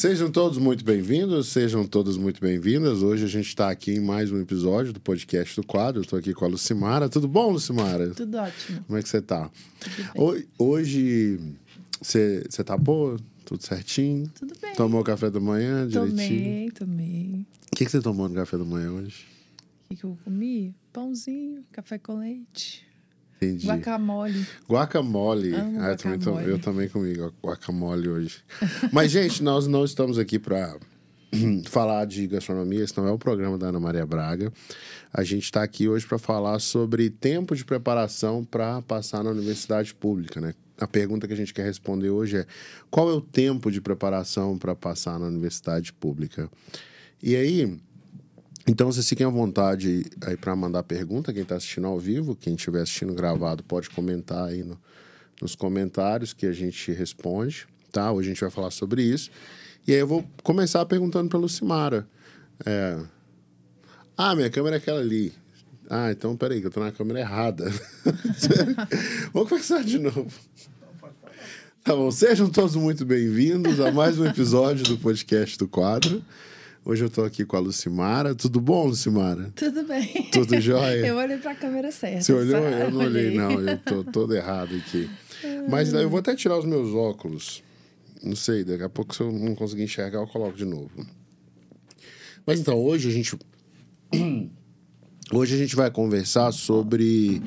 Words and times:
Sejam 0.00 0.30
todos 0.30 0.56
muito 0.56 0.82
bem-vindos, 0.82 1.48
sejam 1.48 1.86
todas 1.86 2.16
muito 2.16 2.40
bem-vindas. 2.40 3.02
Hoje 3.02 3.26
a 3.26 3.28
gente 3.28 3.48
está 3.48 3.68
aqui 3.68 3.96
em 3.96 4.00
mais 4.00 4.32
um 4.32 4.40
episódio 4.40 4.94
do 4.94 5.00
podcast 5.00 5.54
do 5.54 5.62
quadro. 5.62 6.00
Estou 6.00 6.18
aqui 6.18 6.32
com 6.32 6.46
a 6.46 6.48
Lucimara. 6.48 7.06
Tudo 7.06 7.28
bom, 7.28 7.50
Lucimara? 7.50 8.14
Tudo 8.14 8.38
ótimo. 8.38 8.82
Como 8.84 8.98
é 8.98 9.02
que 9.02 9.08
você 9.10 9.18
está? 9.18 9.50
Hoje 10.58 11.38
você 12.00 12.40
está 12.48 12.78
boa? 12.78 13.18
Tudo 13.44 13.62
certinho? 13.62 14.26
Tudo 14.30 14.54
bem. 14.58 14.74
Tomou 14.74 15.04
café 15.04 15.28
da 15.28 15.38
manhã 15.38 15.86
direitinho? 15.86 16.16
Tomei, 16.16 16.70
tomei. 16.70 17.46
O 17.70 17.76
que, 17.76 17.84
que 17.84 17.90
você 17.90 18.00
tomou 18.00 18.26
no 18.26 18.34
café 18.34 18.56
da 18.56 18.64
manhã 18.64 18.90
hoje? 18.92 19.26
O 19.84 19.88
que, 19.90 19.96
que 19.96 20.04
eu 20.04 20.16
comi? 20.24 20.74
Pãozinho, 20.94 21.62
café 21.70 21.98
com 21.98 22.20
leite. 22.20 22.89
Entendi. 23.40 23.66
Guacamole. 23.66 24.46
Guacamole. 24.68 25.54
Amo 25.54 25.80
ah, 25.80 25.88
eu, 25.88 25.94
guacamole. 25.94 26.18
Também, 26.18 26.46
eu 26.46 26.58
também 26.58 26.88
comi 26.88 27.14
guacamole 27.42 28.08
hoje. 28.08 28.42
Mas, 28.92 29.10
gente, 29.10 29.42
nós 29.42 29.66
não 29.66 29.82
estamos 29.82 30.18
aqui 30.18 30.38
para 30.38 30.76
falar 31.66 32.04
de 32.04 32.26
gastronomia, 32.26 32.84
esse 32.84 32.96
não 32.98 33.08
é 33.08 33.12
o 33.12 33.18
programa 33.18 33.56
da 33.56 33.68
Ana 33.68 33.80
Maria 33.80 34.04
Braga. 34.04 34.52
A 35.10 35.24
gente 35.24 35.44
está 35.44 35.62
aqui 35.62 35.88
hoje 35.88 36.06
para 36.06 36.18
falar 36.18 36.58
sobre 36.58 37.08
tempo 37.08 37.56
de 37.56 37.64
preparação 37.64 38.44
para 38.44 38.82
passar 38.82 39.24
na 39.24 39.30
universidade 39.30 39.94
pública, 39.94 40.38
né? 40.38 40.54
A 40.78 40.86
pergunta 40.86 41.26
que 41.26 41.32
a 41.32 41.36
gente 41.36 41.52
quer 41.52 41.64
responder 41.64 42.10
hoje 42.10 42.38
é: 42.38 42.46
qual 42.90 43.10
é 43.10 43.12
o 43.12 43.20
tempo 43.20 43.70
de 43.70 43.80
preparação 43.80 44.58
para 44.58 44.74
passar 44.74 45.18
na 45.18 45.26
universidade 45.26 45.92
pública? 45.92 46.50
E 47.22 47.36
aí, 47.36 47.78
então, 48.66 48.90
vocês 48.92 49.08
fiquem 49.08 49.26
à 49.26 49.30
vontade 49.30 50.04
aí 50.26 50.36
para 50.36 50.54
mandar 50.54 50.82
pergunta, 50.82 51.32
quem 51.32 51.42
está 51.42 51.56
assistindo 51.56 51.86
ao 51.86 51.98
vivo, 51.98 52.36
quem 52.36 52.54
estiver 52.54 52.82
assistindo 52.82 53.14
gravado 53.14 53.62
pode 53.64 53.90
comentar 53.90 54.48
aí 54.48 54.62
no, 54.62 54.78
nos 55.40 55.54
comentários 55.54 56.32
que 56.32 56.46
a 56.46 56.52
gente 56.52 56.92
responde, 56.92 57.66
tá? 57.90 58.12
Hoje 58.12 58.28
a 58.28 58.32
gente 58.32 58.40
vai 58.40 58.50
falar 58.50 58.70
sobre 58.70 59.02
isso. 59.02 59.30
E 59.86 59.92
aí 59.92 59.98
eu 59.98 60.06
vou 60.06 60.24
começar 60.42 60.84
perguntando 60.84 61.28
para 61.28 61.38
Lucimara. 61.38 62.06
É... 62.64 62.98
Ah, 64.16 64.34
minha 64.36 64.50
câmera 64.50 64.76
é 64.76 64.78
aquela 64.78 65.00
ali. 65.00 65.32
Ah, 65.88 66.10
então 66.12 66.36
peraí, 66.36 66.60
que 66.60 66.66
eu 66.66 66.70
tô 66.70 66.80
na 66.80 66.92
câmera 66.92 67.20
errada. 67.20 67.64
Vamos 69.32 69.48
começar 69.48 69.82
de 69.82 69.98
novo. 69.98 70.30
Tá 71.82 71.96
bom, 71.96 72.10
sejam 72.10 72.48
todos 72.50 72.76
muito 72.76 73.06
bem-vindos 73.06 73.80
a 73.80 73.90
mais 73.90 74.18
um 74.18 74.26
episódio 74.26 74.84
do 74.84 74.98
podcast 74.98 75.56
do 75.56 75.66
quadro. 75.66 76.22
Hoje 76.82 77.04
eu 77.04 77.08
estou 77.08 77.24
aqui 77.24 77.44
com 77.44 77.56
a 77.56 77.60
Lucimara. 77.60 78.34
Tudo 78.34 78.60
bom, 78.60 78.86
Lucimara? 78.86 79.52
Tudo 79.54 79.84
bem. 79.84 80.30
Tudo 80.32 80.58
jóia? 80.60 81.06
Eu 81.06 81.16
olhei 81.16 81.36
para 81.36 81.50
a 81.50 81.54
câmera 81.54 81.92
certa. 81.92 82.22
Você 82.22 82.32
olhou? 82.32 82.58
Eu 82.58 82.90
não 82.90 83.00
olhei, 83.00 83.34
não. 83.34 83.50
Eu 83.60 83.78
tô 83.78 84.02
todo 84.02 84.34
errado 84.34 84.74
aqui. 84.74 85.08
Mas 85.68 85.92
eu 85.92 86.08
vou 86.08 86.20
até 86.20 86.34
tirar 86.34 86.58
os 86.58 86.64
meus 86.64 86.94
óculos. 86.94 87.62
Não 88.22 88.34
sei, 88.34 88.64
daqui 88.64 88.82
a 88.82 88.88
pouco 88.88 89.14
se 89.14 89.20
eu 89.20 89.30
não 89.30 89.54
conseguir 89.54 89.84
enxergar, 89.84 90.18
eu 90.20 90.26
coloco 90.26 90.56
de 90.56 90.64
novo. 90.64 90.90
Mas 92.46 92.58
então, 92.60 92.78
hoje 92.78 93.08
a 93.08 93.12
gente... 93.12 93.36
Hoje 95.32 95.54
a 95.54 95.58
gente 95.58 95.76
vai 95.76 95.88
conversar 95.92 96.50
sobre 96.50 97.40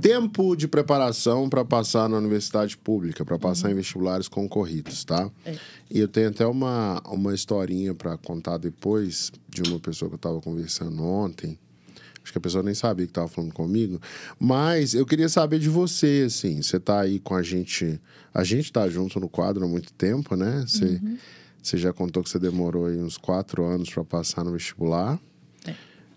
tempo 0.00 0.56
de 0.56 0.68
preparação 0.68 1.48
para 1.48 1.64
passar 1.64 2.08
na 2.08 2.18
universidade 2.18 2.76
pública, 2.76 3.24
para 3.24 3.38
passar 3.38 3.70
em 3.70 3.74
vestibulares 3.74 4.28
concorridos, 4.28 5.04
tá? 5.04 5.30
É. 5.44 5.56
E 5.90 6.00
eu 6.00 6.08
tenho 6.08 6.28
até 6.28 6.46
uma, 6.46 7.00
uma 7.06 7.34
historinha 7.34 7.94
para 7.94 8.16
contar 8.16 8.58
depois 8.58 9.32
de 9.48 9.62
uma 9.62 9.78
pessoa 9.78 10.08
que 10.08 10.14
eu 10.14 10.18
estava 10.18 10.40
conversando 10.40 11.02
ontem. 11.02 11.58
Acho 12.22 12.32
que 12.32 12.38
a 12.38 12.40
pessoa 12.40 12.62
nem 12.64 12.74
sabia 12.74 13.06
que 13.06 13.10
estava 13.12 13.28
falando 13.28 13.52
comigo. 13.52 14.00
Mas 14.36 14.94
eu 14.94 15.06
queria 15.06 15.28
saber 15.28 15.60
de 15.60 15.68
você, 15.68 16.24
assim. 16.26 16.60
Você 16.60 16.76
está 16.76 17.00
aí 17.00 17.20
com 17.20 17.36
a 17.36 17.42
gente. 17.42 18.00
A 18.34 18.42
gente 18.42 18.64
está 18.64 18.88
junto 18.88 19.20
no 19.20 19.28
quadro 19.28 19.64
há 19.64 19.68
muito 19.68 19.92
tempo, 19.92 20.34
né? 20.34 20.64
Você, 20.66 20.84
uhum. 20.84 21.16
você 21.62 21.78
já 21.78 21.92
contou 21.92 22.24
que 22.24 22.28
você 22.28 22.40
demorou 22.40 22.86
aí 22.86 22.98
uns 22.98 23.16
quatro 23.16 23.64
anos 23.64 23.90
para 23.90 24.02
passar 24.02 24.42
no 24.42 24.50
vestibular. 24.50 25.20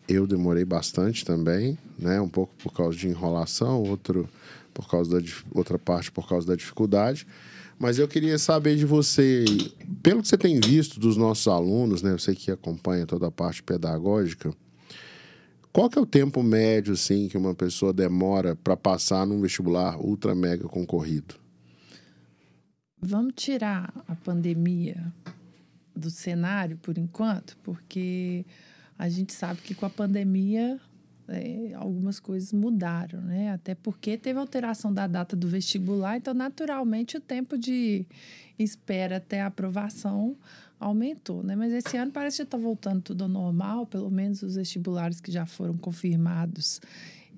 Eu 0.09 0.25
demorei 0.25 0.65
bastante 0.65 1.23
também, 1.23 1.77
né? 1.97 2.19
Um 2.19 2.27
pouco 2.27 2.51
por 2.55 2.73
causa 2.73 2.97
de 2.97 3.07
enrolação, 3.07 3.83
outro 3.83 4.27
por 4.73 4.89
causa 4.89 5.19
da 5.19 5.27
outra 5.53 5.77
parte 5.77 6.11
por 6.11 6.27
causa 6.27 6.47
da 6.47 6.55
dificuldade. 6.55 7.27
Mas 7.77 7.99
eu 7.99 8.07
queria 8.07 8.37
saber 8.37 8.75
de 8.75 8.85
você, 8.85 9.45
pelo 10.01 10.21
que 10.21 10.27
você 10.27 10.37
tem 10.37 10.59
visto 10.59 10.99
dos 10.99 11.15
nossos 11.15 11.47
alunos, 11.47 12.01
né? 12.01 12.11
Você 12.11 12.35
que 12.35 12.49
acompanha 12.49 13.05
toda 13.05 13.27
a 13.27 13.31
parte 13.31 13.61
pedagógica, 13.61 14.51
qual 15.71 15.89
que 15.89 15.99
é 15.99 16.01
o 16.01 16.05
tempo 16.05 16.41
médio 16.41 16.93
assim 16.93 17.27
que 17.27 17.37
uma 17.37 17.53
pessoa 17.53 17.93
demora 17.93 18.55
para 18.55 18.75
passar 18.75 19.27
num 19.27 19.39
vestibular 19.39 19.97
ultra 19.99 20.33
mega 20.33 20.67
concorrido? 20.67 21.35
Vamos 23.01 23.33
tirar 23.35 23.93
a 24.07 24.15
pandemia 24.15 25.13
do 25.95 26.09
cenário 26.09 26.77
por 26.77 26.97
enquanto, 26.97 27.55
porque 27.63 28.45
a 28.99 29.07
gente 29.07 29.33
sabe 29.33 29.61
que 29.61 29.73
com 29.73 29.85
a 29.85 29.89
pandemia 29.89 30.77
é, 31.29 31.73
algumas 31.75 32.19
coisas 32.19 32.51
mudaram, 32.51 33.21
né? 33.21 33.51
Até 33.51 33.73
porque 33.73 34.17
teve 34.17 34.37
alteração 34.37 34.93
da 34.93 35.07
data 35.07 35.37
do 35.37 35.47
vestibular, 35.47 36.17
então 36.17 36.33
naturalmente 36.33 37.15
o 37.15 37.21
tempo 37.21 37.57
de 37.57 38.05
espera 38.57 39.17
até 39.17 39.41
a 39.41 39.47
aprovação 39.47 40.35
aumentou, 40.77 41.41
né? 41.41 41.55
Mas 41.55 41.71
esse 41.71 41.95
ano 41.95 42.11
parece 42.11 42.37
que 42.37 42.43
está 42.43 42.57
voltando 42.57 43.01
tudo 43.01 43.23
ao 43.23 43.29
normal, 43.29 43.85
pelo 43.85 44.11
menos 44.11 44.43
os 44.43 44.55
vestibulares 44.55 45.21
que 45.21 45.31
já 45.31 45.45
foram 45.45 45.77
confirmados 45.77 46.81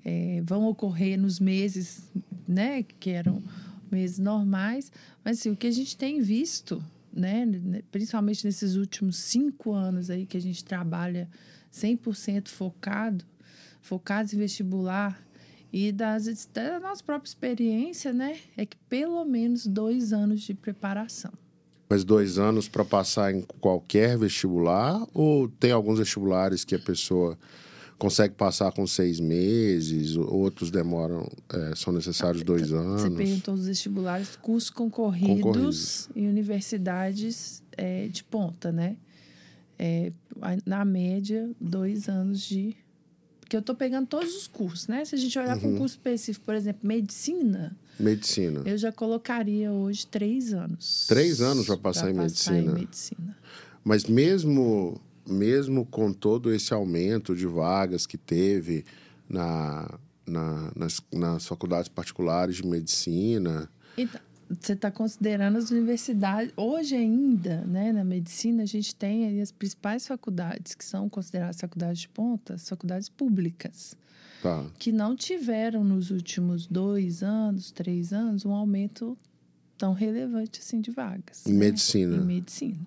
é, 0.04 0.42
vão 0.44 0.66
ocorrer 0.66 1.16
nos 1.16 1.38
meses, 1.38 2.10
né? 2.48 2.82
Que 2.82 3.10
eram 3.10 3.40
meses 3.88 4.18
normais, 4.18 4.90
mas 5.24 5.38
assim, 5.38 5.50
o 5.50 5.56
que 5.56 5.68
a 5.68 5.70
gente 5.70 5.96
tem 5.96 6.20
visto, 6.20 6.82
né? 7.12 7.46
Principalmente 7.90 8.44
nesses 8.44 8.76
últimos 8.76 9.16
cinco 9.16 9.72
anos 9.72 10.10
aí 10.10 10.26
que 10.26 10.36
a 10.36 10.40
gente 10.40 10.64
trabalha 10.64 11.28
100% 11.72 12.48
focado, 12.48 13.24
focados 13.80 14.32
em 14.32 14.38
vestibular 14.38 15.22
e 15.72 15.90
das, 15.90 16.48
da 16.52 16.78
nossa 16.80 17.02
própria 17.02 17.28
experiência, 17.28 18.12
né? 18.12 18.38
É 18.56 18.66
que 18.66 18.76
pelo 18.88 19.24
menos 19.24 19.66
dois 19.66 20.12
anos 20.12 20.42
de 20.42 20.54
preparação. 20.54 21.32
Mas 21.88 22.04
dois 22.04 22.38
anos 22.38 22.68
para 22.68 22.84
passar 22.84 23.34
em 23.34 23.42
qualquer 23.60 24.16
vestibular 24.16 25.06
ou 25.12 25.48
tem 25.48 25.72
alguns 25.72 25.98
vestibulares 25.98 26.64
que 26.64 26.74
a 26.74 26.78
pessoa 26.78 27.38
consegue 28.02 28.34
passar 28.34 28.72
com 28.72 28.86
seis 28.86 29.20
meses, 29.20 30.16
outros 30.16 30.70
demoram, 30.70 31.30
é, 31.48 31.74
são 31.76 31.92
necessários 31.92 32.42
dois 32.42 32.72
anos. 32.72 33.02
Você 33.02 33.10
perguntou 33.10 33.54
os 33.54 33.66
vestibulares, 33.66 34.36
cursos 34.36 34.70
concorridos, 34.70 35.42
concorridos. 35.42 36.08
e 36.16 36.26
universidades 36.26 37.62
é, 37.76 38.08
de 38.08 38.24
ponta, 38.24 38.72
né? 38.72 38.96
é, 39.82 40.12
na 40.64 40.84
média, 40.84 41.50
dois 41.60 42.08
anos 42.08 42.42
de. 42.42 42.76
Porque 43.40 43.56
eu 43.56 43.60
estou 43.60 43.74
pegando 43.74 44.06
todos 44.06 44.32
os 44.36 44.46
cursos, 44.46 44.86
né? 44.86 45.04
Se 45.04 45.16
a 45.16 45.18
gente 45.18 45.36
olhar 45.36 45.56
uhum. 45.56 45.60
para 45.60 45.68
um 45.70 45.78
curso 45.78 45.96
específico, 45.96 46.46
por 46.46 46.54
exemplo, 46.54 46.86
medicina. 46.86 47.76
Medicina. 47.98 48.62
Eu 48.64 48.78
já 48.78 48.92
colocaria 48.92 49.72
hoje 49.72 50.06
três 50.06 50.54
anos. 50.54 51.06
Três 51.08 51.40
anos 51.40 51.66
para 51.66 51.76
passar, 51.76 52.10
em, 52.10 52.14
passar 52.14 52.52
medicina. 52.52 52.60
em 52.60 52.74
medicina. 52.80 53.38
Mas 53.84 54.04
mesmo, 54.04 55.00
mesmo 55.26 55.86
com 55.86 56.12
todo 56.12 56.52
esse 56.52 56.72
aumento 56.72 57.34
de 57.34 57.46
vagas 57.46 58.06
que 58.06 58.18
teve 58.18 58.84
na, 59.28 59.98
na, 60.26 60.72
nas, 60.74 61.00
nas 61.12 61.46
faculdades 61.46 61.88
particulares 61.88 62.56
de 62.56 62.66
medicina. 62.66 63.68
Então, 63.96 64.20
você 64.60 64.74
está 64.74 64.90
considerando 64.90 65.56
as 65.56 65.70
universidades. 65.70 66.52
Hoje 66.56 66.94
ainda, 66.94 67.62
né, 67.62 67.92
na 67.92 68.04
medicina, 68.04 68.62
a 68.62 68.66
gente 68.66 68.94
tem 68.94 69.40
as 69.40 69.50
principais 69.50 70.06
faculdades, 70.06 70.74
que 70.74 70.84
são 70.84 71.08
consideradas 71.08 71.60
faculdades 71.60 72.00
de 72.00 72.08
ponta, 72.08 72.54
as 72.54 72.68
faculdades 72.68 73.08
públicas. 73.08 73.96
Tá. 74.42 74.66
Que 74.78 74.90
não 74.90 75.14
tiveram 75.14 75.84
nos 75.84 76.10
últimos 76.10 76.66
dois 76.66 77.22
anos, 77.22 77.70
três 77.70 78.12
anos, 78.12 78.44
um 78.44 78.52
aumento 78.52 79.16
tão 79.78 79.92
relevante 79.92 80.60
assim 80.60 80.80
de 80.80 80.90
vagas. 80.90 81.46
Em 81.46 81.52
né? 81.52 81.58
medicina. 81.58 82.16
Em 82.16 82.24
medicina. 82.24 82.86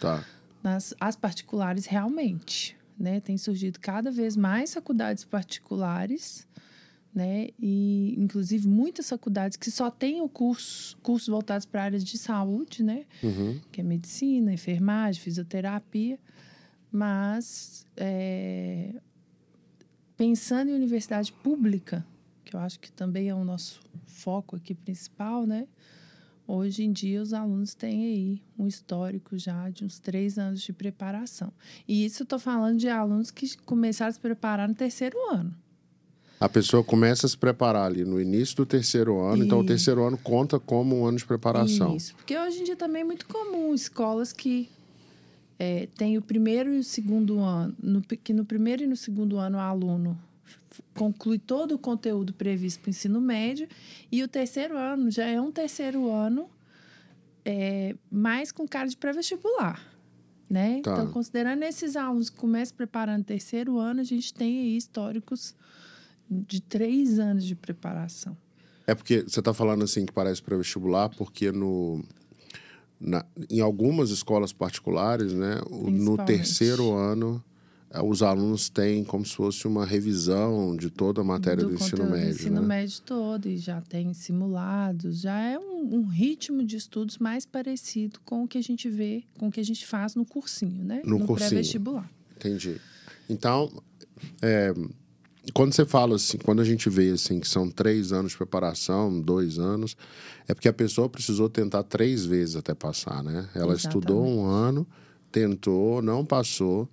Tá. 0.00 0.24
Nas, 0.64 0.94
as 0.98 1.14
particulares, 1.14 1.86
realmente. 1.86 2.76
Né? 2.98 3.20
Tem 3.20 3.38
surgido 3.38 3.78
cada 3.78 4.10
vez 4.10 4.36
mais 4.36 4.74
faculdades 4.74 5.24
particulares 5.24 6.44
né? 7.14 7.50
E 7.60 8.14
inclusive 8.18 8.66
muitas 8.66 9.08
faculdades 9.08 9.56
que 9.56 9.70
só 9.70 9.88
têm 9.88 10.20
o 10.20 10.28
curso, 10.28 10.96
cursos 11.00 11.28
voltados 11.28 11.64
para 11.64 11.84
áreas 11.84 12.02
de 12.02 12.18
saúde, 12.18 12.82
né? 12.82 13.04
Uhum. 13.22 13.60
Que 13.70 13.80
é 13.80 13.84
medicina, 13.84 14.52
enfermagem, 14.52 15.22
fisioterapia, 15.22 16.18
mas 16.90 17.86
é, 17.96 18.94
pensando 20.16 20.70
em 20.70 20.74
universidade 20.74 21.32
pública, 21.32 22.04
que 22.44 22.56
eu 22.56 22.60
acho 22.60 22.80
que 22.80 22.90
também 22.90 23.28
é 23.28 23.34
o 23.34 23.44
nosso 23.44 23.80
foco 24.06 24.56
aqui 24.56 24.74
principal, 24.74 25.46
né? 25.46 25.68
Hoje 26.46 26.84
em 26.84 26.92
dia, 26.92 27.22
os 27.22 27.32
alunos 27.32 27.74
têm 27.74 28.04
aí 28.04 28.42
um 28.58 28.66
histórico 28.66 29.38
já 29.38 29.70
de 29.70 29.84
uns 29.84 29.98
três 29.98 30.38
anos 30.38 30.60
de 30.60 30.72
preparação. 30.72 31.50
E 31.88 32.04
isso 32.04 32.22
eu 32.22 32.24
estou 32.24 32.38
falando 32.38 32.78
de 32.78 32.88
alunos 32.88 33.30
que 33.30 33.56
começaram 33.64 34.10
a 34.10 34.12
se 34.12 34.20
preparar 34.20 34.68
no 34.68 34.74
terceiro 34.74 35.16
ano. 35.30 35.54
A 36.38 36.48
pessoa 36.48 36.84
começa 36.84 37.26
a 37.26 37.30
se 37.30 37.38
preparar 37.38 37.86
ali 37.86 38.04
no 38.04 38.20
início 38.20 38.56
do 38.56 38.66
terceiro 38.66 39.18
ano, 39.20 39.36
Isso. 39.36 39.44
então 39.46 39.60
o 39.60 39.64
terceiro 39.64 40.04
ano 40.04 40.18
conta 40.18 40.60
como 40.60 41.00
um 41.00 41.06
ano 41.06 41.16
de 41.16 41.24
preparação. 41.24 41.96
Isso, 41.96 42.14
porque 42.14 42.36
hoje 42.36 42.60
em 42.60 42.64
dia 42.64 42.76
também 42.76 43.00
é 43.00 43.04
muito 43.04 43.26
comum 43.26 43.72
escolas 43.72 44.32
que 44.32 44.68
é, 45.58 45.88
tem 45.96 46.18
o 46.18 46.22
primeiro 46.22 46.74
e 46.74 46.78
o 46.78 46.84
segundo 46.84 47.38
ano, 47.38 47.74
no, 47.82 48.02
que 48.02 48.32
no 48.34 48.44
primeiro 48.44 48.82
e 48.82 48.86
no 48.86 48.96
segundo 48.96 49.38
ano 49.38 49.56
o 49.56 49.60
aluno 49.60 50.18
conclui 50.94 51.38
todo 51.38 51.74
o 51.74 51.78
conteúdo 51.78 52.32
previsto 52.32 52.80
para 52.80 52.88
o 52.88 52.90
ensino 52.90 53.20
médio, 53.20 53.68
e 54.10 54.22
o 54.22 54.28
terceiro 54.28 54.76
ano 54.76 55.10
já 55.10 55.24
é 55.24 55.40
um 55.40 55.52
terceiro 55.52 56.10
ano 56.10 56.48
é, 57.44 57.94
mais 58.10 58.50
com 58.50 58.66
cara 58.66 58.88
de 58.88 58.96
pré-vestibular. 58.96 59.80
Né? 60.48 60.80
Tá. 60.82 60.92
Então, 60.92 61.10
considerando 61.10 61.62
esses 61.62 61.96
alunos 61.96 62.30
que 62.30 62.36
começam 62.36 62.76
preparando 62.76 63.24
terceiro 63.24 63.78
ano, 63.78 64.00
a 64.00 64.04
gente 64.04 64.32
tem 64.32 64.60
aí 64.60 64.76
históricos 64.76 65.54
de 66.30 66.60
três 66.60 67.18
anos 67.18 67.44
de 67.44 67.54
preparação. 67.54 68.36
É 68.86 68.94
porque 68.94 69.22
você 69.22 69.40
está 69.40 69.54
falando 69.54 69.84
assim 69.84 70.04
que 70.04 70.12
parece 70.12 70.42
pré-vestibular, 70.42 71.08
porque 71.08 71.50
no, 71.50 72.04
na, 73.00 73.24
em 73.50 73.60
algumas 73.60 74.10
escolas 74.10 74.52
particulares, 74.52 75.32
né, 75.32 75.60
no 75.70 76.16
terceiro 76.24 76.92
ano, 76.92 77.42
os 78.02 78.22
alunos 78.22 78.68
têm 78.68 79.04
como 79.04 79.24
se 79.24 79.36
fosse 79.36 79.66
uma 79.66 79.86
revisão 79.86 80.76
de 80.76 80.90
toda 80.90 81.20
a 81.20 81.24
matéria 81.24 81.64
do, 81.64 81.72
ensino 81.72 81.90
conteúdo 81.90 82.10
médio. 82.10 82.28
do 82.28 82.34
ensino 82.34 82.60
né? 82.60 82.66
médio 82.66 83.00
todo, 83.02 83.46
e 83.46 83.56
já 83.56 83.80
tem 83.80 84.12
simulados, 84.12 85.20
já 85.20 85.38
é 85.38 85.58
um, 85.58 85.98
um 85.98 86.06
ritmo 86.06 86.64
de 86.64 86.76
estudos 86.76 87.18
mais 87.18 87.46
parecido 87.46 88.18
com 88.24 88.44
o 88.44 88.48
que 88.48 88.58
a 88.58 88.62
gente 88.62 88.88
vê, 88.88 89.22
com 89.38 89.48
o 89.48 89.52
que 89.52 89.60
a 89.60 89.64
gente 89.64 89.86
faz 89.86 90.14
no 90.14 90.24
cursinho, 90.24 90.84
né? 90.84 91.02
No 91.04 91.20
cursinho. 91.20 91.50
pré-vestibular. 91.50 92.10
Entendi. 92.36 92.80
Então, 93.28 93.70
é, 94.42 94.74
quando 95.52 95.74
você 95.74 95.84
fala 95.84 96.16
assim, 96.16 96.38
quando 96.38 96.62
a 96.62 96.64
gente 96.64 96.88
vê 96.88 97.10
assim 97.10 97.38
que 97.38 97.48
são 97.48 97.70
três 97.70 98.12
anos 98.12 98.32
de 98.32 98.38
preparação, 98.38 99.20
dois 99.20 99.58
anos, 99.58 99.96
é 100.48 100.54
porque 100.54 100.68
a 100.68 100.72
pessoa 100.72 101.08
precisou 101.08 101.48
tentar 101.48 101.82
três 101.82 102.24
vezes 102.24 102.56
até 102.56 102.74
passar, 102.74 103.22
né? 103.22 103.48
Ela 103.54 103.74
estudou 103.74 104.24
um 104.24 104.44
ano, 104.44 104.86
tentou, 105.30 106.00
não 106.00 106.24
passou. 106.24 106.88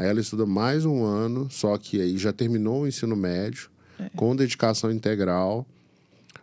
Aí 0.00 0.08
ela 0.08 0.18
estuda 0.18 0.46
mais 0.46 0.86
um 0.86 1.04
ano, 1.04 1.46
só 1.50 1.76
que 1.76 2.00
aí 2.00 2.16
já 2.16 2.32
terminou 2.32 2.84
o 2.84 2.88
ensino 2.88 3.14
médio, 3.14 3.68
com 4.16 4.34
dedicação 4.34 4.90
integral. 4.90 5.66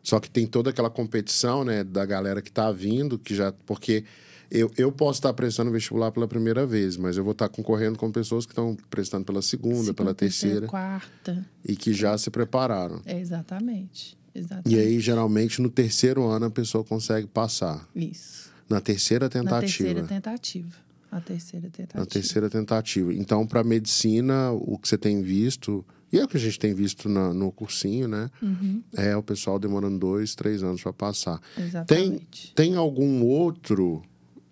Só 0.04 0.20
que 0.20 0.30
tem 0.30 0.46
toda 0.46 0.70
aquela 0.70 0.92
competição, 0.92 1.64
né, 1.66 1.84
da 1.84 2.06
galera 2.06 2.40
que 2.40 2.52
tá 2.52 2.72
vindo, 2.72 3.18
que 3.18 3.34
já. 3.34 3.52
Porque 3.66 4.04
eu, 4.52 4.72
eu 4.78 4.92
posso 4.92 5.18
estar 5.18 5.34
prestando 5.34 5.72
vestibular 5.72 6.12
pela 6.12 6.28
primeira 6.28 6.68
vez, 6.68 6.98
mas 6.98 7.18
eu 7.18 7.24
vou 7.24 7.32
estar 7.32 7.50
concorrendo 7.50 7.98
com 7.98 8.12
pessoas 8.12 8.46
que 8.46 8.52
estão 8.52 8.78
prestando 8.92 9.26
pela 9.26 9.42
segunda, 9.42 9.74
Segunda, 9.78 9.94
pela 9.96 10.14
terceira, 10.14 10.68
quarta. 10.68 11.44
e 11.68 11.76
que 11.76 11.94
já 11.94 12.16
se 12.16 12.30
prepararam. 12.30 13.02
É, 13.08 13.20
exatamente. 13.20 14.16
Exatamente. 14.36 14.70
E 14.76 14.80
aí, 14.80 15.00
geralmente, 15.00 15.60
no 15.64 15.70
terceiro 15.72 16.28
ano, 16.28 16.46
a 16.46 16.52
pessoa 16.52 16.84
consegue 16.84 17.26
passar. 17.26 17.90
Isso. 17.96 18.52
Na 18.70 18.80
terceira 18.80 19.26
Na 19.26 19.30
tentativa. 19.32 19.60
terceira 19.62 20.04
tentativa. 20.04 20.87
A 21.18 21.22
terceira 21.22 21.70
tentativa. 21.70 22.00
Na 22.00 22.06
terceira 22.06 22.50
tentativa. 22.50 23.14
Então, 23.14 23.46
para 23.48 23.64
medicina, 23.64 24.52
o 24.52 24.78
que 24.78 24.88
você 24.88 24.98
tem 24.98 25.22
visto, 25.22 25.86
e 26.12 26.20
é 26.20 26.24
o 26.24 26.28
que 26.28 26.38
a 26.38 26.40
gente 26.40 26.58
tem 26.60 26.74
visto 26.74 27.10
na- 27.10 27.34
no 27.34 27.52
cursinho, 27.52 28.08
né? 28.08 28.30
Uhum. 28.42 28.82
É 28.96 29.16
o 29.16 29.24
pessoal 29.24 29.58
demorando 29.60 29.98
dois, 29.98 30.36
três 30.36 30.64
anos 30.64 30.82
para 30.82 30.94
passar. 30.94 31.40
Tem, 31.56 31.66
Exatamente. 31.66 32.54
tem 32.56 32.76
algum 32.76 33.24
outro 33.26 34.02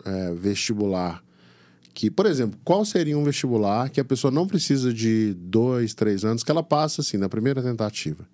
é, 0.04 0.32
vestibular 0.34 1.22
que, 1.92 2.10
por 2.10 2.26
exemplo, 2.26 2.58
qual 2.62 2.84
seria 2.84 3.16
um 3.18 3.24
vestibular 3.24 3.88
que 3.90 3.98
a 4.00 4.04
pessoa 4.04 4.30
não 4.30 4.46
precisa 4.46 4.92
de 4.92 5.34
dois, 5.34 5.94
três 5.94 6.24
anos, 6.24 6.42
que 6.44 6.50
ela 6.50 6.62
passa 6.62 7.00
assim, 7.00 7.16
na 7.16 7.28
primeira 7.28 7.60
tentativa? 7.62 8.24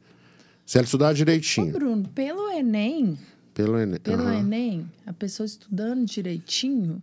Se 0.67 0.76
ela 0.79 0.84
estudar 0.84 1.11
Ô, 1.11 1.14
direitinho, 1.14 1.73
Bruno, 1.73 2.08
pelo 2.08 2.50
Enem, 2.50 3.17
pelo 3.55 3.79
Enem. 3.79 4.00
pelo 4.00 4.23
Aham. 4.23 4.40
Enem, 4.40 4.90
a 5.06 5.12
pessoa 5.12 5.46
estudando 5.46 6.05
direitinho, 6.05 7.02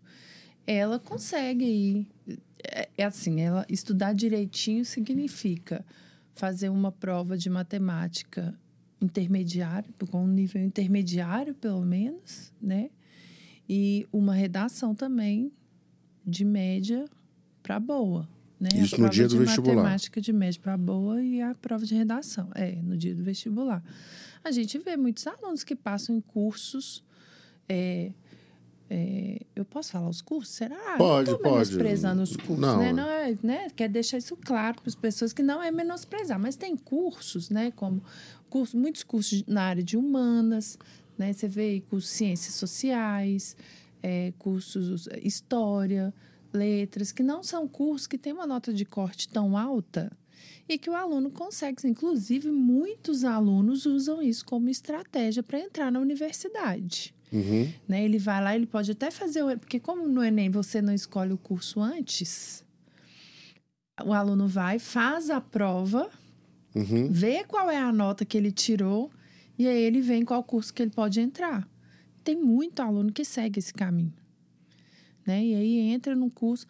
ela 0.72 1.00
consegue 1.00 1.66
ir. 1.66 2.08
É, 2.64 2.90
é 2.98 3.04
assim, 3.04 3.42
ela 3.42 3.66
estudar 3.70 4.14
direitinho 4.14 4.86
significa 4.86 5.84
fazer 6.36 6.70
uma 6.70 6.92
prova 6.92 7.38
de 7.38 7.50
matemática 7.50 8.54
intermediária, 9.02 9.90
com 10.12 10.24
um 10.24 10.28
nível 10.28 10.62
intermediário, 10.62 11.56
pelo 11.56 11.82
menos, 11.82 12.54
né? 12.62 12.90
E 13.68 14.08
uma 14.12 14.34
redação 14.34 14.94
também 14.94 15.52
de 16.26 16.46
média 16.46 17.06
para 17.64 17.80
boa. 17.80 18.28
Né? 18.60 18.70
Isso 18.76 18.96
a 18.96 18.98
no 19.00 19.10
dia 19.10 19.28
do 19.28 19.32
de 19.32 19.38
vestibular. 19.38 19.76
matemática 19.76 20.22
de 20.22 20.34
média 20.34 20.60
para 20.62 20.78
boa 20.78 21.24
e 21.24 21.42
a 21.42 21.56
prova 21.56 21.86
de 21.86 21.96
redação. 21.96 22.50
É, 22.54 22.76
no 22.76 22.98
dia 22.98 23.16
do 23.16 23.24
vestibular. 23.24 23.84
A 24.44 24.52
gente 24.52 24.78
vê 24.78 24.98
muitos 24.98 25.26
alunos 25.26 25.64
que 25.64 25.76
passam 25.76 26.16
em 26.16 26.22
cursos. 26.22 27.04
é, 27.68 28.12
é, 28.90 29.42
eu 29.56 29.64
posso 29.64 29.92
falar 29.92 30.10
os 30.10 30.22
cursos? 30.22 30.56
Será? 30.56 30.98
Pode, 30.98 31.30
não 31.30 31.38
pode. 31.38 31.54
menosprezando 31.54 32.24
os 32.24 32.36
cursos, 32.36 32.60
Não, 32.60 32.80
né? 32.80 32.92
Não 32.92 33.08
é, 33.08 33.36
né? 33.44 33.68
Quer 33.76 33.88
deixar 33.88 34.18
isso 34.18 34.36
claro 34.36 34.82
para 34.82 34.90
as 34.90 34.96
pessoas 34.96 35.32
que 35.32 35.44
não 35.44 35.62
é 35.62 35.70
menosprezar, 35.70 36.40
mas 36.40 36.56
tem 36.56 36.76
cursos, 36.76 37.52
né? 37.52 37.72
Como 37.76 38.02
curso, 38.50 38.76
muitos 38.76 39.04
cursos 39.04 39.44
na 39.46 39.62
área 39.62 39.84
de 39.84 39.96
humanas, 39.96 40.78
né? 41.18 41.32
Você 41.32 41.48
vê 41.48 41.84
cursos 41.88 42.10
de 42.10 42.18
ciências 42.18 42.56
sociais, 42.56 43.56
é, 44.02 44.34
cursos 44.40 45.08
é, 45.08 45.20
história, 45.20 46.12
letras, 46.52 47.12
que 47.12 47.22
não 47.22 47.44
são 47.44 47.68
cursos 47.68 48.08
que 48.08 48.18
têm 48.18 48.34
uma 48.34 48.48
nota 48.48 48.74
de 48.74 48.86
corte 48.86 49.30
tão 49.30 49.56
alta 49.56 50.12
e 50.68 50.80
que 50.80 50.90
o 50.90 50.96
aluno 50.96 51.30
consegue. 51.30 51.88
Inclusive, 51.88 52.50
muitos 52.50 53.24
alunos 53.24 53.86
usam 53.86 54.20
isso 54.20 54.44
como 54.46 54.68
estratégia 54.68 55.44
para 55.44 55.60
entrar 55.60 55.92
na 55.92 56.00
universidade. 56.00 57.14
Uhum. 57.32 57.72
Né? 57.88 58.04
Ele 58.04 58.18
vai 58.18 58.44
lá, 58.44 58.56
ele 58.56 58.66
pode 58.66 58.92
até 58.92 59.12
fazer 59.12 59.44
o. 59.44 59.58
Porque, 59.58 59.80
como 59.80 60.08
no 60.08 60.24
Enem 60.24 60.50
você 60.50 60.82
não 60.82 60.94
escolhe 60.94 61.32
o 61.34 61.38
curso 61.38 61.80
antes, 61.80 62.64
o 64.04 64.14
aluno 64.14 64.48
vai, 64.48 64.80
faz 64.80 65.30
a 65.30 65.40
prova, 65.40 66.10
Uhum. 66.76 67.12
vê 67.12 67.44
qual 67.44 67.70
é 67.70 67.78
a 67.78 67.92
nota 67.92 68.24
que 68.24 68.38
ele 68.38 68.52
tirou 68.52 69.12
e 69.58 69.68
aí 69.68 69.82
ele 69.82 70.02
vê 70.02 70.16
em 70.16 70.26
qual 70.26 70.44
curso 70.44 70.74
que 70.74 70.82
ele 70.82 70.92
pode 70.92 71.20
entrar. 71.20 71.68
Tem 72.24 72.36
muito 72.36 72.80
aluno 72.82 73.12
que 73.12 73.26
segue 73.26 73.60
esse 73.60 73.74
caminho. 73.74 74.14
Né? 75.26 75.44
E 75.46 75.56
aí 75.56 75.80
entra 75.80 76.16
num 76.16 76.30
curso, 76.30 76.66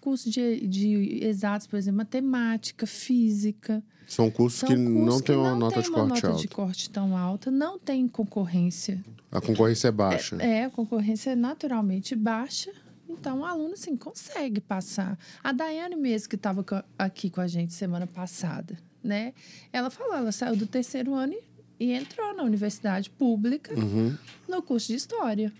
curso 0.00 0.30
de, 0.30 0.66
de 0.66 1.24
exatos, 1.24 1.66
por 1.66 1.76
exemplo, 1.76 1.98
matemática, 1.98 2.86
física. 2.86 3.82
São 4.06 4.30
cursos 4.30 4.60
São 4.60 4.68
que 4.68 4.74
cursos 4.76 5.04
não 5.06 5.20
têm 5.20 5.36
uma 5.36 5.54
nota 5.54 5.74
têm 5.74 5.82
de 5.82 5.88
uma 5.90 6.08
corte 6.08 6.26
nota 6.26 6.38
de 6.40 6.48
corte 6.48 6.90
tão 6.90 7.16
alta, 7.16 7.50
não 7.50 7.78
tem 7.78 8.06
concorrência 8.08 9.02
A 9.30 9.40
concorrência 9.40 9.88
é 9.88 9.92
baixa. 9.92 10.36
é, 10.36 10.64
a 10.64 10.70
concorrência 10.70 11.30
é 11.30 11.34
naturalmente 11.34 12.14
baixa, 12.14 12.70
então 13.08 13.40
o 13.40 13.44
aluno 13.44 13.74
assim, 13.74 13.96
consegue 13.96 14.60
passar. 14.60 15.18
A 15.42 15.52
Daiane 15.52 15.96
mesmo, 15.96 16.28
que 16.28 16.36
estava 16.36 16.64
aqui 16.98 17.30
com 17.30 17.40
a 17.40 17.46
gente 17.46 17.72
semana 17.72 18.06
passada, 18.06 18.76
né? 19.02 19.32
Ela 19.72 19.90
falou, 19.90 20.14
ela 20.14 20.32
saiu 20.32 20.56
do 20.56 20.66
terceiro 20.66 21.14
ano 21.14 21.34
e, 21.78 21.86
e 21.86 21.92
entrou 21.92 22.34
na 22.34 22.42
universidade 22.42 23.10
pública 23.10 23.74
Uhum. 23.74 24.16
no 24.48 24.62
curso 24.62 24.88
de 24.88 24.94
História. 24.94 25.52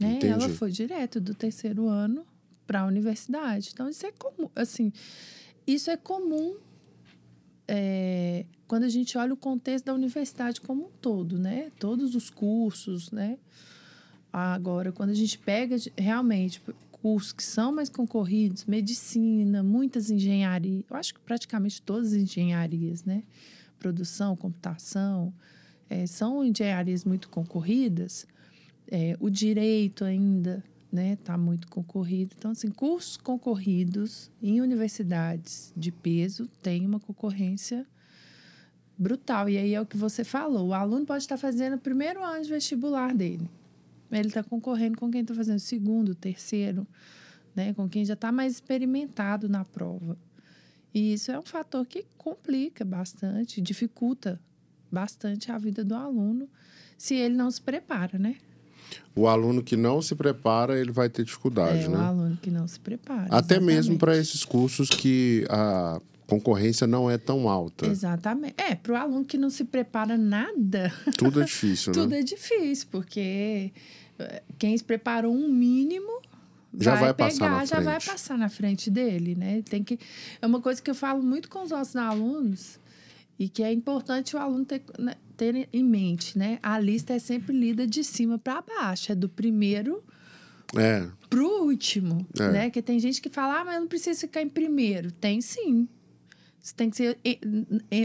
Né? 0.00 0.14
Entendi. 0.14 0.32
Ela 0.32 0.48
foi 0.48 0.70
direto 0.70 1.20
do 1.20 1.34
terceiro 1.34 1.86
ano 1.88 2.24
para 2.66 2.80
a 2.80 2.86
universidade. 2.86 3.70
Então, 3.72 3.88
isso 3.88 4.04
é 4.06 4.10
comum, 4.12 4.48
assim, 4.56 4.92
isso 5.66 5.90
é 5.90 5.96
comum 5.96 6.56
é, 7.66 8.44
quando 8.66 8.84
a 8.84 8.88
gente 8.88 9.16
olha 9.16 9.32
o 9.32 9.36
contexto 9.36 9.86
da 9.86 9.94
universidade 9.94 10.60
como 10.60 10.86
um 10.86 10.90
todo, 11.00 11.38
né? 11.38 11.70
Todos 11.78 12.14
os 12.14 12.30
cursos, 12.30 13.10
né? 13.10 13.38
Agora, 14.32 14.92
quando 14.92 15.10
a 15.10 15.14
gente 15.14 15.38
pega 15.38 15.76
realmente 15.96 16.62
cursos 16.90 17.32
que 17.32 17.42
são 17.42 17.72
mais 17.72 17.88
concorridos, 17.88 18.64
medicina, 18.64 19.62
muitas 19.62 20.10
engenharias, 20.10 20.84
eu 20.88 20.96
acho 20.96 21.14
que 21.14 21.20
praticamente 21.20 21.82
todas 21.82 22.12
as 22.12 22.14
engenharias, 22.14 23.04
né? 23.04 23.24
Produção, 23.78 24.36
computação, 24.36 25.34
eh, 25.90 26.06
são 26.06 26.44
engenharias 26.44 27.04
muito 27.04 27.28
concorridas. 27.28 28.26
Eh, 28.90 29.16
o 29.20 29.28
direito 29.28 30.04
ainda, 30.04 30.64
né? 30.92 31.14
Está 31.14 31.38
muito 31.38 31.66
concorrido. 31.68 32.34
Então, 32.38 32.50
assim, 32.50 32.70
cursos 32.70 33.16
concorridos 33.16 34.30
em 34.42 34.60
universidades 34.60 35.72
de 35.74 35.90
peso 35.90 36.46
têm 36.60 36.84
uma 36.84 37.00
concorrência 37.00 37.86
brutal. 38.98 39.48
E 39.48 39.56
aí 39.56 39.74
é 39.74 39.80
o 39.80 39.86
que 39.86 39.96
você 39.96 40.22
falou. 40.22 40.68
O 40.68 40.74
aluno 40.74 41.06
pode 41.06 41.24
estar 41.24 41.38
fazendo 41.38 41.76
o 41.76 41.78
primeiro 41.78 42.22
ano 42.22 42.44
de 42.44 42.50
vestibular 42.50 43.14
dele. 43.14 43.48
Ele 44.10 44.28
está 44.28 44.42
concorrendo 44.44 44.98
com 44.98 45.10
quem 45.10 45.22
está 45.22 45.34
fazendo 45.34 45.56
o 45.56 45.60
segundo, 45.60 46.10
o 46.10 46.14
terceiro, 46.14 46.86
né? 47.56 47.72
com 47.72 47.88
quem 47.88 48.04
já 48.04 48.12
está 48.12 48.30
mais 48.30 48.52
experimentado 48.52 49.48
na 49.48 49.64
prova. 49.64 50.18
E 50.92 51.14
isso 51.14 51.32
é 51.32 51.38
um 51.38 51.42
fator 51.42 51.86
que 51.86 52.04
complica 52.18 52.84
bastante, 52.84 53.62
dificulta 53.62 54.38
bastante 54.90 55.50
a 55.50 55.56
vida 55.56 55.82
do 55.82 55.94
aluno 55.94 56.46
se 56.98 57.14
ele 57.14 57.34
não 57.34 57.50
se 57.50 57.62
prepara, 57.62 58.18
né? 58.18 58.36
O 59.14 59.26
aluno 59.28 59.62
que 59.62 59.76
não 59.76 60.00
se 60.00 60.14
prepara, 60.14 60.78
ele 60.78 60.90
vai 60.90 61.08
ter 61.08 61.24
dificuldade, 61.24 61.84
é 61.84 61.88
né? 61.88 61.96
o 61.96 62.00
aluno 62.00 62.38
que 62.40 62.50
não 62.50 62.66
se 62.66 62.80
prepara. 62.80 63.26
Até 63.30 63.60
mesmo 63.60 63.70
exatamente. 63.94 63.98
para 63.98 64.16
esses 64.16 64.44
cursos 64.44 64.88
que 64.88 65.44
a 65.50 66.00
concorrência 66.26 66.86
não 66.86 67.10
é 67.10 67.18
tão 67.18 67.48
alta. 67.48 67.86
Exatamente. 67.86 68.54
É, 68.56 68.74
para 68.74 68.92
o 68.92 68.96
aluno 68.96 69.24
que 69.24 69.36
não 69.36 69.50
se 69.50 69.64
prepara 69.64 70.16
nada, 70.16 70.92
Tudo 71.18 71.42
é 71.42 71.44
difícil, 71.44 71.92
tudo 71.92 72.10
né? 72.10 72.20
é 72.20 72.22
difícil, 72.22 72.88
porque 72.90 73.70
eh, 74.18 74.42
quem 74.58 74.76
se 74.76 74.82
preparou 74.84 75.34
um 75.34 75.48
mínimo 75.48 76.22
já 76.78 76.94
vai, 76.94 77.12
pegar, 77.12 77.28
passar 77.28 77.50
na 77.50 77.64
já 77.66 77.80
vai 77.80 78.00
passar 78.00 78.38
na 78.38 78.48
frente 78.48 78.90
dele, 78.90 79.34
né? 79.34 79.62
Tem 79.62 79.84
que 79.84 79.98
é 80.40 80.46
uma 80.46 80.60
coisa 80.60 80.80
que 80.80 80.90
eu 80.90 80.94
falo 80.94 81.22
muito 81.22 81.50
com 81.50 81.62
os 81.62 81.70
nossos 81.70 81.96
alunos 81.96 82.78
e 83.42 83.48
que 83.48 83.62
é 83.62 83.72
importante 83.72 84.36
o 84.36 84.38
aluno 84.38 84.64
ter, 84.64 84.82
né, 84.98 85.14
ter 85.36 85.68
em 85.72 85.82
mente, 85.82 86.38
né? 86.38 86.58
A 86.62 86.78
lista 86.78 87.12
é 87.12 87.18
sempre 87.18 87.52
lida 87.58 87.86
de 87.86 88.04
cima 88.04 88.38
para 88.38 88.62
baixo, 88.62 89.10
é 89.10 89.14
do 89.16 89.28
primeiro 89.28 90.02
É, 90.76 91.06
pro 91.28 91.64
último, 91.64 92.24
É. 92.38 92.50
né? 92.52 92.70
Que 92.70 92.80
tem 92.80 92.98
gente 93.00 93.20
que 93.20 93.28
fala, 93.28 93.60
ah, 93.60 93.64
mas 93.64 93.74
eu 93.74 93.80
não 93.80 93.88
preciso 93.88 94.20
ficar 94.20 94.42
em 94.42 94.48
primeiro. 94.48 95.10
Tem 95.10 95.40
sim. 95.40 95.88
Você 96.60 96.72
tem 96.76 96.88
que 96.88 96.96
ser. 96.96 97.18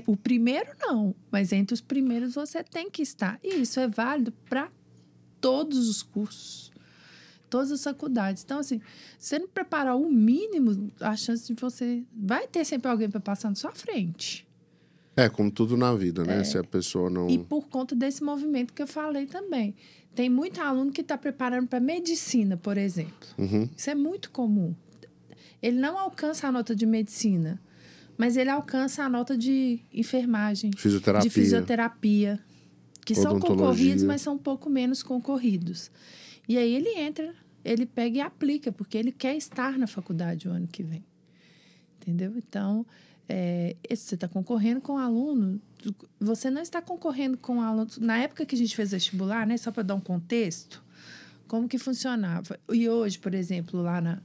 O 0.07 0.17
primeiro, 0.17 0.71
não. 0.79 1.13
Mas 1.31 1.51
entre 1.51 1.75
os 1.75 1.81
primeiros 1.81 2.33
você 2.33 2.63
tem 2.63 2.89
que 2.89 3.03
estar. 3.03 3.39
E 3.43 3.61
isso 3.61 3.79
é 3.79 3.87
válido 3.87 4.31
para 4.49 4.71
todos 5.39 5.87
os 5.87 6.01
cursos, 6.01 6.71
todas 7.51 7.71
as 7.71 7.83
faculdades. 7.83 8.43
Então, 8.43 8.57
assim, 8.57 8.81
se 9.19 9.29
você 9.29 9.39
não 9.39 9.47
preparar 9.47 9.95
o 9.95 10.09
mínimo, 10.11 10.91
a 10.99 11.15
chance 11.15 11.45
de 11.53 11.53
você. 11.61 12.03
Vai 12.11 12.47
ter 12.47 12.65
sempre 12.65 12.89
alguém 12.89 13.07
para 13.09 13.19
passar 13.19 13.49
na 13.49 13.55
sua 13.55 13.71
frente. 13.71 14.46
É 15.17 15.27
como 15.27 15.49
tudo 15.49 15.75
na 15.75 15.95
vida, 15.95 16.23
né? 16.23 16.43
Se 16.43 16.59
a 16.59 16.63
pessoa 16.63 17.09
não. 17.09 17.27
E 17.27 17.39
por 17.39 17.67
conta 17.67 17.95
desse 17.95 18.23
movimento 18.23 18.71
que 18.71 18.81
eu 18.81 18.87
falei 18.87 19.25
também. 19.25 19.75
Tem 20.13 20.29
muito 20.29 20.61
aluno 20.61 20.91
que 20.91 21.01
está 21.01 21.17
preparando 21.17 21.67
para 21.67 21.79
medicina, 21.79 22.55
por 22.55 22.77
exemplo. 22.77 23.27
Uhum. 23.37 23.67
Isso 23.75 23.89
é 23.89 23.95
muito 23.95 24.29
comum. 24.31 24.75
Ele 25.61 25.79
não 25.79 25.97
alcança 25.97 26.47
a 26.47 26.51
nota 26.51 26.75
de 26.75 26.85
medicina, 26.85 27.59
mas 28.15 28.37
ele 28.37 28.49
alcança 28.49 29.03
a 29.03 29.09
nota 29.09 29.35
de 29.35 29.79
enfermagem, 29.91 30.71
Fisioterapia. 30.75 31.27
de 31.27 31.33
fisioterapia, 31.33 32.39
que 33.03 33.15
são 33.15 33.39
concorridos, 33.39 34.03
mas 34.03 34.21
são 34.21 34.35
um 34.35 34.39
pouco 34.39 34.69
menos 34.69 35.01
concorridos. 35.01 35.91
E 36.47 36.57
aí 36.57 36.75
ele 36.75 36.89
entra, 36.89 37.33
ele 37.65 37.85
pega 37.85 38.17
e 38.17 38.21
aplica, 38.21 38.71
porque 38.71 38.97
ele 38.97 39.11
quer 39.11 39.35
estar 39.35 39.77
na 39.79 39.87
faculdade 39.87 40.47
o 40.47 40.51
ano 40.51 40.67
que 40.67 40.83
vem. 40.83 41.03
Entendeu? 41.99 42.33
Então, 42.37 42.85
é, 43.29 43.75
você 43.89 44.15
está 44.15 44.27
concorrendo 44.27 44.81
com 44.81 44.93
um 44.93 44.97
aluno, 44.97 45.61
você 46.19 46.49
não 46.49 46.61
está 46.61 46.81
concorrendo 46.81 47.37
com 47.37 47.61
alunos. 47.61 47.97
Na 47.97 48.17
época 48.17 48.45
que 48.45 48.55
a 48.55 48.57
gente 48.57 48.75
fez 48.75 48.91
vestibular, 48.91 49.45
né, 49.45 49.57
só 49.57 49.71
para 49.71 49.83
dar 49.83 49.95
um 49.95 49.99
contexto, 50.01 50.83
como 51.47 51.67
que 51.67 51.77
funcionava? 51.77 52.59
E 52.71 52.89
hoje, 52.89 53.19
por 53.19 53.33
exemplo, 53.33 53.81
lá 53.81 54.01
na, 54.01 54.21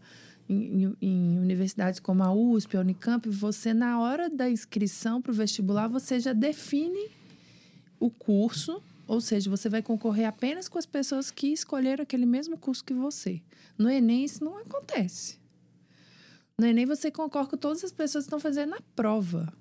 em- 0.49 0.97
em 1.00 1.38
universidades 1.38 2.00
como 2.00 2.23
a 2.23 2.32
USP, 2.32 2.76
a 2.76 2.80
Unicamp, 2.80 3.28
você, 3.28 3.73
na 3.73 4.00
hora 4.00 4.28
da 4.28 4.50
inscrição 4.50 5.21
para 5.23 5.30
o 5.32 5.35
vestibular, 5.35 5.88
você 5.88 6.18
já 6.18 6.32
define 6.32 7.11
o 8.00 8.11
curso, 8.11 8.82
ou 9.06 9.21
seja, 9.21 9.49
você 9.50 9.68
vai 9.68 9.82
concorrer 9.82 10.26
apenas 10.26 10.68
com 10.68 10.78
as 10.78 10.87
pessoas 10.87 11.30
que 11.30 11.49
escolheram 11.49 12.02
aquele 12.02 12.26
mesmo 12.26 12.56
curso 12.56 12.85
que 12.85 12.94
você. 12.94 13.40
No 13.78 13.88
Enem, 13.88 14.25
isso 14.25 14.44
não 14.44 14.59
acontece. 14.59 15.38
No 16.62 16.69
Enem, 16.69 16.87
você 16.87 17.11
concorre 17.11 17.49
com 17.49 17.57
todas 17.57 17.83
as 17.83 17.90
pessoas 17.90 18.23
que 18.23 18.28
estão 18.28 18.38
fazendo 18.38 18.75
a 18.75 18.81
prova. 18.95 19.52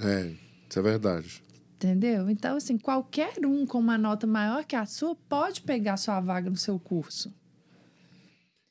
É, 0.00 0.32
isso 0.68 0.78
é 0.78 0.82
verdade. 0.82 1.42
Entendeu? 1.74 2.30
Então, 2.30 2.56
assim, 2.56 2.78
qualquer 2.78 3.44
um 3.44 3.66
com 3.66 3.80
uma 3.80 3.98
nota 3.98 4.28
maior 4.28 4.64
que 4.64 4.76
a 4.76 4.86
sua 4.86 5.16
pode 5.28 5.60
pegar 5.62 5.96
sua 5.96 6.20
vaga 6.20 6.48
no 6.48 6.56
seu 6.56 6.78
curso. 6.78 7.34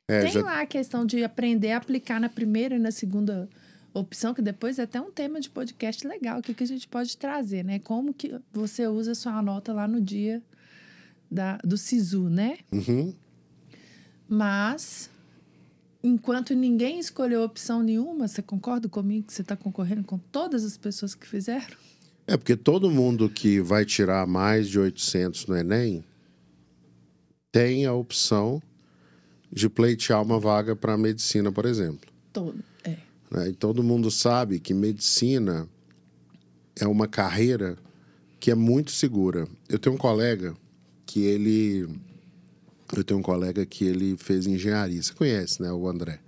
É, 0.09 0.21
Tem 0.21 0.31
já- 0.31 0.41
lá 0.41 0.61
a 0.61 0.65
questão 0.65 1.05
de 1.05 1.21
aprender 1.21 1.71
a 1.73 1.77
aplicar 1.77 2.21
na 2.21 2.29
primeira 2.29 2.75
e 2.77 2.79
na 2.79 2.91
segunda 2.91 3.49
opção, 3.93 4.33
que 4.33 4.41
depois 4.41 4.79
é 4.79 4.83
até 4.83 5.01
um 5.01 5.11
tema 5.11 5.41
de 5.41 5.49
podcast 5.49 6.07
legal, 6.07 6.39
o 6.39 6.41
que, 6.41 6.53
que 6.53 6.63
a 6.63 6.67
gente 6.67 6.87
pode 6.87 7.17
trazer, 7.17 7.65
né? 7.65 7.77
Como 7.79 8.13
que 8.13 8.39
você 8.53 8.87
usa 8.87 9.13
sua 9.13 9.41
nota 9.41 9.73
lá 9.73 9.85
no 9.85 9.99
dia 9.99 10.41
da, 11.29 11.57
do 11.57 11.75
SISU, 11.77 12.29
né? 12.29 12.59
Uhum. 12.71 13.13
Mas, 14.29 15.09
enquanto 16.03 16.53
ninguém 16.53 16.99
escolheu 16.99 17.43
opção 17.43 17.83
nenhuma, 17.83 18.27
você 18.27 18.41
concorda 18.41 18.87
comigo 18.87 19.27
que 19.27 19.33
você 19.33 19.41
está 19.41 19.55
concorrendo 19.55 20.03
com 20.03 20.17
todas 20.17 20.63
as 20.63 20.77
pessoas 20.77 21.13
que 21.15 21.27
fizeram? 21.27 21.77
É 22.27 22.37
porque 22.37 22.55
todo 22.55 22.91
mundo 22.91 23.29
que 23.29 23.59
vai 23.59 23.85
tirar 23.85 24.27
mais 24.27 24.69
de 24.69 24.77
800 24.77 25.47
no 25.47 25.57
Enem 25.57 26.03
tem 27.51 27.85
a 27.85 27.93
opção 27.93 28.61
de 29.51 29.67
pleitear 29.67 30.21
uma 30.21 30.39
vaga 30.39 30.75
para 30.75 30.95
medicina, 30.97 31.51
por 31.51 31.65
exemplo. 31.65 32.07
Todo. 32.31 32.63
É. 32.83 32.97
né? 33.31 33.49
E 33.49 33.53
todo 33.53 33.83
mundo 33.83 34.11
sabe 34.11 34.59
que 34.59 34.73
medicina 34.73 35.67
é 36.79 36.87
uma 36.87 37.07
carreira 37.07 37.77
que 38.39 38.51
é 38.51 38.55
muito 38.55 38.91
segura. 38.91 39.47
Eu 39.67 39.79
tenho 39.79 39.95
um 39.95 39.99
colega 39.99 40.55
que 41.05 41.23
ele. 41.23 41.89
Eu 42.95 43.03
tenho 43.03 43.19
um 43.19 43.23
colega 43.23 43.65
que 43.65 43.85
ele 43.85 44.17
fez 44.17 44.47
engenharia. 44.47 45.01
Você 45.01 45.13
conhece, 45.13 45.61
né? 45.61 45.71
O 45.71 45.87
André. 45.87 46.19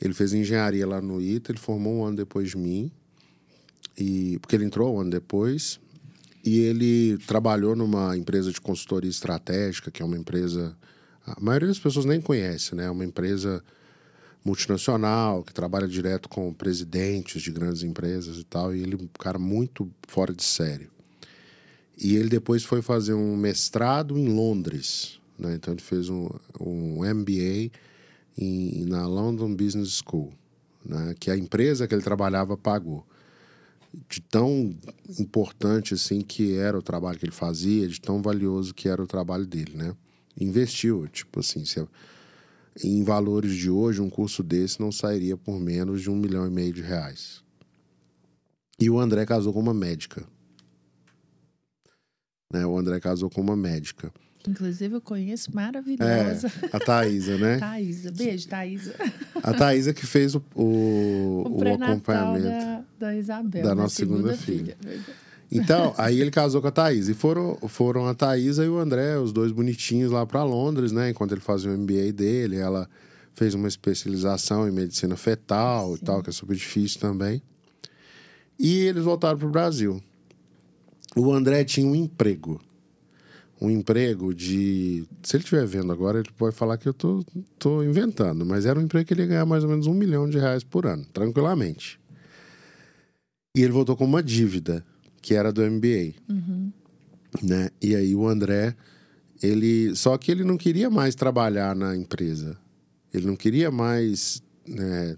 Ele 0.00 0.12
fez 0.12 0.34
engenharia 0.34 0.86
lá 0.86 1.00
no 1.00 1.20
ITA, 1.20 1.52
ele 1.52 1.58
formou 1.58 1.96
um 1.96 2.04
ano 2.04 2.16
depois 2.16 2.50
de 2.50 2.58
mim. 2.58 2.90
E, 3.96 4.38
porque 4.40 4.54
ele 4.54 4.64
entrou 4.64 4.94
um 4.94 5.00
ano 5.00 5.10
depois. 5.10 5.80
E 6.44 6.58
ele 6.60 7.18
trabalhou 7.26 7.74
numa 7.74 8.16
empresa 8.16 8.52
de 8.52 8.60
consultoria 8.60 9.10
estratégica, 9.10 9.90
que 9.90 10.02
é 10.02 10.04
uma 10.04 10.16
empresa. 10.16 10.76
A 11.26 11.40
maioria 11.40 11.68
das 11.68 11.78
pessoas 11.78 12.04
nem 12.04 12.20
conhece, 12.20 12.74
né? 12.74 12.84
É 12.84 12.90
uma 12.90 13.04
empresa 13.04 13.64
multinacional, 14.44 15.42
que 15.42 15.52
trabalha 15.52 15.88
direto 15.88 16.28
com 16.28 16.54
presidentes 16.54 17.42
de 17.42 17.50
grandes 17.50 17.82
empresas 17.82 18.36
e 18.38 18.44
tal, 18.44 18.72
e 18.72 18.80
ele 18.80 18.94
é 18.94 18.96
um 18.96 19.08
cara 19.18 19.40
muito 19.40 19.90
fora 20.06 20.32
de 20.32 20.44
série. 20.44 20.88
E 21.98 22.14
ele 22.14 22.28
depois 22.28 22.62
foi 22.62 22.80
fazer 22.80 23.14
um 23.14 23.36
mestrado 23.36 24.16
em 24.16 24.28
Londres, 24.28 25.18
né? 25.38 25.54
Então 25.54 25.74
ele 25.74 25.82
fez 25.82 26.08
um, 26.08 26.28
um 26.60 27.04
MBA 27.04 27.70
em, 28.38 28.84
na 28.86 29.06
London 29.06 29.54
Business 29.54 30.02
School, 30.02 30.32
né? 30.84 31.14
Que 31.18 31.30
a 31.30 31.36
empresa 31.36 31.86
que 31.86 31.94
ele 31.94 32.02
trabalhava 32.02 32.56
pagou. 32.56 33.06
De 34.08 34.20
tão 34.20 34.76
importante 35.18 35.94
assim 35.94 36.20
que 36.20 36.54
era 36.56 36.78
o 36.78 36.82
trabalho 36.82 37.18
que 37.18 37.24
ele 37.24 37.32
fazia, 37.32 37.88
de 37.88 38.00
tão 38.00 38.20
valioso 38.20 38.74
que 38.74 38.88
era 38.88 39.02
o 39.02 39.06
trabalho 39.06 39.46
dele, 39.46 39.74
né? 39.74 39.94
Investiu, 40.38 41.08
tipo 41.08 41.40
assim, 41.40 41.64
se 41.64 41.80
em 42.84 43.02
valores 43.02 43.54
de 43.54 43.70
hoje, 43.70 44.02
um 44.02 44.10
curso 44.10 44.42
desse 44.42 44.80
não 44.80 44.92
sairia 44.92 45.36
por 45.36 45.58
menos 45.58 46.02
de 46.02 46.10
um 46.10 46.16
milhão 46.16 46.46
e 46.46 46.50
meio 46.50 46.72
de 46.72 46.82
reais. 46.82 47.42
E 48.78 48.90
o 48.90 49.00
André 49.00 49.24
casou 49.24 49.52
com 49.52 49.60
uma 49.60 49.72
médica. 49.72 50.26
Né? 52.52 52.66
O 52.66 52.76
André 52.76 53.00
casou 53.00 53.30
com 53.30 53.40
uma 53.40 53.56
médica. 53.56 54.12
Inclusive, 54.48 54.94
eu 54.96 55.00
conheço 55.00 55.50
É, 55.50 55.54
maravilhosa. 55.54 56.52
a 56.72 56.78
Thaisa, 56.78 57.36
né? 57.38 57.58
Thaisa. 57.60 58.12
Beijo, 58.12 58.48
Thaisa. 58.48 58.94
A 59.42 59.52
Thaisa 59.52 59.92
que 59.92 60.06
fez 60.06 60.34
o, 60.34 60.42
o, 60.54 60.62
O, 61.46 61.58
o 61.64 61.74
acompanhamento. 61.84 62.44
da, 62.44 62.82
da 62.98 63.16
Isabel. 63.16 63.62
da 63.62 63.68
da 63.70 63.74
nossa 63.74 63.94
segunda 63.96 64.34
filha. 64.36 64.76
Então, 65.50 65.94
aí 65.98 66.20
ele 66.20 66.30
casou 66.30 66.60
com 66.60 66.68
a 66.68 66.70
Thaís. 66.72 67.08
E 67.08 67.14
foram, 67.14 67.56
foram 67.68 68.06
a 68.06 68.14
Thaisa 68.14 68.64
e 68.64 68.68
o 68.68 68.78
André, 68.78 69.18
os 69.18 69.32
dois 69.32 69.52
bonitinhos, 69.52 70.10
lá 70.12 70.24
para 70.26 70.42
Londres, 70.44 70.92
né? 70.92 71.10
Enquanto 71.10 71.32
ele 71.32 71.40
fazia 71.40 71.70
o 71.70 71.76
MBA 71.78 72.12
dele. 72.12 72.56
Ela 72.56 72.88
fez 73.34 73.54
uma 73.54 73.68
especialização 73.68 74.66
em 74.68 74.72
medicina 74.72 75.16
fetal 75.16 75.94
e 75.94 75.98
Sim. 75.98 76.04
tal, 76.04 76.22
que 76.22 76.30
é 76.30 76.32
super 76.32 76.56
difícil 76.56 77.00
também. 77.00 77.42
E 78.58 78.78
eles 78.80 79.04
voltaram 79.04 79.36
para 79.38 79.46
o 79.46 79.50
Brasil. 79.50 80.02
O 81.14 81.32
André 81.32 81.62
tinha 81.64 81.86
um 81.86 81.94
emprego. 81.94 82.60
Um 83.60 83.70
emprego 83.70 84.34
de. 84.34 85.04
Se 85.22 85.36
ele 85.36 85.44
estiver 85.44 85.66
vendo 85.66 85.90
agora, 85.92 86.18
ele 86.18 86.28
pode 86.36 86.54
falar 86.54 86.76
que 86.76 86.86
eu 86.88 86.92
tô, 86.92 87.24
tô 87.58 87.82
inventando, 87.82 88.44
mas 88.44 88.66
era 88.66 88.78
um 88.78 88.82
emprego 88.82 89.06
que 89.06 89.14
ele 89.14 89.22
ia 89.22 89.28
ganhar 89.28 89.46
mais 89.46 89.64
ou 89.64 89.70
menos 89.70 89.86
um 89.86 89.94
milhão 89.94 90.28
de 90.28 90.38
reais 90.38 90.62
por 90.62 90.86
ano, 90.86 91.06
tranquilamente. 91.12 91.98
E 93.56 93.62
ele 93.62 93.72
voltou 93.72 93.96
com 93.96 94.04
uma 94.04 94.22
dívida, 94.22 94.84
que 95.22 95.34
era 95.34 95.50
do 95.50 95.62
MBA 95.62 96.12
Uhum. 96.28 96.70
né? 97.42 97.70
E 97.80 97.96
aí 97.96 98.14
o 98.14 98.28
André, 98.28 98.76
ele 99.42 99.94
só 99.96 100.18
que 100.18 100.30
ele 100.30 100.44
não 100.44 100.58
queria 100.58 100.90
mais 100.90 101.14
trabalhar 101.14 101.74
na 101.74 101.96
empresa. 101.96 102.58
Ele 103.12 103.26
não 103.26 103.36
queria 103.36 103.70
mais 103.70 104.42
né, 104.68 105.16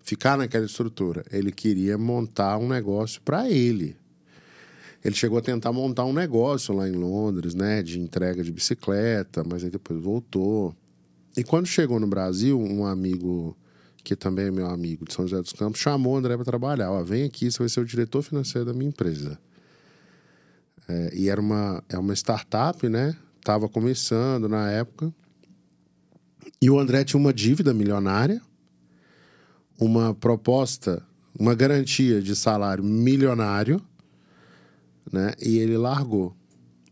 ficar 0.00 0.38
naquela 0.38 0.64
estrutura. 0.64 1.24
Ele 1.32 1.50
queria 1.50 1.98
montar 1.98 2.56
um 2.58 2.68
negócio 2.68 3.20
para 3.22 3.50
ele. 3.50 3.96
Ele 5.04 5.14
chegou 5.14 5.38
a 5.38 5.42
tentar 5.42 5.72
montar 5.72 6.04
um 6.04 6.12
negócio 6.12 6.74
lá 6.74 6.88
em 6.88 6.92
Londres, 6.92 7.54
né, 7.54 7.82
de 7.82 7.98
entrega 7.98 8.42
de 8.44 8.52
bicicleta, 8.52 9.42
mas 9.44 9.64
aí 9.64 9.70
depois 9.70 10.00
voltou. 10.00 10.74
E 11.36 11.42
quando 11.42 11.66
chegou 11.66 11.98
no 11.98 12.06
Brasil, 12.06 12.60
um 12.60 12.84
amigo 12.84 13.56
que 14.02 14.16
também 14.16 14.46
é 14.46 14.50
meu 14.50 14.66
amigo 14.66 15.04
de 15.04 15.14
São 15.14 15.26
José 15.26 15.42
dos 15.42 15.52
Campos 15.52 15.80
chamou 15.80 16.14
o 16.14 16.16
André 16.16 16.34
para 16.36 16.44
trabalhar. 16.44 16.90
Ó, 16.90 17.02
vem 17.02 17.24
aqui, 17.24 17.50
você 17.50 17.58
vai 17.58 17.68
ser 17.68 17.80
o 17.80 17.84
diretor 17.84 18.22
financeiro 18.22 18.66
da 18.66 18.72
minha 18.72 18.88
empresa. 18.88 19.38
É, 20.88 21.10
e 21.14 21.28
era 21.28 21.40
uma, 21.40 21.82
é 21.88 21.98
uma 21.98 22.14
startup, 22.14 22.88
né? 22.88 23.14
Tava 23.44 23.68
começando 23.68 24.48
na 24.48 24.70
época. 24.70 25.12
E 26.60 26.68
o 26.68 26.78
André 26.78 27.04
tinha 27.04 27.20
uma 27.20 27.32
dívida 27.32 27.72
milionária, 27.72 28.40
uma 29.78 30.14
proposta, 30.14 31.02
uma 31.38 31.54
garantia 31.54 32.20
de 32.20 32.34
salário 32.34 32.82
milionário, 32.82 33.80
né? 35.12 35.32
E 35.40 35.58
ele 35.58 35.76
largou. 35.76 36.34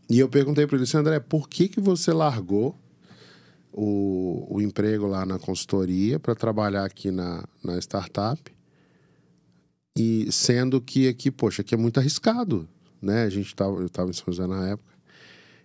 E 0.09 0.19
eu 0.19 0.27
perguntei 0.27 0.65
para 0.65 0.77
ele 0.77 0.85
André, 0.95 1.19
por 1.19 1.47
que, 1.47 1.67
que 1.67 1.79
você 1.79 2.11
largou 2.11 2.75
o, 3.71 4.45
o 4.49 4.61
emprego 4.61 5.07
lá 5.07 5.25
na 5.25 5.39
consultoria 5.39 6.19
para 6.19 6.35
trabalhar 6.35 6.85
aqui 6.85 7.11
na, 7.11 7.45
na 7.63 7.77
startup. 7.79 8.51
E 9.97 10.31
sendo 10.31 10.79
que 10.79 11.07
aqui, 11.07 11.29
poxa, 11.29 11.61
aqui 11.61 11.73
é 11.73 11.77
muito 11.77 11.99
arriscado, 11.99 12.67
né? 13.01 13.23
A 13.23 13.29
gente 13.29 13.53
tava, 13.55 13.77
eu 13.77 13.87
estava 13.87 14.09
em 14.09 14.13
São 14.13 14.25
José 14.27 14.47
na 14.47 14.69
época. 14.69 14.93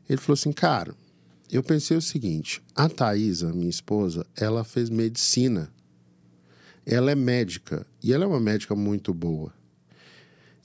Ele 0.09 0.19
falou 0.19 0.35
assim, 0.35 0.53
cara, 0.53 0.95
eu 1.51 1.63
pensei 1.63 1.97
o 1.97 2.03
seguinte: 2.03 2.63
a 2.75 2.89
Thaisa, 2.89 3.53
minha 3.53 3.71
esposa, 3.71 4.27
ela 4.37 4.65
fez 4.65 4.91
medicina. 4.91 5.71
Ela 6.87 7.13
é 7.13 7.15
médica 7.15 7.87
e 8.03 8.13
ela 8.13 8.25
é 8.25 8.27
uma 8.27 8.41
médica 8.41 8.75
muito 8.75 9.15
boa. 9.15 9.53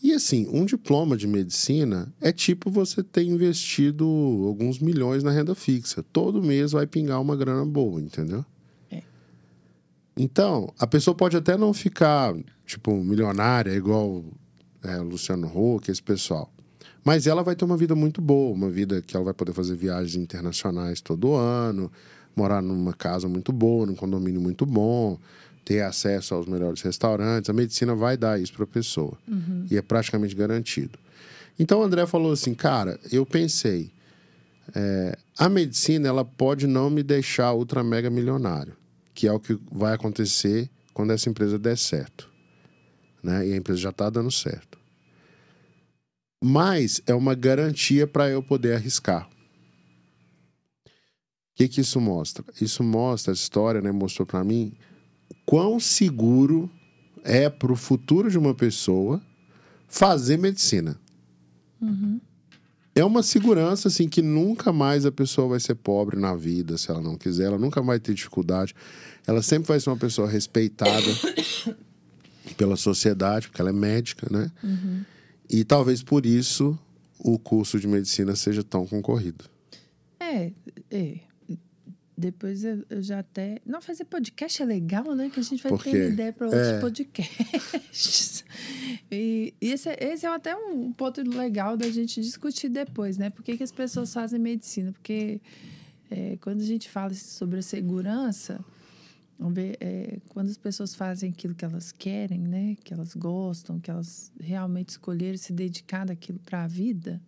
E 0.02 0.14
assim, 0.14 0.48
um 0.50 0.64
diploma 0.64 1.18
de 1.18 1.28
medicina 1.28 2.14
é 2.22 2.32
tipo 2.32 2.72
você 2.72 3.04
ter 3.04 3.24
investido 3.24 4.06
alguns 4.48 4.80
milhões 4.80 5.24
na 5.24 5.32
renda 5.32 5.54
fixa. 5.54 6.04
Todo 6.14 6.42
mês 6.42 6.72
vai 6.72 6.88
pingar 6.88 7.22
uma 7.22 7.36
grana 7.36 7.66
boa, 7.66 8.00
entendeu? 8.00 8.46
É. 8.90 9.04
Então, 10.16 10.74
a 10.80 10.88
pessoa 10.88 11.14
pode 11.14 11.36
até 11.36 11.58
não 11.58 11.74
ficar, 11.74 12.34
tipo, 12.66 12.96
milionária, 12.96 13.72
igual 13.74 14.24
é, 14.84 14.98
Luciano 14.98 15.48
Huck, 15.48 15.92
esse 15.92 16.02
pessoal. 16.02 16.50
Mas 17.04 17.28
ela 17.28 17.44
vai 17.44 17.56
ter 17.56 17.66
uma 17.66 17.78
vida 17.78 17.96
muito 17.96 18.22
boa, 18.22 18.54
uma 18.54 18.70
vida 18.70 19.02
que 19.02 19.16
ela 19.16 19.26
vai 19.26 19.34
poder 19.34 19.52
fazer 19.52 19.76
viagens 19.76 20.16
internacionais 20.16 21.02
todo 21.02 21.34
ano, 21.34 21.92
morar 22.36 22.62
numa 22.62 22.94
casa 22.94 23.28
muito 23.28 23.52
boa, 23.52 23.86
num 23.86 23.96
condomínio 23.96 24.40
muito 24.40 24.66
bom, 24.66 25.18
ter 25.70 25.82
acesso 25.82 26.34
aos 26.34 26.48
melhores 26.48 26.82
restaurantes. 26.82 27.48
A 27.48 27.54
medicina 27.54 27.94
vai 27.94 28.18
dar 28.18 28.42
isso 28.42 28.54
para 28.54 28.64
a 28.64 28.68
pessoa. 28.68 29.16
Uhum. 29.28 29.68
E 29.70 29.78
é 29.78 29.82
praticamente 29.84 30.34
garantido. 30.36 30.98
Então 31.60 31.82
o 31.82 31.84
André 31.84 32.08
falou 32.08 32.32
assim, 32.32 32.56
cara, 32.56 33.00
eu 33.12 33.24
pensei, 33.24 33.92
é, 34.74 35.16
a 35.38 35.48
medicina 35.48 36.08
ela 36.08 36.26
pode 36.26 36.66
não 36.66 36.90
me 36.90 37.04
deixar 37.04 37.54
ultra 37.54 37.84
mega 37.84 38.10
milionário, 38.10 38.74
que 39.14 39.28
é 39.28 39.32
o 39.32 39.40
que 39.40 39.60
vai 39.72 39.94
acontecer 39.94 40.68
quando 40.92 41.12
essa 41.12 41.30
empresa 41.30 41.60
der 41.60 41.78
certo. 41.78 42.28
Né? 43.22 43.50
E 43.50 43.54
a 43.54 43.56
empresa 43.56 43.80
já 43.80 43.90
está 43.92 44.10
dando 44.10 44.32
certo 44.32 44.80
mas 46.42 47.02
é 47.06 47.14
uma 47.14 47.36
garantia 47.36 48.08
para 48.08 48.30
eu 48.30 48.42
poder 48.42 48.76
arriscar. 48.76 49.28
O 50.86 50.90
que, 51.56 51.68
que 51.68 51.82
isso 51.82 52.00
mostra? 52.00 52.46
Isso 52.62 52.82
mostra, 52.82 53.34
a 53.34 53.36
história 53.36 53.82
né, 53.82 53.92
mostrou 53.92 54.26
para 54.26 54.44
mim 54.44 54.72
quão 55.46 55.80
seguro 55.80 56.70
é 57.24 57.50
para 57.50 57.72
o 57.72 57.76
futuro 57.76 58.30
de 58.30 58.38
uma 58.38 58.54
pessoa 58.54 59.22
fazer 59.88 60.38
medicina. 60.38 61.00
Uhum. 61.82 62.20
É 62.96 63.04
uma 63.04 63.24
segurança 63.24 63.88
assim 63.88 64.10
que 64.10 64.22
nunca 64.22 64.74
mais 64.74 65.06
a 65.06 65.12
pessoa 65.12 65.50
vai 65.50 65.60
ser 65.60 65.76
pobre 65.76 66.20
na 66.20 66.36
vida, 66.36 66.78
se 66.78 66.92
ela 66.92 67.02
não 67.02 67.16
quiser, 67.16 67.46
ela 67.46 67.58
nunca 67.58 67.82
vai 67.82 68.00
ter 68.00 68.14
dificuldade. 68.14 68.76
Ela 69.26 69.42
sempre 69.42 69.70
vai 69.70 69.80
ser 69.80 69.90
uma 69.90 69.98
pessoa 69.98 70.28
respeitada 70.28 71.08
pela 72.58 72.76
sociedade, 72.76 73.48
porque 73.48 73.62
ela 73.62 73.70
é 73.70 73.74
médica, 73.74 74.28
né? 74.30 74.52
Uhum. 74.64 75.04
E 75.50 75.64
talvez 75.64 76.04
por 76.04 76.26
isso 76.26 76.78
o 77.18 77.40
curso 77.40 77.80
de 77.80 77.88
medicina 77.88 78.36
seja 78.36 78.64
tão 78.64 78.86
concorrido. 78.86 79.46
É, 80.20 80.52
é. 80.92 81.20
Depois 82.20 82.66
eu, 82.66 82.84
eu 82.90 83.02
já 83.02 83.20
até. 83.20 83.62
Não, 83.66 83.82
fazer 83.82 84.04
podcast 84.04 84.62
é 84.62 84.66
legal, 84.66 85.16
né? 85.16 85.30
Que 85.30 85.40
a 85.40 85.44
gente 85.44 85.64
vai 85.64 85.78
ter 85.78 86.12
ideia 86.12 86.34
para 86.34 86.48
outros 86.48 86.68
É. 86.68 86.80
podcasts. 86.80 88.44
E, 89.12 89.54
e 89.62 89.72
esse, 89.72 89.90
é- 89.90 89.98
esse 90.14 90.26
é 90.26 90.30
até 90.30 90.56
um 90.56 90.92
ponto 90.92 91.22
legal 91.22 91.76
da 91.76 91.90
gente 91.90 92.22
discutir 92.22 92.70
depois, 92.70 93.18
né? 93.18 93.30
Por 93.30 93.44
que, 93.44 93.58
que 93.58 93.64
as 93.64 93.72
pessoas 93.72 94.14
fazem 94.14 94.40
medicina? 94.40 94.92
Porque 94.92 95.42
é, 96.12 96.38
quando 96.42 96.62
a 96.62 96.66
gente 96.66 96.88
fala 96.90 97.14
sobre 97.14 97.60
a 97.60 97.62
segurança, 97.62 98.64
vamos 99.40 99.56
ver, 99.56 99.78
é, 99.80 100.18
quando 100.30 100.50
as 100.50 100.58
pessoas 100.58 100.94
fazem 100.94 101.32
aquilo 101.32 101.56
que 101.56 101.66
elas 101.66 101.92
querem, 101.92 102.40
né? 102.40 102.76
Que 102.84 102.94
elas 102.94 103.16
gostam, 103.16 103.80
que 103.80 103.90
elas 103.90 104.32
realmente 104.40 104.90
escolheram 104.90 105.38
se 105.38 105.54
dedicar 105.54 106.06
daquilo 106.06 106.40
para 106.40 106.64
a 106.64 106.68
vida, 106.68 107.20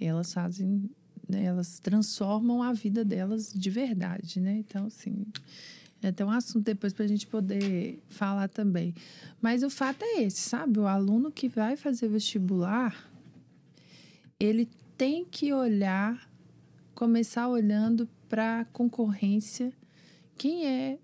elas 0.00 0.32
fazem 0.32 0.88
né, 1.28 1.44
elas 1.44 1.78
transformam 1.78 2.62
a 2.62 2.72
vida 2.72 3.04
delas 3.04 3.52
de 3.52 3.70
verdade, 3.70 4.40
né? 4.40 4.56
Então, 4.58 4.86
assim, 4.86 5.26
é 6.02 6.08
até 6.08 6.24
um 6.24 6.30
assunto 6.30 6.64
depois 6.64 6.92
para 6.92 7.04
a 7.04 7.08
gente 7.08 7.26
poder 7.26 8.02
falar 8.08 8.48
também. 8.48 8.94
Mas 9.40 9.62
o 9.62 9.70
fato 9.70 10.02
é 10.04 10.22
esse, 10.22 10.40
sabe? 10.40 10.78
O 10.78 10.86
aluno 10.86 11.30
que 11.30 11.48
vai 11.48 11.76
fazer 11.76 12.08
vestibular, 12.08 13.10
ele 14.38 14.68
tem 14.96 15.24
que 15.24 15.52
olhar, 15.52 16.28
começar 16.94 17.48
olhando 17.48 18.08
para 18.28 18.60
a 18.60 18.64
concorrência, 18.66 19.72
quem 20.36 20.66
é, 20.66 20.98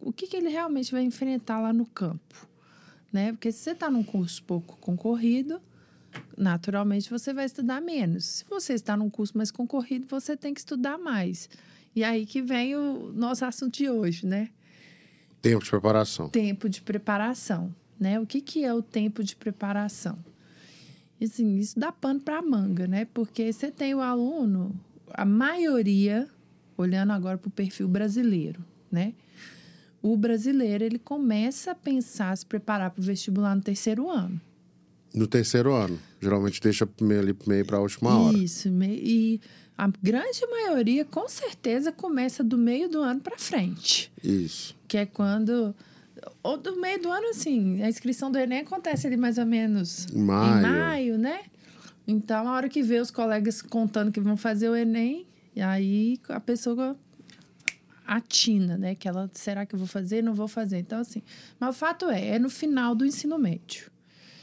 o 0.00 0.12
que, 0.12 0.26
que 0.26 0.36
ele 0.36 0.48
realmente 0.48 0.92
vai 0.92 1.02
enfrentar 1.02 1.60
lá 1.60 1.72
no 1.72 1.84
campo, 1.84 2.48
né? 3.12 3.32
Porque 3.32 3.50
se 3.50 3.58
você 3.58 3.70
está 3.72 3.90
num 3.90 4.04
curso 4.04 4.42
pouco 4.44 4.76
concorrido, 4.78 5.60
naturalmente 6.36 7.10
você 7.10 7.32
vai 7.32 7.44
estudar 7.44 7.80
menos. 7.80 8.24
Se 8.24 8.44
você 8.48 8.74
está 8.74 8.96
num 8.96 9.10
curso 9.10 9.36
mais 9.36 9.50
concorrido, 9.50 10.06
você 10.08 10.36
tem 10.36 10.54
que 10.54 10.60
estudar 10.60 10.98
mais. 10.98 11.48
E 11.94 12.04
aí 12.04 12.26
que 12.26 12.40
vem 12.40 12.76
o 12.76 13.12
nosso 13.12 13.44
assunto 13.44 13.74
de 13.74 13.90
hoje, 13.90 14.26
né? 14.26 14.50
Tempo 15.40 15.64
de 15.64 15.70
preparação. 15.70 16.28
Tempo 16.28 16.68
de 16.68 16.82
preparação, 16.82 17.74
né? 17.98 18.20
O 18.20 18.26
que, 18.26 18.40
que 18.40 18.64
é 18.64 18.72
o 18.72 18.82
tempo 18.82 19.22
de 19.22 19.36
preparação? 19.36 20.18
Assim, 21.22 21.58
isso 21.58 21.78
dá 21.78 21.90
pano 21.90 22.20
para 22.20 22.40
manga, 22.40 22.86
né? 22.86 23.04
Porque 23.06 23.52
você 23.52 23.70
tem 23.70 23.94
o 23.94 24.00
aluno, 24.00 24.78
a 25.12 25.24
maioria, 25.24 26.28
olhando 26.76 27.12
agora 27.12 27.36
para 27.36 27.48
o 27.48 27.50
perfil 27.50 27.88
brasileiro, 27.88 28.64
né? 28.90 29.14
O 30.00 30.16
brasileiro, 30.16 30.84
ele 30.84 30.98
começa 30.98 31.72
a 31.72 31.74
pensar, 31.74 32.36
se 32.36 32.46
preparar 32.46 32.90
para 32.92 33.00
o 33.00 33.04
vestibular 33.04 33.54
no 33.54 33.62
terceiro 33.62 34.08
ano. 34.08 34.40
No 35.12 35.26
terceiro 35.26 35.72
ano. 35.72 35.98
Geralmente 36.20 36.60
deixa 36.60 36.88
meio 37.00 37.20
ali 37.20 37.36
meio 37.46 37.64
para 37.64 37.76
a 37.76 37.80
última 37.80 38.18
hora. 38.18 38.36
Isso, 38.36 38.68
e 38.82 39.40
a 39.76 39.88
grande 40.02 40.44
maioria, 40.50 41.04
com 41.04 41.28
certeza, 41.28 41.92
começa 41.92 42.42
do 42.42 42.58
meio 42.58 42.88
do 42.88 43.00
ano 43.00 43.20
para 43.20 43.38
frente. 43.38 44.10
Isso. 44.22 44.74
Que 44.88 44.98
é 44.98 45.06
quando. 45.06 45.74
Ou 46.42 46.56
do 46.56 46.80
meio 46.80 47.00
do 47.00 47.08
ano, 47.10 47.28
assim, 47.28 47.80
a 47.82 47.88
inscrição 47.88 48.30
do 48.32 48.38
Enem 48.38 48.60
acontece 48.60 49.06
ali 49.06 49.16
mais 49.16 49.38
ou 49.38 49.46
menos 49.46 50.06
Em 50.12 50.18
maio. 50.20 50.58
em 50.58 50.62
maio, 50.62 51.18
né? 51.18 51.40
Então, 52.08 52.48
a 52.48 52.52
hora 52.54 52.68
que 52.68 52.82
vê 52.82 52.98
os 52.98 53.10
colegas 53.10 53.62
contando 53.62 54.10
que 54.10 54.18
vão 54.18 54.36
fazer 54.36 54.68
o 54.68 54.74
Enem, 54.74 55.26
e 55.54 55.60
aí 55.60 56.18
a 56.28 56.40
pessoa 56.40 56.96
atina, 58.06 58.76
né? 58.76 58.94
Que 58.94 59.06
ela, 59.06 59.30
será 59.34 59.64
que 59.66 59.74
eu 59.74 59.78
vou 59.78 59.86
fazer? 59.86 60.22
Não 60.22 60.34
vou 60.34 60.48
fazer. 60.48 60.78
Então, 60.78 60.98
assim, 61.00 61.22
mas 61.60 61.70
o 61.70 61.78
fato 61.78 62.06
é, 62.06 62.30
é 62.30 62.38
no 62.38 62.48
final 62.50 62.94
do 62.94 63.04
ensino 63.04 63.38
médio. 63.38 63.90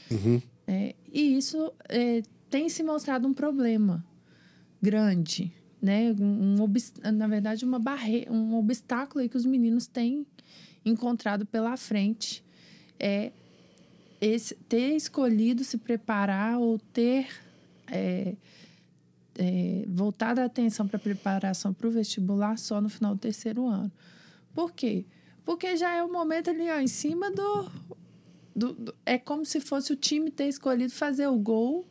Uhum. 0.09 0.41
É, 0.67 0.95
e 1.15 1.38
isso 1.38 1.71
é, 1.88 2.21
tem 2.49 2.67
se 2.67 2.84
mostrado 2.84 3.25
um 3.25 3.34
problema 3.34 4.06
grande, 4.82 5.49
né? 5.82 6.13
Um, 6.19 6.62
um 6.62 7.12
na 7.13 7.25
verdade, 7.25 7.63
uma 7.63 7.80
barreira, 7.80 8.34
um 8.34 8.54
obstáculo 8.56 9.21
aí 9.21 9.30
que 9.30 9.38
os 9.38 9.45
meninos 9.45 9.88
têm 9.88 10.28
encontrado 10.84 11.45
pela 11.45 11.78
frente 11.78 12.43
é 12.99 13.32
esse, 14.19 14.56
ter 14.67 14.93
escolhido 14.93 15.63
se 15.63 15.78
preparar 15.78 16.60
ou 16.60 16.78
ter 16.78 17.30
é, 17.88 18.36
é, 19.38 19.86
voltado 19.88 20.41
a 20.41 20.45
atenção 20.45 20.86
para 20.86 20.97
a 20.97 20.99
preparação 20.99 21.73
para 21.73 21.88
o 21.88 21.91
vestibular 21.91 22.58
só 22.58 22.82
no 22.82 22.89
final 22.89 23.15
do 23.15 23.21
terceiro 23.21 23.65
ano. 23.65 23.89
Por 24.54 24.73
quê? 24.73 25.06
Porque 25.45 25.78
já 25.78 25.95
é 25.95 26.04
o 26.04 26.12
momento 26.12 26.49
ali, 26.49 26.69
ó, 26.69 26.78
em 26.78 26.88
cima 26.88 27.32
do, 27.32 27.71
do- 28.56 28.74
do- 28.74 28.96
é 29.06 29.18
como 29.18 29.46
se 29.46 29.60
fosse 29.60 29.91
o 29.91 29.96
time 29.96 30.32
ter 30.32 30.48
escolhido 30.48 30.94
fazer 30.94 31.28
o 31.28 31.36
gol 31.38 31.86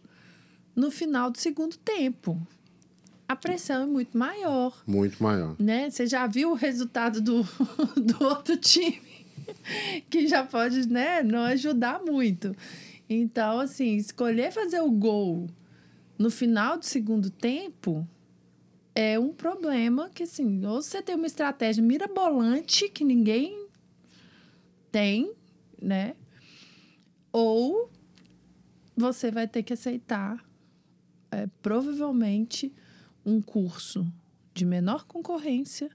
no 0.74 0.90
final 0.90 1.30
do 1.30 1.38
segundo 1.38 1.76
tempo. 1.76 2.40
A 3.28 3.34
pressão 3.36 3.82
é 3.82 3.86
muito 3.86 4.16
maior, 4.18 4.82
Muito 4.86 5.22
maior. 5.22 5.56
né? 5.58 5.90
Você 5.90 6.06
já 6.06 6.26
viu 6.26 6.50
o 6.50 6.54
resultado 6.54 7.20
do, 7.20 7.42
do 7.96 8.24
outro 8.24 8.56
time, 8.56 9.00
que 10.10 10.26
já 10.28 10.44
pode, 10.44 10.86
né, 10.88 11.22
não 11.22 11.40
ajudar 11.44 12.02
muito. 12.02 12.54
Então, 13.08 13.60
assim, 13.60 13.96
escolher 13.96 14.52
fazer 14.52 14.80
o 14.80 14.90
gol 14.90 15.46
no 16.18 16.30
final 16.30 16.78
do 16.78 16.84
segundo 16.84 17.30
tempo 17.30 18.06
é 18.94 19.18
um 19.18 19.32
problema 19.32 20.08
que, 20.14 20.22
assim, 20.22 20.64
ou 20.64 20.80
você 20.80 21.02
tem 21.02 21.14
uma 21.16 21.26
estratégia 21.26 21.82
mirabolante 21.82 22.88
que 22.88 23.04
ninguém 23.04 23.66
tem, 24.92 25.32
né? 25.80 26.14
Ou 27.36 27.90
você 28.96 29.28
vai 29.28 29.48
ter 29.48 29.64
que 29.64 29.72
aceitar, 29.72 30.38
é, 31.32 31.48
provavelmente, 31.60 32.72
um 33.26 33.42
curso 33.42 34.06
de 34.54 34.64
menor 34.64 35.04
concorrência, 35.04 35.90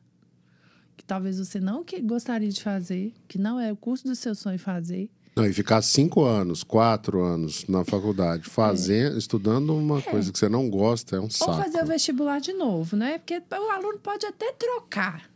que 0.97 1.05
talvez 1.05 1.39
você 1.39 1.57
não 1.61 1.81
que 1.81 2.01
gostaria 2.01 2.49
de 2.49 2.61
fazer, 2.61 3.13
que 3.25 3.37
não 3.37 3.57
é 3.57 3.71
o 3.71 3.77
curso 3.77 4.03
do 4.03 4.15
seu 4.15 4.35
sonho 4.35 4.59
fazer. 4.59 5.09
Não, 5.33 5.45
e 5.45 5.53
ficar 5.53 5.81
cinco 5.81 6.25
anos, 6.25 6.61
quatro 6.61 7.23
anos 7.23 7.65
na 7.69 7.85
faculdade, 7.85 8.43
fazendo, 8.43 9.17
estudando 9.17 9.73
uma 9.73 10.01
coisa 10.01 10.33
que 10.33 10.37
você 10.37 10.49
não 10.49 10.69
gosta, 10.69 11.15
é 11.15 11.21
um 11.21 11.29
saco. 11.29 11.51
Ou 11.51 11.57
fazer 11.63 11.83
o 11.83 11.85
vestibular 11.85 12.41
de 12.41 12.51
novo, 12.51 12.97
né? 12.97 13.17
Porque 13.17 13.41
o 13.49 13.71
aluno 13.71 13.97
pode 13.99 14.25
até 14.25 14.51
trocar, 14.51 15.29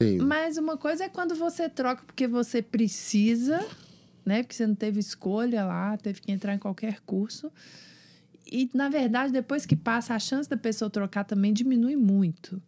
Sim. 0.00 0.18
Mas 0.18 0.56
uma 0.56 0.76
coisa 0.76 1.04
é 1.04 1.08
quando 1.08 1.34
você 1.34 1.68
troca 1.68 2.04
porque 2.06 2.28
você 2.28 2.62
precisa, 2.62 3.66
né? 4.28 4.42
Porque 4.42 4.54
você 4.54 4.66
não 4.66 4.74
teve 4.74 5.00
escolha 5.00 5.64
lá, 5.64 5.96
teve 5.96 6.20
que 6.20 6.30
entrar 6.30 6.54
em 6.54 6.58
qualquer 6.58 7.00
curso. 7.00 7.50
E, 8.46 8.70
na 8.72 8.88
verdade, 8.88 9.32
depois 9.32 9.66
que 9.66 9.74
passa, 9.74 10.14
a 10.14 10.18
chance 10.18 10.48
da 10.48 10.56
pessoa 10.56 10.90
trocar 10.90 11.24
também 11.24 11.52
diminui 11.52 11.96
muito. 11.96 12.62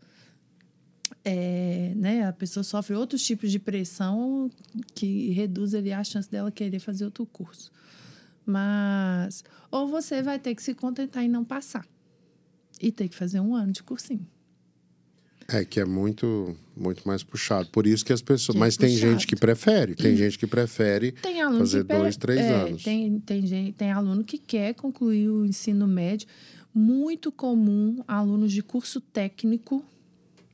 É, 1.25 1.93
né, 1.97 2.27
a 2.27 2.33
pessoa 2.33 2.65
sofre 2.65 2.95
outros 2.95 3.23
tipos 3.23 3.51
de 3.51 3.59
pressão 3.59 4.51
que 4.95 5.31
reduz 5.33 5.75
ali 5.75 5.93
a 5.93 6.03
chance 6.03 6.31
dela 6.31 6.51
querer 6.51 6.79
fazer 6.79 7.05
outro 7.05 7.27
curso. 7.27 7.71
Mas, 8.45 9.45
ou 9.71 9.87
você 9.87 10.23
vai 10.23 10.39
ter 10.39 10.55
que 10.55 10.63
se 10.63 10.75
contentar 10.75 11.23
em 11.23 11.29
não 11.29 11.45
passar 11.45 11.87
e 12.81 12.91
ter 12.91 13.09
que 13.09 13.15
fazer 13.15 13.41
um 13.41 13.55
ano 13.55 13.73
de 13.73 13.83
cursinho. 13.83 14.27
É 15.53 15.65
que 15.65 15.81
é 15.81 15.85
muito, 15.85 16.57
muito 16.77 17.07
mais 17.07 17.25
puxado. 17.25 17.69
Por 17.71 17.87
isso 17.87 18.05
que 18.05 18.13
as 18.13 18.23
pessoas. 18.23 18.55
Que 18.55 18.59
é 18.59 18.61
mas 18.61 18.77
tem 18.77 18.91
puxado. 18.91 19.13
gente 19.13 19.27
que 19.27 19.35
prefere. 19.37 19.95
Tem 19.95 20.17
gente 20.17 20.39
que 20.39 20.47
prefere 20.47 21.13
Tem 21.23 21.43
fazer 21.59 21.85
que 21.85 21.95
dois, 21.95 22.17
três 22.17 22.41
é, 22.41 22.55
anos. 22.55 22.83
Tem, 22.85 23.19
tem, 23.21 23.47
gente, 23.47 23.73
tem 23.73 23.91
aluno 23.91 24.23
que 24.23 24.39
quer 24.39 24.75
concluir 24.75 25.29
o 25.29 25.45
ensino 25.45 25.87
médio. 25.89 26.29
Muito 26.73 27.33
comum 27.33 28.03
alunos 28.07 28.53
de 28.53 28.63
curso 28.63 29.01
técnico 29.01 29.85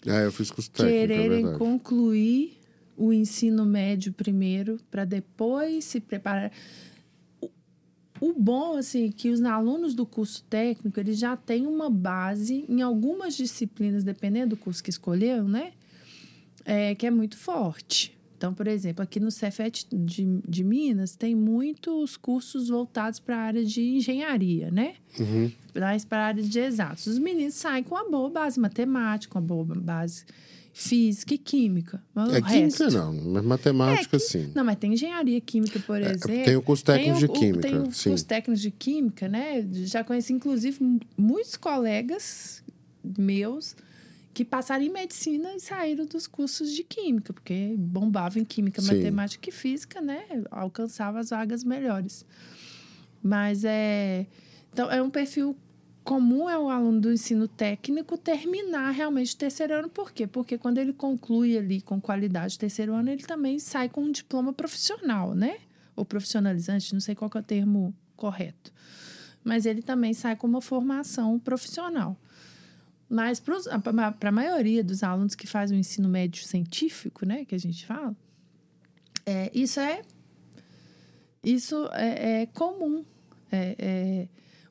É, 0.06 0.24
eu 0.24 0.32
fiz 0.32 0.50
curso 0.50 0.70
técnico, 0.70 0.96
é 0.96 1.00
quererem 1.00 1.28
verdade. 1.42 1.58
concluir 1.58 2.56
o 2.96 3.12
ensino 3.12 3.66
médio 3.66 4.12
primeiro 4.14 4.78
para 4.90 5.04
depois 5.04 5.84
se 5.84 6.00
preparar. 6.00 6.50
O- 8.20 8.32
bom, 8.32 8.76
assim, 8.76 9.08
é 9.08 9.12
que 9.12 9.30
os 9.30 9.42
alunos 9.42 9.94
do 9.94 10.06
curso 10.06 10.42
técnico, 10.48 10.98
eles 10.98 11.18
já 11.18 11.36
têm 11.36 11.66
uma 11.66 11.90
base 11.90 12.64
em 12.68 12.82
algumas 12.82 13.36
disciplinas, 13.36 14.04
dependendo 14.04 14.50
do 14.50 14.56
curso 14.56 14.82
que 14.82 14.90
escolheu, 14.90 15.44
né? 15.44 15.72
É, 16.64 16.94
que 16.94 17.06
é 17.06 17.10
muito 17.10 17.36
forte. 17.36 18.16
Então, 18.36 18.52
por 18.52 18.66
exemplo, 18.66 19.02
aqui 19.02 19.18
no 19.18 19.30
Cefet 19.30 19.86
de, 19.90 20.40
de 20.46 20.62
Minas, 20.64 21.16
tem 21.16 21.34
muitos 21.34 22.16
cursos 22.18 22.68
voltados 22.68 23.18
para 23.18 23.36
a 23.36 23.40
área 23.40 23.64
de 23.64 23.80
engenharia, 23.96 24.70
né? 24.70 24.94
Uhum. 25.18 25.50
para 25.72 26.18
a 26.22 26.26
área 26.26 26.42
de 26.42 26.58
exatos. 26.58 27.06
Os 27.06 27.18
meninos 27.18 27.54
saem 27.54 27.82
com 27.82 27.94
uma 27.94 28.10
boa 28.10 28.28
base 28.28 28.60
matemática, 28.60 29.38
uma 29.38 29.46
boa 29.46 29.64
base 29.64 30.24
física 30.78 31.32
e 31.32 31.38
química. 31.38 32.02
Mas 32.14 32.34
É 32.34 32.38
o 32.38 32.42
química, 32.44 32.84
resto... 32.84 32.90
não. 32.90 33.10
Mas 33.14 33.44
matemática, 33.46 34.16
É, 34.16 34.20
sim. 34.20 34.52
Não, 34.54 34.62
mas 34.62 34.76
tem 34.76 34.92
engenharia 34.92 35.40
química, 35.40 35.80
por 35.80 35.98
exemplo. 35.98 36.44
Tem 36.44 36.54
o 36.54 36.60
curso 36.60 36.84
técnico 36.84 37.18
de 37.18 37.28
química. 37.28 37.60
Tem 37.62 37.78
o 37.78 37.90
sim. 37.90 38.10
curso 38.10 38.26
técnico 38.26 38.60
de 38.60 38.70
química, 38.70 39.26
né? 39.26 39.66
Já 39.72 40.04
conheci, 40.04 40.34
inclusive, 40.34 41.00
muitos 41.16 41.56
colegas 41.56 42.62
meus 43.16 43.74
que 44.34 44.44
passaram 44.44 44.84
em 44.84 44.90
medicina 44.90 45.54
e 45.54 45.60
saíram 45.60 46.04
dos 46.04 46.26
cursos 46.26 46.70
de 46.70 46.84
química, 46.84 47.32
porque 47.32 47.74
bombavam 47.78 48.42
em 48.42 48.44
química, 48.44 48.82
Sim. 48.82 48.96
matemática 48.96 49.48
e 49.48 49.52
física, 49.52 50.02
né? 50.02 50.24
Alcançava 50.50 51.18
as 51.20 51.30
vagas 51.30 51.64
melhores. 51.64 52.26
Mas 53.22 53.64
é. 53.64 54.26
Então, 54.70 54.90
é 54.90 55.00
um 55.00 55.08
perfil 55.08 55.56
comum 56.06 56.48
é 56.48 56.56
o 56.56 56.70
aluno 56.70 57.00
do 57.00 57.12
ensino 57.12 57.48
técnico 57.48 58.16
terminar 58.16 58.92
realmente 58.92 59.34
o 59.34 59.36
terceiro 59.36 59.74
ano. 59.74 59.88
Por 59.88 60.12
quê? 60.12 60.24
Porque 60.24 60.56
quando 60.56 60.78
ele 60.78 60.92
conclui 60.92 61.58
ali 61.58 61.80
com 61.82 62.00
qualidade 62.00 62.54
o 62.54 62.58
terceiro 62.60 62.94
ano, 62.94 63.10
ele 63.10 63.24
também 63.24 63.58
sai 63.58 63.88
com 63.88 64.04
um 64.04 64.12
diploma 64.12 64.52
profissional, 64.52 65.34
né? 65.34 65.58
Ou 65.96 66.04
profissionalizante, 66.04 66.92
não 66.94 67.00
sei 67.00 67.16
qual 67.16 67.28
é 67.34 67.38
o 67.38 67.42
termo 67.42 67.92
correto. 68.16 68.72
Mas 69.42 69.66
ele 69.66 69.82
também 69.82 70.14
sai 70.14 70.36
com 70.36 70.46
uma 70.46 70.60
formação 70.60 71.40
profissional. 71.40 72.16
Mas 73.08 73.40
para 73.40 74.28
a 74.28 74.32
maioria 74.32 74.84
dos 74.84 75.02
alunos 75.02 75.34
que 75.34 75.46
fazem 75.46 75.76
o 75.76 75.80
ensino 75.80 76.08
médio 76.08 76.44
científico, 76.44 77.26
né, 77.26 77.44
que 77.44 77.54
a 77.54 77.58
gente 77.58 77.84
fala, 77.84 78.14
é, 79.24 79.50
isso 79.52 79.80
é 79.80 80.02
isso 81.42 81.88
é, 81.92 82.42
é 82.42 82.46
comum. 82.46 83.04
É, 83.50 83.76
é, 83.78 84.28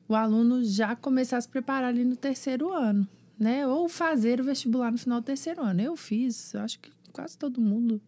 o 0.08 0.14
aluno 0.14 0.64
já 0.64 0.94
começar 0.96 1.36
a 1.36 1.40
se 1.40 1.48
preparar 1.48 1.88
ali 1.88 2.04
no 2.04 2.16
terceiro 2.16 2.72
ano, 2.72 3.06
né? 3.38 3.66
Ou 3.66 3.88
fazer 3.88 4.40
o 4.40 4.44
vestibular 4.44 4.90
no 4.92 4.98
final 4.98 5.20
do 5.20 5.24
terceiro 5.24 5.62
ano. 5.62 5.80
Eu 5.80 5.96
fiz, 5.96 6.54
eu 6.54 6.60
acho 6.60 6.78
que 6.78 6.90
quase 7.12 7.36
todo 7.36 7.60
mundo 7.60 8.00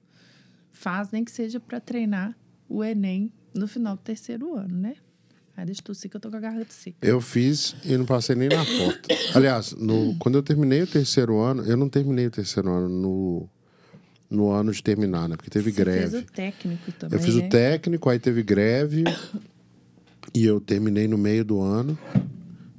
faz, 0.72 1.10
nem 1.10 1.24
que 1.24 1.30
seja 1.32 1.58
para 1.58 1.80
treinar 1.80 2.36
o 2.68 2.84
Enem 2.84 3.32
no 3.54 3.66
final 3.66 3.96
do 3.96 4.02
terceiro 4.02 4.54
ano, 4.54 4.74
né? 4.76 4.94
Aí 5.56 5.64
deixa 5.66 5.82
tossir 5.82 6.08
que 6.08 6.16
eu 6.16 6.20
tô 6.20 6.30
com 6.30 6.36
a 6.36 6.40
garganta 6.40 6.70
seca. 6.72 6.98
Eu 7.04 7.20
fiz 7.20 7.74
e 7.84 7.96
não 7.96 8.06
passei 8.06 8.36
nem 8.36 8.48
na 8.48 8.64
porta. 8.64 9.08
Aliás, 9.34 9.72
no- 9.72 10.14
quando 10.20 10.36
eu 10.36 10.42
terminei 10.42 10.82
o 10.82 10.86
terceiro 10.86 11.36
ano, 11.40 11.64
eu 11.64 11.76
não 11.76 11.88
terminei 11.88 12.28
o 12.28 12.30
terceiro 12.30 12.70
ano 12.70 12.88
no, 12.88 13.48
no 14.30 14.50
ano 14.52 14.70
de 14.70 14.80
terminar, 14.80 15.28
né? 15.28 15.34
Porque 15.36 15.50
teve 15.50 15.72
Você 15.72 15.76
greve. 15.84 16.10
fez 16.10 16.22
o 16.22 16.26
técnico 16.26 16.92
também, 16.92 17.18
Eu 17.18 17.24
fiz 17.24 17.34
né? 17.34 17.44
o 17.46 17.48
técnico, 17.50 18.08
aí 18.08 18.20
teve 18.20 18.40
greve 18.44 19.02
e 20.38 20.44
eu 20.44 20.60
terminei 20.60 21.08
no 21.08 21.18
meio 21.18 21.44
do 21.44 21.60
ano. 21.60 21.98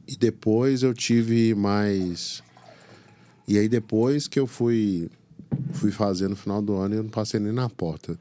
E 0.08 0.16
depois 0.16 0.82
eu 0.82 0.94
tive 0.94 1.54
mais. 1.54 2.42
E 3.46 3.58
aí 3.58 3.68
depois 3.68 4.30
que 4.30 4.40
eu 4.40 4.48
fui 4.48 5.10
fui 5.74 5.92
fazer 5.92 6.30
no 6.30 6.38
final 6.38 6.62
do 6.62 6.76
ano, 6.76 6.96
eu 6.96 7.04
não 7.04 7.10
passei 7.10 7.38
nem 7.38 7.52
na 7.52 7.70
porta. 7.70 8.18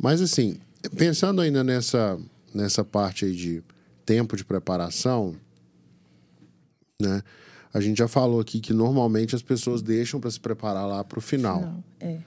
Mas 0.00 0.22
assim, 0.22 0.60
pensando 0.96 1.40
ainda 1.40 1.64
nessa 1.64 2.16
nessa 2.54 2.84
parte 2.84 3.24
aí 3.24 3.34
de 3.34 3.60
tempo 4.06 4.36
de 4.36 4.44
preparação, 4.44 5.34
né? 7.02 7.22
A 7.74 7.80
gente 7.80 7.98
já 7.98 8.06
falou 8.06 8.40
aqui 8.40 8.60
que 8.60 8.72
normalmente 8.72 9.34
as 9.34 9.42
pessoas 9.42 9.82
deixam 9.82 10.20
para 10.20 10.30
se 10.30 10.38
preparar 10.38 10.86
lá 10.86 11.02
para 11.02 11.18
o 11.18 11.22
final 11.22 11.60
Não, 11.60 11.84
é. 11.98 12.20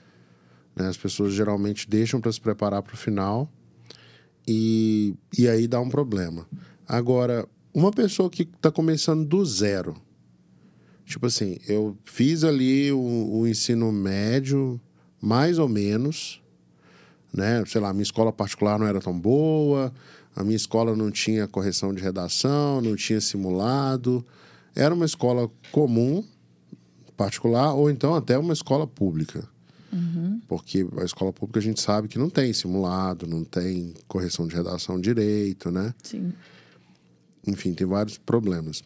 né? 0.76 0.88
As 0.88 0.96
pessoas 0.98 1.32
geralmente 1.32 1.88
deixam 1.88 2.20
para 2.20 2.30
se 2.30 2.40
preparar 2.40 2.82
para 2.82 2.94
o 2.94 2.98
final 2.98 3.50
e, 4.46 5.14
e 5.36 5.48
aí 5.48 5.66
dá 5.66 5.80
um 5.80 5.88
problema. 5.88 6.46
Agora, 6.86 7.48
uma 7.72 7.90
pessoa 7.90 8.30
que 8.30 8.42
está 8.42 8.70
começando 8.70 9.24
do 9.26 9.44
zero, 9.44 9.96
tipo 11.04 11.26
assim, 11.26 11.58
eu 11.66 11.96
fiz 12.04 12.44
ali 12.44 12.92
o, 12.92 13.30
o 13.32 13.46
ensino 13.46 13.90
médio, 13.90 14.80
mais 15.20 15.58
ou 15.58 15.68
menos, 15.68 16.42
né? 17.32 17.64
Sei 17.66 17.80
lá, 17.80 17.92
minha 17.92 18.02
escola 18.02 18.32
particular 18.32 18.78
não 18.78 18.86
era 18.86 19.00
tão 19.00 19.18
boa, 19.18 19.92
a 20.36 20.44
minha 20.44 20.56
escola 20.56 20.94
não 20.94 21.10
tinha 21.10 21.48
correção 21.48 21.94
de 21.94 22.02
redação, 22.02 22.80
não 22.80 22.94
tinha 22.94 23.20
simulado, 23.20 24.24
era 24.74 24.94
uma 24.94 25.04
escola 25.04 25.50
comum, 25.72 26.24
particular, 27.16 27.74
ou 27.74 27.90
então 27.90 28.14
até 28.14 28.36
uma 28.38 28.52
escola 28.52 28.86
pública. 28.86 29.48
Porque 30.48 30.86
a 30.98 31.04
escola 31.04 31.32
pública 31.32 31.60
a 31.60 31.62
gente 31.62 31.80
sabe 31.80 32.08
que 32.08 32.18
não 32.18 32.28
tem 32.28 32.52
simulado, 32.52 33.26
não 33.26 33.44
tem 33.44 33.94
correção 34.08 34.46
de 34.46 34.54
redação 34.54 35.00
direito, 35.00 35.70
né? 35.70 35.94
Sim. 36.02 36.32
Enfim, 37.46 37.74
tem 37.74 37.86
vários 37.86 38.18
problemas. 38.18 38.82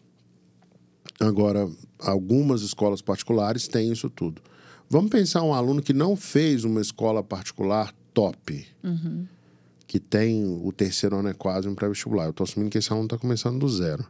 Agora, 1.19 1.69
algumas 1.97 2.61
escolas 2.61 3.01
particulares 3.01 3.67
têm 3.67 3.91
isso 3.91 4.09
tudo. 4.09 4.41
Vamos 4.89 5.09
pensar 5.11 5.43
um 5.43 5.53
aluno 5.53 5.81
que 5.81 5.93
não 5.93 6.15
fez 6.15 6.63
uma 6.63 6.81
escola 6.81 7.23
particular 7.23 7.93
top, 8.13 8.65
que 9.85 9.99
tem 9.99 10.45
o 10.45 10.71
terceiro 10.71 11.17
ano 11.17 11.29
é 11.29 11.33
quase 11.33 11.67
um 11.67 11.75
pré-vestibular. 11.75 12.25
Eu 12.25 12.31
estou 12.31 12.43
assumindo 12.43 12.69
que 12.69 12.77
esse 12.77 12.91
aluno 12.91 13.05
está 13.05 13.17
começando 13.17 13.59
do 13.59 13.69
zero. 13.69 14.05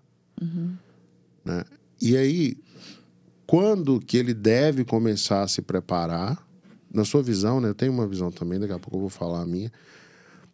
Né? 1.44 1.64
E 2.02 2.16
aí, 2.16 2.58
quando 3.46 4.00
que 4.00 4.18
ele 4.18 4.34
deve 4.34 4.86
começar 4.86 5.44
a 5.44 5.48
se 5.48 5.62
preparar? 5.62 6.48
Na 6.92 7.06
sua 7.06 7.22
visão, 7.22 7.62
né? 7.62 7.70
Eu 7.70 7.76
tenho 7.76 7.92
uma 7.92 8.08
visão 8.08 8.32
também, 8.32 8.60
daqui 8.60 8.74
a 8.74 8.80
pouco 8.80 8.98
eu 8.98 9.02
vou 9.02 9.10
falar 9.10 9.42
a 9.42 9.46
minha. 9.46 9.72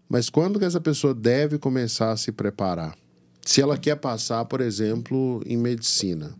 Mas 0.09 0.29
quando 0.29 0.59
que 0.59 0.65
essa 0.65 0.81
pessoa 0.81 1.13
deve 1.13 1.57
começar 1.57 2.11
a 2.11 2.17
se 2.17 2.31
preparar? 2.31 2.95
Se 3.41 3.61
ela 3.61 3.77
quer 3.77 3.95
passar, 3.95 4.43
por 4.45 4.59
exemplo, 4.59 5.41
em 5.45 5.55
medicina. 5.57 6.35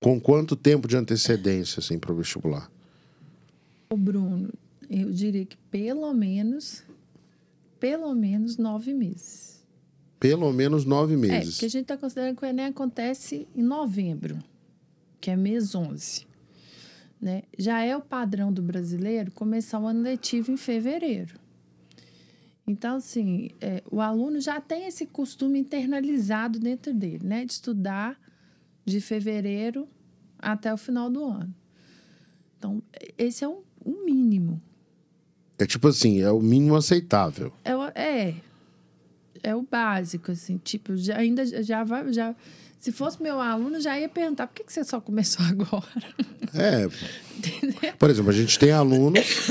Com 0.00 0.20
quanto 0.20 0.54
tempo 0.54 0.86
de 0.86 0.96
antecedência, 0.96 1.80
assim, 1.80 1.98
para 1.98 2.12
o 2.12 2.16
vestibular? 2.16 2.70
Ô, 3.90 3.96
Bruno, 3.96 4.50
eu 4.88 5.10
diria 5.10 5.44
que 5.44 5.56
pelo 5.70 6.12
menos, 6.14 6.84
pelo 7.80 8.14
menos 8.14 8.56
nove 8.56 8.94
meses. 8.94 9.58
Pelo 10.20 10.52
menos 10.52 10.84
nove 10.84 11.14
É, 11.14 11.16
meses. 11.16 11.54
porque 11.54 11.66
a 11.66 11.70
gente 11.70 11.82
está 11.82 11.96
considerando 11.96 12.36
que 12.36 12.44
o 12.44 12.46
Enem 12.48 12.66
acontece 12.66 13.46
em 13.54 13.62
novembro, 13.62 14.38
que 15.20 15.30
é 15.30 15.36
mês 15.36 15.74
11. 15.74 16.26
Né? 17.20 17.42
Já 17.58 17.82
é 17.82 17.96
o 17.96 18.00
padrão 18.00 18.52
do 18.52 18.62
brasileiro 18.62 19.32
começar 19.32 19.80
o 19.80 19.86
ano 19.86 20.02
letivo 20.02 20.52
em 20.52 20.56
fevereiro. 20.56 21.34
Então, 22.66 22.96
assim, 22.96 23.50
é, 23.60 23.82
o 23.90 24.00
aluno 24.00 24.40
já 24.40 24.60
tem 24.60 24.86
esse 24.86 25.06
costume 25.06 25.58
internalizado 25.58 26.58
dentro 26.58 26.92
dele, 26.92 27.26
né? 27.26 27.44
De 27.44 27.52
estudar 27.52 28.20
de 28.84 29.00
fevereiro 29.00 29.88
até 30.38 30.72
o 30.72 30.76
final 30.76 31.10
do 31.10 31.24
ano. 31.24 31.54
Então, 32.56 32.82
esse 33.16 33.42
é 33.42 33.48
o 33.48 33.64
um 33.84 34.04
mínimo. 34.04 34.60
É 35.58 35.66
tipo 35.66 35.88
assim, 35.88 36.20
é 36.20 36.30
o 36.30 36.40
mínimo 36.40 36.76
aceitável. 36.76 37.52
É, 37.64 37.72
é. 38.00 38.34
é 39.42 39.56
o 39.56 39.62
básico, 39.62 40.30
assim, 40.30 40.58
tipo, 40.58 40.96
já, 40.96 41.16
ainda 41.16 41.44
já 41.62 41.82
vai, 41.84 42.12
já, 42.12 42.34
se 42.80 42.92
fosse 42.92 43.22
meu 43.22 43.40
aluno, 43.40 43.80
já 43.80 43.98
ia 43.98 44.08
perguntar 44.08 44.46
por 44.46 44.54
que, 44.54 44.64
que 44.64 44.72
você 44.72 44.84
só 44.84 45.00
começou 45.00 45.44
agora? 45.46 45.84
É. 46.54 46.88
Por 47.98 48.10
exemplo, 48.10 48.30
a 48.30 48.34
gente 48.34 48.58
tem 48.58 48.70
alunos. 48.70 49.50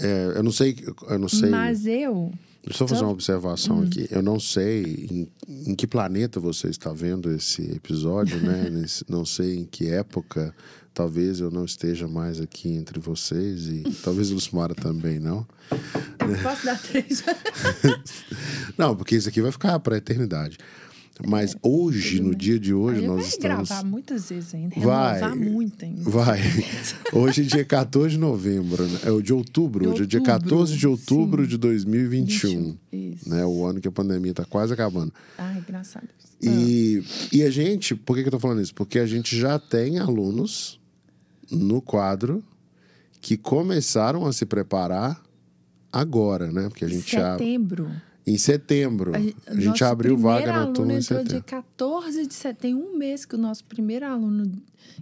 É, 0.00 0.32
eu 0.36 0.42
não 0.42 0.52
sei. 0.52 0.76
Eu 1.08 1.18
não 1.18 1.28
sei. 1.28 1.50
Mas 1.50 1.86
eu. 1.86 2.32
Deixa 2.64 2.82
eu 2.82 2.88
fazer 2.88 3.02
uma 3.04 3.12
observação 3.12 3.80
hum. 3.80 3.82
aqui. 3.84 4.08
Eu 4.10 4.22
não 4.22 4.40
sei 4.40 5.06
em, 5.10 5.28
em, 5.70 5.74
que 5.74 5.86
planeta 5.86 6.40
você 6.40 6.68
está 6.68 6.92
vendo 6.92 7.30
esse 7.30 7.62
episódio, 7.72 8.40
né? 8.40 8.70
Não 9.06 9.24
sei 9.24 9.56
em 9.56 9.64
que 9.64 9.88
época. 9.88 10.54
Talvez 10.94 11.40
eu 11.40 11.50
não 11.50 11.64
esteja 11.64 12.06
mais 12.06 12.40
aqui 12.40 12.68
entre 12.68 13.00
vocês 13.00 13.66
e 13.66 13.82
talvez 14.04 14.30
o 14.30 14.34
Lucimara 14.34 14.76
também 14.76 15.18
não. 15.18 15.44
Eu 16.20 16.38
posso 16.40 16.64
dar 16.64 16.80
três? 16.80 17.24
não, 18.78 18.94
porque 18.94 19.16
isso 19.16 19.28
aqui 19.28 19.42
vai 19.42 19.50
ficar 19.50 19.80
para 19.80 19.96
a 19.96 19.98
eternidade. 19.98 20.56
Mas 21.24 21.54
é, 21.54 21.58
hoje, 21.62 22.20
no 22.20 22.34
dia 22.34 22.58
de 22.58 22.74
hoje, 22.74 23.06
nós 23.06 23.20
vai 23.20 23.28
estamos. 23.28 23.68
gravar 23.68 23.84
muitas 23.84 24.28
vezes 24.28 24.54
ainda, 24.54 24.74
vai, 24.80 25.34
muito 25.34 25.84
ainda. 25.84 26.10
Vai. 26.10 26.40
Hoje 27.14 27.42
é 27.42 27.44
dia 27.44 27.64
14 27.64 28.14
de 28.14 28.18
novembro, 28.18 28.84
né? 28.84 28.98
É 29.04 29.10
o 29.12 29.22
de 29.22 29.32
outubro. 29.32 29.84
De 29.84 29.90
hoje 29.90 30.02
é 30.02 30.06
dia 30.06 30.20
14 30.20 30.76
de 30.76 30.88
outubro 30.88 31.44
sim. 31.44 31.50
de 31.50 31.56
2021. 31.56 32.50
21, 32.50 32.78
isso. 32.92 33.28
Né? 33.28 33.44
O 33.46 33.64
ano 33.64 33.80
que 33.80 33.86
a 33.86 33.92
pandemia 33.92 34.32
está 34.32 34.44
quase 34.44 34.72
acabando. 34.72 35.12
Ai, 35.38 35.62
graças 35.66 35.96
a 35.96 36.00
Deus. 36.00 36.34
E, 36.42 36.98
ah. 36.98 37.28
e 37.32 37.42
a 37.44 37.50
gente, 37.50 37.94
por 37.94 38.16
que, 38.16 38.22
que 38.22 38.28
eu 38.28 38.32
tô 38.32 38.40
falando 38.40 38.60
isso? 38.60 38.74
Porque 38.74 38.98
a 38.98 39.06
gente 39.06 39.38
já 39.38 39.58
tem 39.58 40.00
alunos 40.00 40.80
no 41.50 41.80
quadro 41.80 42.42
que 43.20 43.36
começaram 43.36 44.26
a 44.26 44.32
se 44.32 44.44
preparar 44.44 45.22
agora, 45.92 46.50
né? 46.50 46.68
Porque 46.68 46.84
a 46.84 46.88
gente 46.88 47.08
Setembro. 47.08 47.84
já 47.88 48.02
em 48.26 48.38
setembro. 48.38 49.12
A, 49.14 49.52
a 49.52 49.60
gente 49.60 49.84
abriu 49.84 50.16
vaga 50.16 50.52
na 50.52 50.66
turma 50.72 50.94
em 50.94 51.02
setembro. 51.02 51.28
dia 51.28 51.42
14 51.42 52.26
de 52.26 52.34
setembro. 52.34 52.60
Tem 52.60 52.74
um 52.74 52.96
mês 52.96 53.24
que 53.24 53.34
o 53.34 53.38
nosso 53.38 53.64
primeiro 53.64 54.06
aluno 54.06 54.50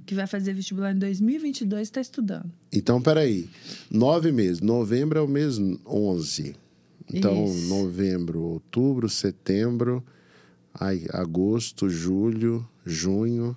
que 0.04 0.14
vai 0.14 0.26
fazer 0.26 0.54
vestibular 0.54 0.92
em 0.92 0.98
2022 0.98 1.82
está 1.82 2.00
estudando. 2.00 2.50
Então, 2.72 3.00
peraí. 3.00 3.48
Nove 3.90 4.32
meses. 4.32 4.60
Novembro 4.60 5.18
é 5.18 5.22
o 5.22 5.28
mês 5.28 5.58
11. 5.86 6.56
Então, 7.12 7.44
Isso. 7.44 7.68
novembro, 7.68 8.40
outubro, 8.40 9.08
setembro, 9.08 10.02
ai, 10.72 11.04
agosto, 11.10 11.88
julho, 11.88 12.66
junho, 12.86 13.56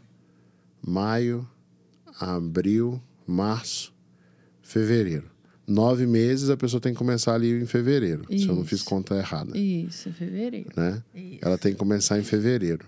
maio, 0.86 1.47
abril, 2.19 3.01
março, 3.25 3.93
fevereiro 4.62 5.35
nove 5.67 6.06
meses, 6.06 6.49
a 6.49 6.58
pessoa 6.58 6.80
tem 6.80 6.93
que 6.93 6.97
começar 6.97 7.34
ali 7.34 7.62
em 7.62 7.65
fevereiro. 7.65 8.25
Isso. 8.30 8.45
Se 8.45 8.49
eu 8.49 8.56
não 8.56 8.65
fiz 8.65 8.82
conta 8.82 9.15
errada. 9.15 9.58
Isso, 9.58 10.12
fevereiro. 10.12 10.69
Né? 10.75 11.01
Isso. 11.13 11.39
Ela 11.41 11.58
tem 11.58 11.73
que 11.73 11.78
começar 11.78 12.19
em 12.19 12.23
fevereiro. 12.23 12.86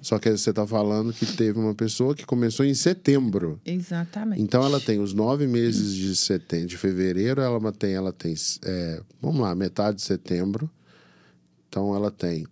Só 0.00 0.18
que 0.18 0.28
você 0.30 0.50
está 0.50 0.66
falando 0.66 1.12
que 1.12 1.24
teve 1.24 1.60
uma 1.60 1.76
pessoa 1.76 2.12
que 2.12 2.26
começou 2.26 2.66
em 2.66 2.74
setembro. 2.74 3.60
Exatamente. 3.64 4.42
Então 4.42 4.64
ela 4.64 4.80
tem 4.80 4.98
os 4.98 5.14
nove 5.14 5.46
meses 5.46 5.94
de 5.94 6.16
setembro, 6.16 6.66
de 6.66 6.76
fevereiro, 6.76 7.40
ela 7.40 7.72
tem, 7.72 7.94
ela 7.94 8.12
tem, 8.12 8.34
é, 8.64 9.00
vamos 9.20 9.40
lá, 9.40 9.54
metade 9.54 9.98
de 9.98 10.02
setembro. 10.02 10.68
Então 11.68 11.94
ela 11.94 12.10
tem 12.10 12.44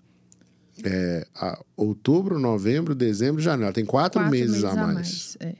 é, 0.84 1.26
a, 1.34 1.60
outubro, 1.76 2.38
novembro, 2.38 2.94
dezembro, 2.94 3.42
janeiro. 3.42 3.64
Ela 3.64 3.72
tem 3.72 3.84
quatro, 3.84 4.20
quatro 4.20 4.30
meses, 4.30 4.62
meses, 4.62 4.64
a 4.64 4.74
mais. 4.74 4.86
A 4.86 4.92
mais. 4.92 5.36
É. 5.40 5.54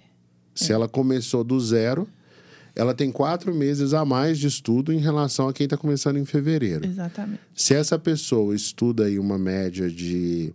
Se 0.54 0.72
ela 0.72 0.88
começou 0.88 1.42
do 1.42 1.58
zero, 1.58 2.06
ela 2.74 2.94
tem 2.94 3.10
quatro 3.10 3.54
meses 3.54 3.92
a 3.92 4.04
mais 4.04 4.38
de 4.38 4.46
estudo 4.46 4.92
em 4.92 4.98
relação 4.98 5.48
a 5.48 5.52
quem 5.52 5.64
está 5.64 5.76
começando 5.76 6.16
em 6.16 6.24
fevereiro. 6.24 6.86
Exatamente. 6.86 7.40
Se 7.54 7.74
essa 7.74 7.98
pessoa 7.98 8.54
estuda 8.54 9.04
aí 9.04 9.18
uma 9.18 9.38
média 9.38 9.90
de 9.90 10.54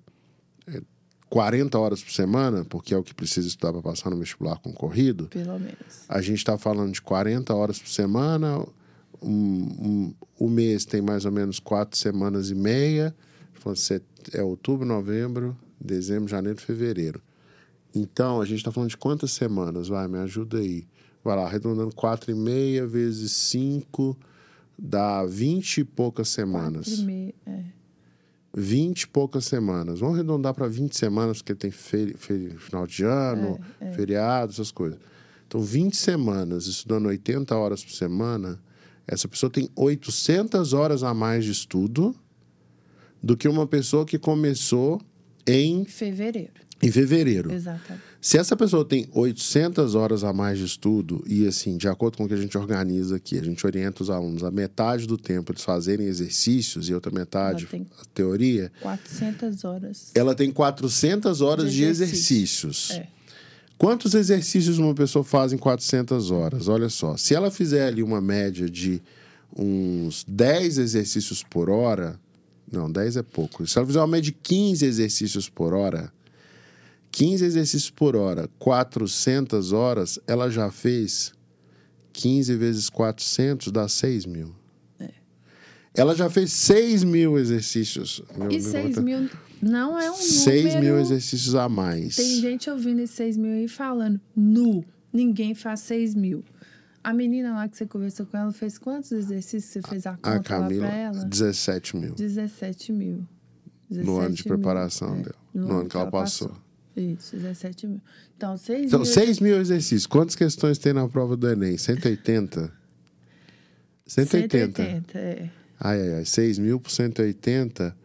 40 1.29 1.77
é, 1.77 1.81
horas 1.81 2.03
por 2.03 2.11
semana, 2.11 2.65
porque 2.65 2.93
é 2.93 2.97
o 2.97 3.03
que 3.03 3.13
precisa 3.13 3.47
estudar 3.47 3.73
para 3.73 3.81
passar 3.81 4.09
no 4.09 4.17
vestibular 4.17 4.57
concorrido. 4.59 5.27
Pelo 5.27 5.59
menos. 5.59 6.05
A 6.07 6.21
gente 6.21 6.37
está 6.37 6.57
falando 6.57 6.93
de 6.93 7.01
40 7.01 7.53
horas 7.53 7.79
por 7.79 7.89
semana. 7.89 8.65
Um, 9.21 9.29
um, 9.29 10.13
o 10.39 10.49
mês 10.49 10.85
tem 10.85 11.01
mais 11.01 11.25
ou 11.25 11.31
menos 11.31 11.59
quatro 11.59 11.97
semanas 11.97 12.49
e 12.49 12.55
meia. 12.55 13.15
É 14.31 14.43
outubro, 14.43 14.85
novembro, 14.85 15.57
dezembro, 15.81 16.27
janeiro, 16.27 16.61
fevereiro. 16.61 17.19
Então, 17.95 18.41
a 18.41 18.45
gente 18.45 18.57
está 18.57 18.71
falando 18.71 18.89
de 18.89 18.97
quantas 18.97 19.31
semanas? 19.31 19.87
Vai, 19.87 20.07
me 20.07 20.19
ajuda 20.19 20.59
aí 20.59 20.85
vai 21.25 21.35
lá, 21.35 21.45
arredondando 21.45 21.93
4,5 21.93 22.85
vezes 22.85 23.31
5 23.31 24.15
dá 24.77 25.25
20 25.25 25.79
e 25.79 25.83
poucas 25.83 26.29
semanas. 26.29 26.85
4 26.85 27.09
e 27.09 27.35
é. 27.47 27.63
20 28.55 29.01
e 29.01 29.07
poucas 29.07 29.45
semanas. 29.45 29.99
Vamos 29.99 30.15
arredondar 30.15 30.53
para 30.53 30.67
20 30.67 30.95
semanas, 30.95 31.37
porque 31.39 31.55
tem 31.55 31.71
feri 31.71 32.13
feri 32.15 32.55
final 32.57 32.85
de 32.85 33.03
ano, 33.03 33.59
é, 33.81 33.89
é. 33.89 33.91
feriado, 33.91 34.51
essas 34.51 34.71
coisas. 34.71 34.99
Então, 35.47 35.59
20 35.61 35.97
semanas 35.97 36.67
estudando 36.67 37.07
80 37.07 37.55
horas 37.55 37.83
por 37.83 37.91
semana, 37.91 38.59
essa 39.07 39.27
pessoa 39.27 39.49
tem 39.49 39.69
800 39.75 40.73
horas 40.73 41.03
a 41.03 41.13
mais 41.13 41.43
de 41.43 41.51
estudo 41.51 42.15
do 43.21 43.35
que 43.35 43.47
uma 43.47 43.65
pessoa 43.65 44.05
que 44.05 44.17
começou 44.17 45.01
em 45.45 45.85
fevereiro. 45.85 46.53
Em 46.81 46.91
fevereiro. 46.91 47.51
Exatamente. 47.51 48.03
Se 48.25 48.39
essa 48.39 48.55
pessoa 48.55 48.83
tem 48.83 49.07
800 49.11 49.93
horas 49.93 50.23
a 50.23 50.33
mais 50.33 50.57
de 50.57 50.65
estudo, 50.65 51.23
e 51.27 51.45
assim, 51.45 51.77
de 51.77 51.87
acordo 51.87 52.17
com 52.17 52.25
o 52.25 52.27
que 52.27 52.33
a 52.33 52.37
gente 52.37 52.57
organiza 52.57 53.17
aqui, 53.17 53.37
a 53.37 53.43
gente 53.43 53.63
orienta 53.63 54.01
os 54.01 54.09
alunos 54.09 54.43
a 54.43 54.49
metade 54.49 55.05
do 55.05 55.15
tempo 55.15 55.51
eles 55.51 55.61
fazerem 55.61 56.07
exercícios 56.07 56.89
e 56.89 56.93
outra 56.95 57.11
metade 57.11 57.67
a 57.71 58.05
teoria. 58.15 58.71
400 58.81 59.63
horas. 59.63 60.11
Ela 60.15 60.33
tem 60.33 60.51
400 60.51 61.39
horas 61.41 61.71
de, 61.71 61.77
de 61.77 61.83
exercícios. 61.83 62.89
É. 62.93 63.07
Quantos 63.77 64.15
exercícios 64.15 64.79
uma 64.79 64.95
pessoa 64.95 65.23
faz 65.23 65.53
em 65.53 65.57
400 65.59 66.31
horas? 66.31 66.67
Olha 66.67 66.89
só, 66.89 67.15
se 67.17 67.35
ela 67.35 67.51
fizer 67.51 67.85
ali 67.85 68.01
uma 68.01 68.21
média 68.21 68.67
de 68.67 69.03
uns 69.55 70.25
10 70.27 70.79
exercícios 70.79 71.43
por 71.43 71.69
hora, 71.69 72.19
não, 72.71 72.91
10 72.91 73.17
é 73.17 73.21
pouco. 73.21 73.67
Se 73.67 73.77
ela 73.77 73.85
fizer 73.85 73.99
uma 73.99 74.07
média 74.07 74.31
de 74.31 74.31
15 74.31 74.83
exercícios 74.83 75.47
por 75.47 75.75
hora, 75.75 76.11
15 77.15 77.45
exercícios 77.45 77.89
por 77.89 78.13
hora, 78.13 78.49
400 78.59 79.71
horas, 79.71 80.19
ela 80.27 80.49
já 80.49 80.69
fez 80.69 81.31
15 82.11 82.53
vezes 82.57 82.89
400 82.89 83.71
dá 83.71 83.87
6 83.87 84.25
mil. 84.25 84.53
É. 84.99 85.11
Ela 85.95 86.13
já 86.13 86.29
fez 86.29 86.51
6 86.51 87.05
mil 87.05 87.39
exercícios. 87.39 88.21
Meu, 88.37 88.51
e 88.51 88.61
6 88.61 88.97
mil 88.97 89.29
não 89.61 89.97
é 89.97 90.11
um 90.11 90.15
6 90.15 90.65
número... 90.65 90.83
mil 90.83 90.99
exercícios 90.99 91.55
a 91.55 91.69
mais. 91.69 92.17
Tem 92.17 92.35
gente 92.41 92.69
ouvindo 92.69 92.99
esses 92.99 93.15
6 93.15 93.37
mil 93.37 93.53
aí 93.53 93.69
falando, 93.69 94.19
nu, 94.35 94.83
ninguém 95.13 95.55
faz 95.55 95.79
6 95.79 96.15
mil. 96.15 96.43
A 97.01 97.13
menina 97.13 97.53
lá 97.53 97.69
que 97.69 97.77
você 97.77 97.85
conversou 97.85 98.25
com 98.25 98.35
ela 98.35 98.51
fez 98.51 98.77
quantos 98.77 99.13
exercícios 99.13 99.71
você 99.71 99.81
fez 99.81 100.05
a 100.05 100.17
conta 100.17 100.31
a 100.35 100.43
Camila, 100.43 100.83
lá 100.83 100.89
pra 100.89 100.97
ela? 100.97 101.23
17 101.23 101.95
mil. 101.95 102.13
17 102.13 102.91
mil. 102.91 103.25
17 103.89 104.05
no 104.05 104.19
ano 104.19 104.35
de 104.35 104.43
preparação 104.43 105.11
mil. 105.11 105.23
dela. 105.23 105.35
É, 105.53 105.57
no, 105.57 105.67
no 105.67 105.79
ano 105.79 105.89
que 105.89 105.95
ela, 105.95 106.03
ela 106.03 106.11
passou. 106.11 106.49
passou. 106.49 106.64
Isso, 106.95 107.35
17 107.35 107.87
mil. 107.87 108.01
Então, 108.37 108.57
6 108.57 108.85
então, 108.85 108.99
mil... 108.99 109.05
6 109.05 109.39
mil 109.39 109.59
exercícios. 109.59 110.05
Quantas 110.05 110.35
questões 110.35 110.77
tem 110.77 110.93
na 110.93 111.07
prova 111.07 111.35
do 111.35 111.49
Enem? 111.49 111.77
180? 111.77 112.71
180. 114.05 114.83
180, 114.83 115.17
é. 115.19 115.49
Ai, 115.79 116.01
ai, 116.01 116.13
ai. 116.15 116.25
6 116.25 116.59
mil 116.59 116.79
por 116.79 116.91
180 116.91 117.95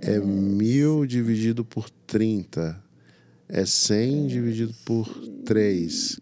é, 0.00 0.14
é 0.14 0.20
mil 0.20 1.06
dividido 1.06 1.64
por 1.64 1.88
30. 2.06 2.82
É 3.48 3.64
100 3.64 4.24
é, 4.24 4.26
dividido 4.26 4.74
por 4.84 5.08
3. 5.44 6.20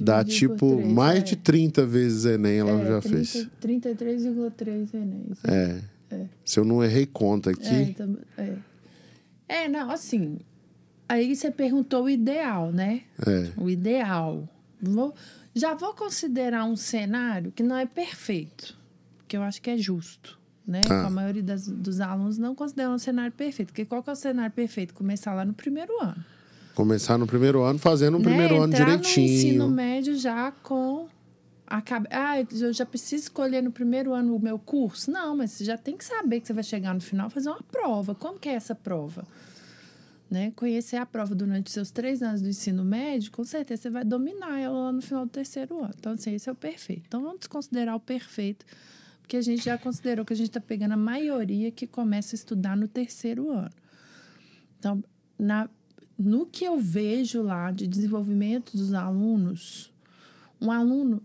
Dá 0.00 0.22
tipo 0.22 0.76
3, 0.76 0.92
mais 0.92 1.20
é. 1.20 1.22
de 1.22 1.36
30 1.36 1.86
vezes 1.86 2.24
Enem 2.26 2.58
ela 2.58 2.80
é, 2.82 2.86
já 2.86 3.00
30, 3.00 3.16
fez. 3.16 3.48
33,3 3.60 4.94
Enem. 4.94 5.26
É. 5.44 5.80
é. 6.10 6.26
Se 6.44 6.60
eu 6.60 6.64
não 6.64 6.84
errei 6.84 7.06
conta 7.06 7.50
aqui. 7.50 7.66
É, 7.66 7.82
então, 7.82 8.18
é. 8.36 8.56
é, 9.48 9.68
não, 9.68 9.90
assim, 9.90 10.38
Aí 11.08 11.34
você 11.34 11.50
perguntou 11.50 12.04
o 12.04 12.10
ideal, 12.10 12.72
né? 12.72 13.02
É. 13.26 13.52
O 13.56 13.68
ideal. 13.68 14.48
Vou, 14.80 15.14
já 15.54 15.74
vou 15.74 15.94
considerar 15.94 16.64
um 16.64 16.76
cenário 16.76 17.52
que 17.52 17.62
não 17.62 17.76
é 17.76 17.86
perfeito, 17.86 18.76
que 19.28 19.36
eu 19.36 19.42
acho 19.42 19.60
que 19.60 19.70
é 19.70 19.76
justo. 19.76 20.38
Né? 20.66 20.80
Ah. 20.90 21.06
A 21.06 21.10
maioria 21.10 21.42
das, 21.42 21.68
dos 21.68 22.00
alunos 22.00 22.38
não 22.38 22.54
considera 22.54 22.90
um 22.90 22.98
cenário 22.98 23.32
perfeito. 23.32 23.68
Porque 23.68 23.84
qual 23.84 24.02
que 24.02 24.08
é 24.08 24.12
o 24.12 24.16
cenário 24.16 24.52
perfeito? 24.52 24.94
Começar 24.94 25.34
lá 25.34 25.44
no 25.44 25.52
primeiro 25.52 25.92
ano. 26.00 26.24
Começar 26.74 27.18
no 27.18 27.26
primeiro 27.26 27.62
ano, 27.62 27.78
fazendo 27.78 28.16
o 28.16 28.18
né? 28.18 28.24
primeiro 28.24 28.56
ano 28.56 28.72
Entrar 28.72 28.84
direitinho. 28.84 29.28
No 29.28 29.34
ensino 29.34 29.70
médio 29.70 30.16
já 30.16 30.50
com 30.50 31.06
a 31.66 31.82
Ah, 32.10 32.40
eu 32.40 32.72
já 32.72 32.84
preciso 32.84 33.24
escolher 33.24 33.62
no 33.62 33.70
primeiro 33.70 34.12
ano 34.12 34.34
o 34.34 34.40
meu 34.40 34.58
curso? 34.58 35.10
Não, 35.10 35.36
mas 35.36 35.52
você 35.52 35.64
já 35.64 35.76
tem 35.76 35.96
que 35.96 36.04
saber 36.04 36.40
que 36.40 36.46
você 36.46 36.52
vai 36.52 36.64
chegar 36.64 36.94
no 36.94 37.00
final 37.00 37.28
e 37.28 37.30
fazer 37.30 37.50
uma 37.50 37.62
prova. 37.70 38.14
Como 38.14 38.38
que 38.38 38.48
é 38.48 38.54
essa 38.54 38.74
prova? 38.74 39.24
Né? 40.34 40.52
Conhecer 40.56 40.96
a 40.96 41.06
prova 41.06 41.34
durante 41.34 41.70
seus 41.70 41.90
três 41.92 42.22
anos 42.22 42.42
do 42.42 42.48
ensino 42.48 42.84
médio, 42.84 43.30
com 43.30 43.44
certeza 43.44 43.82
você 43.82 43.90
vai 43.90 44.04
dominar 44.04 44.58
ela 44.58 44.86
lá 44.86 44.92
no 44.92 45.00
final 45.00 45.24
do 45.24 45.30
terceiro 45.30 45.78
ano. 45.78 45.94
Então, 45.96 46.12
assim, 46.12 46.34
esse 46.34 46.48
é 46.48 46.52
o 46.52 46.56
perfeito. 46.56 47.04
Então, 47.06 47.22
vamos 47.22 47.38
desconsiderar 47.38 47.94
o 47.94 48.00
perfeito 48.00 48.66
porque 49.24 49.38
a 49.38 49.40
gente 49.40 49.64
já 49.64 49.78
considerou 49.78 50.22
que 50.22 50.34
a 50.34 50.36
gente 50.36 50.48
está 50.48 50.60
pegando 50.60 50.92
a 50.92 50.98
maioria 50.98 51.70
que 51.70 51.86
começa 51.86 52.34
a 52.34 52.36
estudar 52.36 52.76
no 52.76 52.86
terceiro 52.86 53.50
ano. 53.50 53.70
Então, 54.78 55.02
na, 55.38 55.70
no 56.18 56.44
que 56.44 56.62
eu 56.62 56.78
vejo 56.78 57.42
lá 57.42 57.70
de 57.70 57.86
desenvolvimento 57.86 58.76
dos 58.76 58.92
alunos, 58.92 59.90
um 60.60 60.70
aluno 60.70 61.22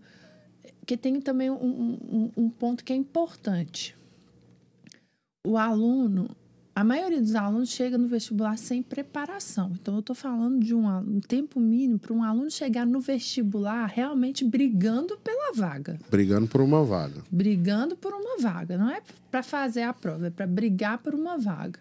que 0.86 0.96
tem 0.96 1.20
também 1.20 1.50
um, 1.50 1.56
um, 1.56 2.32
um 2.34 2.48
ponto 2.48 2.82
que 2.82 2.92
é 2.92 2.96
importante. 2.96 3.94
O 5.46 5.58
aluno, 5.58 6.34
a 6.74 6.84
maioria 6.84 7.20
dos 7.20 7.34
alunos 7.34 7.68
chega 7.68 7.98
no 7.98 8.06
vestibular 8.06 8.56
sem 8.56 8.82
preparação. 8.82 9.72
Então, 9.80 9.94
eu 9.94 10.00
estou 10.00 10.14
falando 10.14 10.60
de 10.60 10.74
um, 10.74 10.86
um, 10.88 11.20
tempo 11.20 11.58
mínimo 11.58 11.98
para 11.98 12.12
um 12.12 12.22
aluno 12.22 12.50
chegar 12.50 12.86
no 12.86 13.00
vestibular 13.00 13.86
realmente 13.86 14.44
brigando 14.44 15.18
pela 15.18 15.52
vaga. 15.52 15.98
Brigando 16.10 16.46
por 16.46 16.60
uma 16.60 16.84
vaga. 16.84 17.22
Brigando 17.30 17.96
por 17.96 18.12
uma 18.12 18.38
vaga. 18.38 18.78
Não 18.78 18.88
é 18.88 19.02
para 19.30 19.42
fazer 19.42 19.82
a 19.82 19.92
prova, 19.92 20.28
é 20.28 20.30
para 20.30 20.46
brigar 20.46 20.98
por 20.98 21.14
uma 21.14 21.36
vaga. 21.36 21.80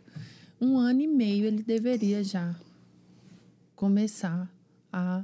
Um 0.60 0.78
ano 0.78 1.02
e 1.02 1.08
meio 1.08 1.46
ele 1.46 1.64
deveria 1.64 2.24
já 2.24 2.56
começar 3.76 4.52
a, 4.92 5.24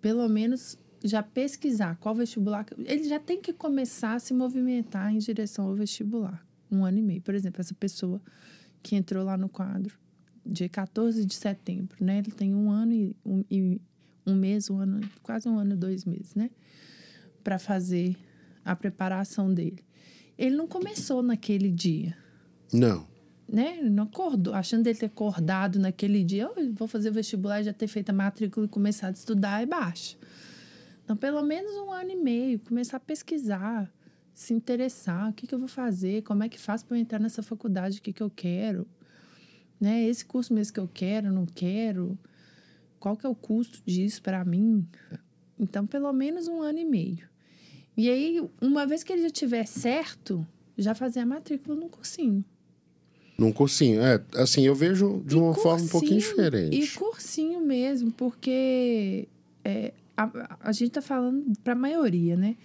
pelo 0.00 0.28
menos, 0.28 0.78
já 1.02 1.22
pesquisar 1.22 1.96
qual 1.98 2.14
vestibular. 2.14 2.66
Ele 2.78 3.04
já 3.04 3.18
tem 3.18 3.40
que 3.40 3.52
começar 3.52 4.14
a 4.14 4.18
se 4.18 4.34
movimentar 4.34 5.12
em 5.12 5.18
direção 5.18 5.66
ao 5.66 5.74
vestibular. 5.74 6.49
Um 6.70 6.84
ano 6.84 6.98
e 6.98 7.02
meio. 7.02 7.20
Por 7.20 7.34
exemplo, 7.34 7.60
essa 7.60 7.74
pessoa 7.74 8.20
que 8.82 8.96
entrou 8.96 9.24
lá 9.24 9.36
no 9.36 9.48
quadro, 9.48 9.98
dia 10.44 10.68
14 10.68 11.24
de 11.24 11.34
setembro, 11.34 11.96
né? 12.00 12.18
Ele 12.18 12.30
tem 12.30 12.54
um 12.54 12.70
ano 12.70 12.92
e 12.92 13.16
um, 13.24 13.44
e 13.50 13.80
um 14.26 14.34
mês, 14.34 14.70
um 14.70 14.78
ano, 14.78 15.00
quase 15.22 15.48
um 15.48 15.58
ano 15.58 15.74
e 15.74 15.76
dois 15.76 16.04
meses, 16.04 16.34
né? 16.34 16.50
Para 17.42 17.58
fazer 17.58 18.16
a 18.64 18.74
preparação 18.76 19.52
dele. 19.52 19.84
Ele 20.36 20.56
não 20.56 20.66
começou 20.66 21.22
naquele 21.22 21.70
dia. 21.70 22.16
Não. 22.72 23.06
Né? 23.48 23.78
Ele 23.78 23.90
não 23.90 24.04
acordou, 24.04 24.54
achando 24.54 24.86
ele 24.86 24.98
ter 24.98 25.06
acordado 25.06 25.78
naquele 25.78 26.22
dia, 26.22 26.48
oh, 26.48 26.72
vou 26.72 26.86
fazer 26.86 27.10
o 27.10 27.12
vestibular, 27.12 27.62
já 27.62 27.72
ter 27.72 27.88
feito 27.88 28.10
a 28.10 28.12
matrícula 28.12 28.66
e 28.66 28.68
começado 28.68 29.10
a 29.10 29.18
estudar, 29.18 29.62
é 29.62 29.66
baixa. 29.66 30.16
Então, 31.02 31.16
pelo 31.16 31.42
menos 31.42 31.72
um 31.72 31.92
ano 31.92 32.12
e 32.12 32.16
meio, 32.16 32.60
começar 32.60 32.98
a 32.98 33.00
pesquisar, 33.00 33.92
se 34.40 34.54
interessar, 34.54 35.28
o 35.28 35.34
que, 35.34 35.46
que 35.46 35.54
eu 35.54 35.58
vou 35.58 35.68
fazer, 35.68 36.22
como 36.22 36.42
é 36.42 36.48
que 36.48 36.58
faço 36.58 36.86
para 36.86 36.98
entrar 36.98 37.18
nessa 37.18 37.42
faculdade, 37.42 37.98
o 37.98 38.02
que, 38.02 38.10
que 38.10 38.22
eu 38.22 38.30
quero, 38.30 38.86
né? 39.78 40.02
Esse 40.08 40.24
curso 40.24 40.54
mesmo 40.54 40.72
que 40.72 40.80
eu 40.80 40.88
quero, 40.88 41.30
não 41.30 41.44
quero, 41.44 42.18
qual 42.98 43.18
que 43.18 43.26
é 43.26 43.28
o 43.28 43.34
custo 43.34 43.82
disso 43.84 44.22
para 44.22 44.42
mim? 44.42 44.88
Então, 45.58 45.86
pelo 45.86 46.10
menos 46.14 46.48
um 46.48 46.62
ano 46.62 46.78
e 46.78 46.86
meio. 46.86 47.28
E 47.94 48.08
aí, 48.08 48.42
uma 48.62 48.86
vez 48.86 49.04
que 49.04 49.12
ele 49.12 49.20
já 49.20 49.28
tiver 49.28 49.66
certo, 49.66 50.46
já 50.78 50.94
fazer 50.94 51.20
a 51.20 51.26
matrícula 51.26 51.76
no 51.76 51.90
cursinho. 51.90 52.42
Num 53.36 53.52
cursinho, 53.52 54.00
é, 54.00 54.24
assim, 54.36 54.62
eu 54.62 54.74
vejo 54.74 55.22
de 55.26 55.34
e 55.34 55.38
uma 55.38 55.52
forma 55.52 55.84
um 55.84 55.88
pouquinho 55.88 56.18
diferente. 56.18 56.74
E 56.82 56.88
cursinho 56.88 57.60
mesmo, 57.60 58.10
porque 58.10 59.28
é, 59.62 59.92
a, 60.16 60.56
a 60.60 60.72
gente 60.72 60.88
está 60.88 61.02
falando 61.02 61.52
para 61.62 61.74
a 61.74 61.76
maioria, 61.76 62.38
né? 62.38 62.56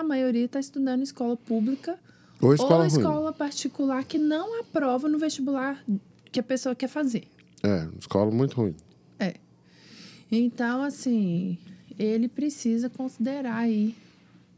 A 0.00 0.02
maioria 0.02 0.46
está 0.46 0.58
estudando 0.58 1.02
escola 1.02 1.36
pública 1.36 1.98
ou 2.40 2.54
escola, 2.54 2.78
ou 2.78 2.86
escola 2.86 3.32
particular 3.34 4.02
que 4.02 4.16
não 4.16 4.58
aprova 4.58 5.06
no 5.10 5.18
vestibular 5.18 5.84
que 6.32 6.40
a 6.40 6.42
pessoa 6.42 6.74
quer 6.74 6.88
fazer. 6.88 7.24
É, 7.62 7.86
escola 7.98 8.30
muito 8.30 8.56
ruim. 8.56 8.74
É. 9.18 9.34
Então, 10.32 10.82
assim, 10.82 11.58
ele 11.98 12.28
precisa 12.28 12.88
considerar 12.88 13.56
aí 13.56 13.94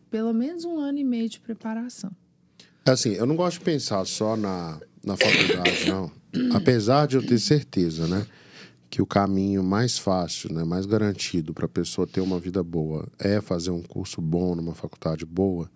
pelo 0.09 0.33
menos 0.33 0.65
um 0.65 0.79
ano 0.79 0.99
e 0.99 1.05
meio 1.05 1.29
de 1.29 1.41
preparação. 1.41 2.13
Assim, 2.87 3.15
eu 3.15 3.27
não 3.27 3.35
gosto 3.35 3.59
de 3.59 3.65
pensar 3.65 4.05
só 4.05 4.37
na, 4.37 4.81
na 5.05 5.17
faculdade, 5.17 5.89
não. 5.89 6.09
Apesar 6.55 7.09
de 7.09 7.17
eu 7.17 7.27
ter 7.27 7.41
certeza, 7.41 8.07
né? 8.07 8.25
Que 8.93 9.01
o 9.01 9.07
caminho 9.07 9.65
mais 9.65 9.97
fácil, 9.97 10.53
né, 10.53 10.65
mais 10.65 10.85
garantido 10.85 11.55
para 11.55 11.65
a 11.65 11.69
pessoa 11.69 12.07
ter 12.07 12.21
uma 12.21 12.39
vida 12.39 12.63
boa 12.63 13.09
é 13.19 13.41
fazer 13.41 13.71
um 13.71 13.81
curso 13.83 14.21
bom 14.21 14.55
numa 14.55 14.75
faculdade 14.75 15.25
boa, 15.25 15.71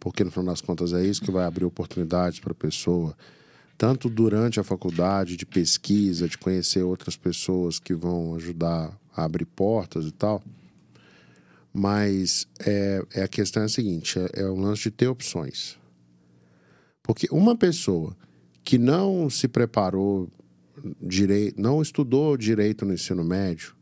porque 0.00 0.24
no 0.24 0.30
final 0.30 0.46
das 0.46 0.62
contas 0.62 0.94
é 0.94 1.04
isso 1.04 1.20
que 1.20 1.30
vai 1.30 1.44
abrir 1.44 1.66
oportunidades 1.66 2.40
para 2.40 2.52
a 2.52 2.54
pessoa, 2.54 3.14
tanto 3.76 4.08
durante 4.08 4.58
a 4.58 4.64
faculdade 4.64 5.36
de 5.36 5.44
pesquisa, 5.44 6.26
de 6.26 6.38
conhecer 6.38 6.82
outras 6.82 7.14
pessoas 7.14 7.78
que 7.78 7.92
vão 7.92 8.34
ajudar 8.36 8.98
a 9.14 9.24
abrir 9.24 9.44
portas 9.44 10.06
e 10.06 10.10
tal. 10.10 10.42
Mas 11.74 12.48
é, 12.60 13.04
é 13.16 13.22
a 13.22 13.28
questão 13.28 13.64
é 13.64 13.66
a 13.66 13.68
seguinte: 13.68 14.18
é, 14.18 14.44
é 14.44 14.46
o 14.46 14.56
lance 14.56 14.84
de 14.84 14.90
ter 14.92 15.08
opções. 15.08 15.78
Porque 17.02 17.28
uma 17.30 17.54
pessoa 17.54 18.16
que 18.64 18.78
não 18.78 19.28
se 19.28 19.46
preparou 19.46 20.26
direito, 21.00 21.60
não 21.60 21.80
estudou 21.80 22.36
direito 22.36 22.84
no 22.84 22.94
ensino 22.94 23.24
médio, 23.24 23.74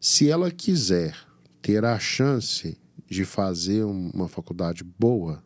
se 0.00 0.28
ela 0.28 0.50
quiser 0.50 1.16
ter 1.60 1.84
a 1.84 1.98
chance 1.98 2.76
de 3.08 3.24
fazer 3.24 3.84
uma 3.84 4.28
faculdade 4.28 4.82
boa, 4.98 5.42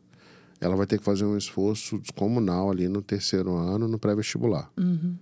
ela 0.61 0.77
vai 0.77 0.87
ter 0.87 0.99
que 0.99 1.05
fazer 1.05 1.25
um 1.25 1.37
esforço 1.37 1.99
descomunal 1.99 2.71
ali 2.71 2.89
no 2.89 3.03
terceiro 3.03 3.55
ano, 3.55 3.87
no 3.87 3.99
pré-vestibular. 3.99 4.71
Uhum. 4.77 5.17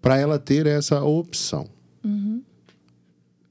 Para 0.00 0.18
ela 0.18 0.38
ter 0.38 0.66
essa 0.66 1.02
opção. 1.02 1.68
Uhum. 2.04 2.42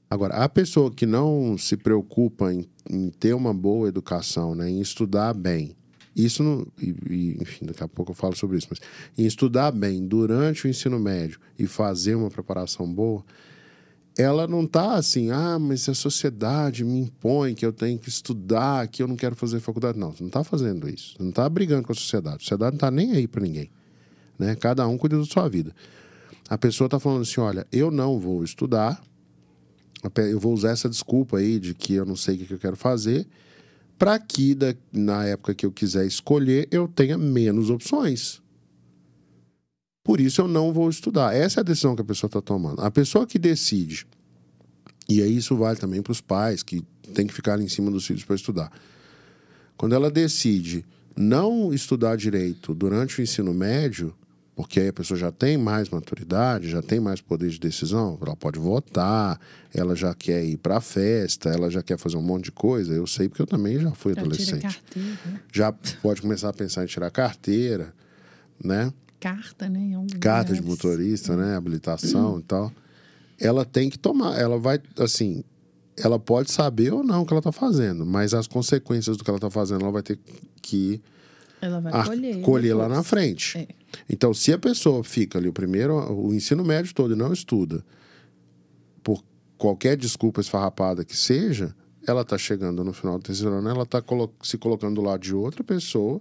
Agora, 0.08 0.34
a 0.34 0.48
pessoa 0.48 0.92
que 0.92 1.06
não 1.06 1.58
se 1.58 1.76
preocupa 1.76 2.52
em, 2.52 2.66
em, 2.88 3.10
ter 3.10 3.34
uma 3.34 3.52
boa 3.52 3.88
educação, 3.88 4.54
né, 4.54 4.70
em 4.70 4.80
estudar 4.80 5.34
bem, 5.34 5.76
isso, 6.16 6.42
não, 6.42 6.66
e, 6.80 6.94
e, 7.10 7.38
enfim, 7.40 7.66
daqui 7.66 7.82
a 7.82 7.88
pouco 7.88 8.12
eu 8.12 8.14
falo 8.14 8.36
sobre 8.36 8.56
isso, 8.56 8.68
mas 8.70 8.80
em 9.18 9.26
estudar 9.26 9.72
bem 9.72 10.06
durante 10.06 10.66
o 10.66 10.70
ensino 10.70 10.98
médio 10.98 11.40
e 11.58 11.66
fazer 11.66 12.14
uma 12.14 12.30
preparação 12.30 12.92
boa, 12.92 13.24
ela 14.16 14.46
não 14.46 14.62
está 14.62 14.94
assim, 14.94 15.30
ah, 15.30 15.58
mas 15.58 15.88
a 15.88 15.94
sociedade 15.94 16.84
me 16.84 17.00
impõe 17.00 17.54
que 17.54 17.66
eu 17.66 17.72
tenho 17.72 17.98
que 17.98 18.08
estudar, 18.08 18.86
que 18.86 19.02
eu 19.02 19.08
não 19.08 19.16
quero 19.16 19.34
fazer 19.34 19.58
faculdade. 19.58 19.98
Não, 19.98 20.12
você 20.12 20.22
não 20.22 20.28
está 20.28 20.44
fazendo 20.44 20.88
isso. 20.88 21.14
Você 21.16 21.22
não 21.22 21.30
está 21.30 21.48
brigando 21.48 21.84
com 21.84 21.92
a 21.92 21.96
sociedade. 21.96 22.36
A 22.36 22.40
sociedade 22.40 22.72
não 22.72 22.76
está 22.76 22.90
nem 22.92 23.12
aí 23.12 23.26
para 23.26 23.42
ninguém. 23.42 23.70
Né? 24.38 24.54
Cada 24.54 24.86
um 24.86 24.96
cuida 24.96 25.18
da 25.18 25.24
sua 25.24 25.48
vida. 25.48 25.74
A 26.48 26.56
pessoa 26.56 26.86
está 26.86 27.00
falando 27.00 27.22
assim: 27.22 27.40
olha, 27.40 27.66
eu 27.72 27.90
não 27.90 28.18
vou 28.20 28.44
estudar, 28.44 29.02
eu 30.16 30.38
vou 30.38 30.52
usar 30.52 30.70
essa 30.70 30.88
desculpa 30.88 31.38
aí 31.38 31.58
de 31.58 31.74
que 31.74 31.94
eu 31.94 32.04
não 32.04 32.16
sei 32.16 32.36
o 32.36 32.46
que 32.46 32.52
eu 32.52 32.58
quero 32.58 32.76
fazer, 32.76 33.26
para 33.98 34.18
que 34.18 34.54
da, 34.54 34.74
na 34.92 35.24
época 35.24 35.54
que 35.54 35.64
eu 35.64 35.72
quiser 35.72 36.06
escolher 36.06 36.68
eu 36.70 36.88
tenha 36.88 37.16
menos 37.16 37.70
opções. 37.70 38.42
Por 40.02 40.20
isso 40.20 40.42
eu 40.42 40.48
não 40.48 40.72
vou 40.72 40.90
estudar. 40.90 41.34
Essa 41.34 41.60
é 41.60 41.62
a 41.62 41.64
decisão 41.64 41.96
que 41.96 42.02
a 42.02 42.04
pessoa 42.04 42.28
está 42.28 42.42
tomando. 42.42 42.82
A 42.82 42.90
pessoa 42.90 43.26
que 43.26 43.38
decide, 43.38 44.06
e 45.08 45.22
aí 45.22 45.36
isso 45.36 45.56
vale 45.56 45.78
também 45.78 46.02
para 46.02 46.12
os 46.12 46.20
pais 46.20 46.62
que 46.62 46.84
tem 47.14 47.26
que 47.26 47.32
ficar 47.32 47.60
em 47.60 47.68
cima 47.68 47.90
dos 47.90 48.06
filhos 48.06 48.24
para 48.24 48.36
estudar. 48.36 48.70
Quando 49.76 49.94
ela 49.94 50.10
decide 50.10 50.84
não 51.16 51.72
estudar 51.72 52.16
direito 52.16 52.74
durante 52.74 53.20
o 53.20 53.22
ensino 53.22 53.54
médio, 53.54 54.14
porque 54.54 54.78
aí 54.78 54.88
a 54.88 54.92
pessoa 54.92 55.18
já 55.18 55.32
tem 55.32 55.58
mais 55.58 55.88
maturidade, 55.88 56.68
já 56.68 56.80
tem 56.80 57.00
mais 57.00 57.20
poder 57.20 57.50
de 57.50 57.58
decisão, 57.58 58.16
ela 58.24 58.36
pode 58.36 58.58
votar, 58.58 59.40
ela 59.74 59.96
já 59.96 60.14
quer 60.14 60.44
ir 60.44 60.56
para 60.56 60.76
a 60.76 60.80
festa, 60.80 61.48
ela 61.48 61.68
já 61.68 61.82
quer 61.82 61.98
fazer 61.98 62.16
um 62.16 62.22
monte 62.22 62.44
de 62.44 62.52
coisa. 62.52 62.92
Eu 62.92 63.06
sei 63.06 63.28
porque 63.28 63.42
eu 63.42 63.46
também 63.46 63.80
já 63.80 63.90
fui 63.90 64.14
já 64.14 64.20
adolescente. 64.20 64.62
Carteira. 64.62 65.18
Já 65.52 65.72
pode 65.72 66.22
começar 66.22 66.50
a 66.50 66.52
pensar 66.52 66.84
em 66.84 66.86
tirar 66.86 67.10
carteira, 67.10 67.92
né? 68.62 68.92
Carta, 69.18 69.68
né? 69.68 69.90
Carta 70.20 70.54
de 70.54 70.62
motorista, 70.62 71.36
né? 71.36 71.56
Habilitação 71.56 72.38
e 72.38 72.42
tal. 72.42 72.72
Ela 73.40 73.64
tem 73.64 73.90
que 73.90 73.98
tomar, 73.98 74.38
ela 74.38 74.58
vai, 74.58 74.80
assim, 74.98 75.42
ela 75.96 76.18
pode 76.18 76.52
saber 76.52 76.92
ou 76.92 77.02
não 77.02 77.22
o 77.22 77.26
que 77.26 77.32
ela 77.32 77.40
está 77.40 77.50
fazendo, 77.50 78.06
mas 78.06 78.32
as 78.32 78.46
consequências 78.46 79.16
do 79.16 79.24
que 79.24 79.30
ela 79.30 79.38
está 79.38 79.50
fazendo, 79.50 79.82
ela 79.82 79.90
vai 79.90 80.02
ter 80.02 80.18
que 80.62 81.02
ela 81.64 81.80
vai 81.80 82.04
colher, 82.04 82.40
colher 82.42 82.74
lá 82.74 82.88
na 82.88 83.02
frente. 83.02 83.58
É. 83.58 83.68
Então, 84.08 84.34
se 84.34 84.52
a 84.52 84.58
pessoa 84.58 85.02
fica 85.02 85.38
ali 85.38 85.48
o 85.48 85.52
primeiro, 85.52 85.94
o 86.12 86.34
ensino 86.34 86.64
médio 86.64 86.94
todo 86.94 87.14
e 87.14 87.16
não 87.16 87.32
estuda, 87.32 87.84
por 89.02 89.24
qualquer 89.56 89.96
desculpa 89.96 90.40
esfarrapada 90.40 91.04
que 91.04 91.16
seja, 91.16 91.74
ela 92.06 92.20
está 92.20 92.36
chegando 92.36 92.84
no 92.84 92.92
final 92.92 93.18
do 93.18 93.24
terceiro 93.24 93.54
ano, 93.54 93.68
ela 93.68 93.84
está 93.84 94.02
colo 94.02 94.32
se 94.42 94.58
colocando 94.58 94.96
do 94.96 95.00
lado 95.00 95.20
de 95.20 95.34
outra 95.34 95.64
pessoa, 95.64 96.20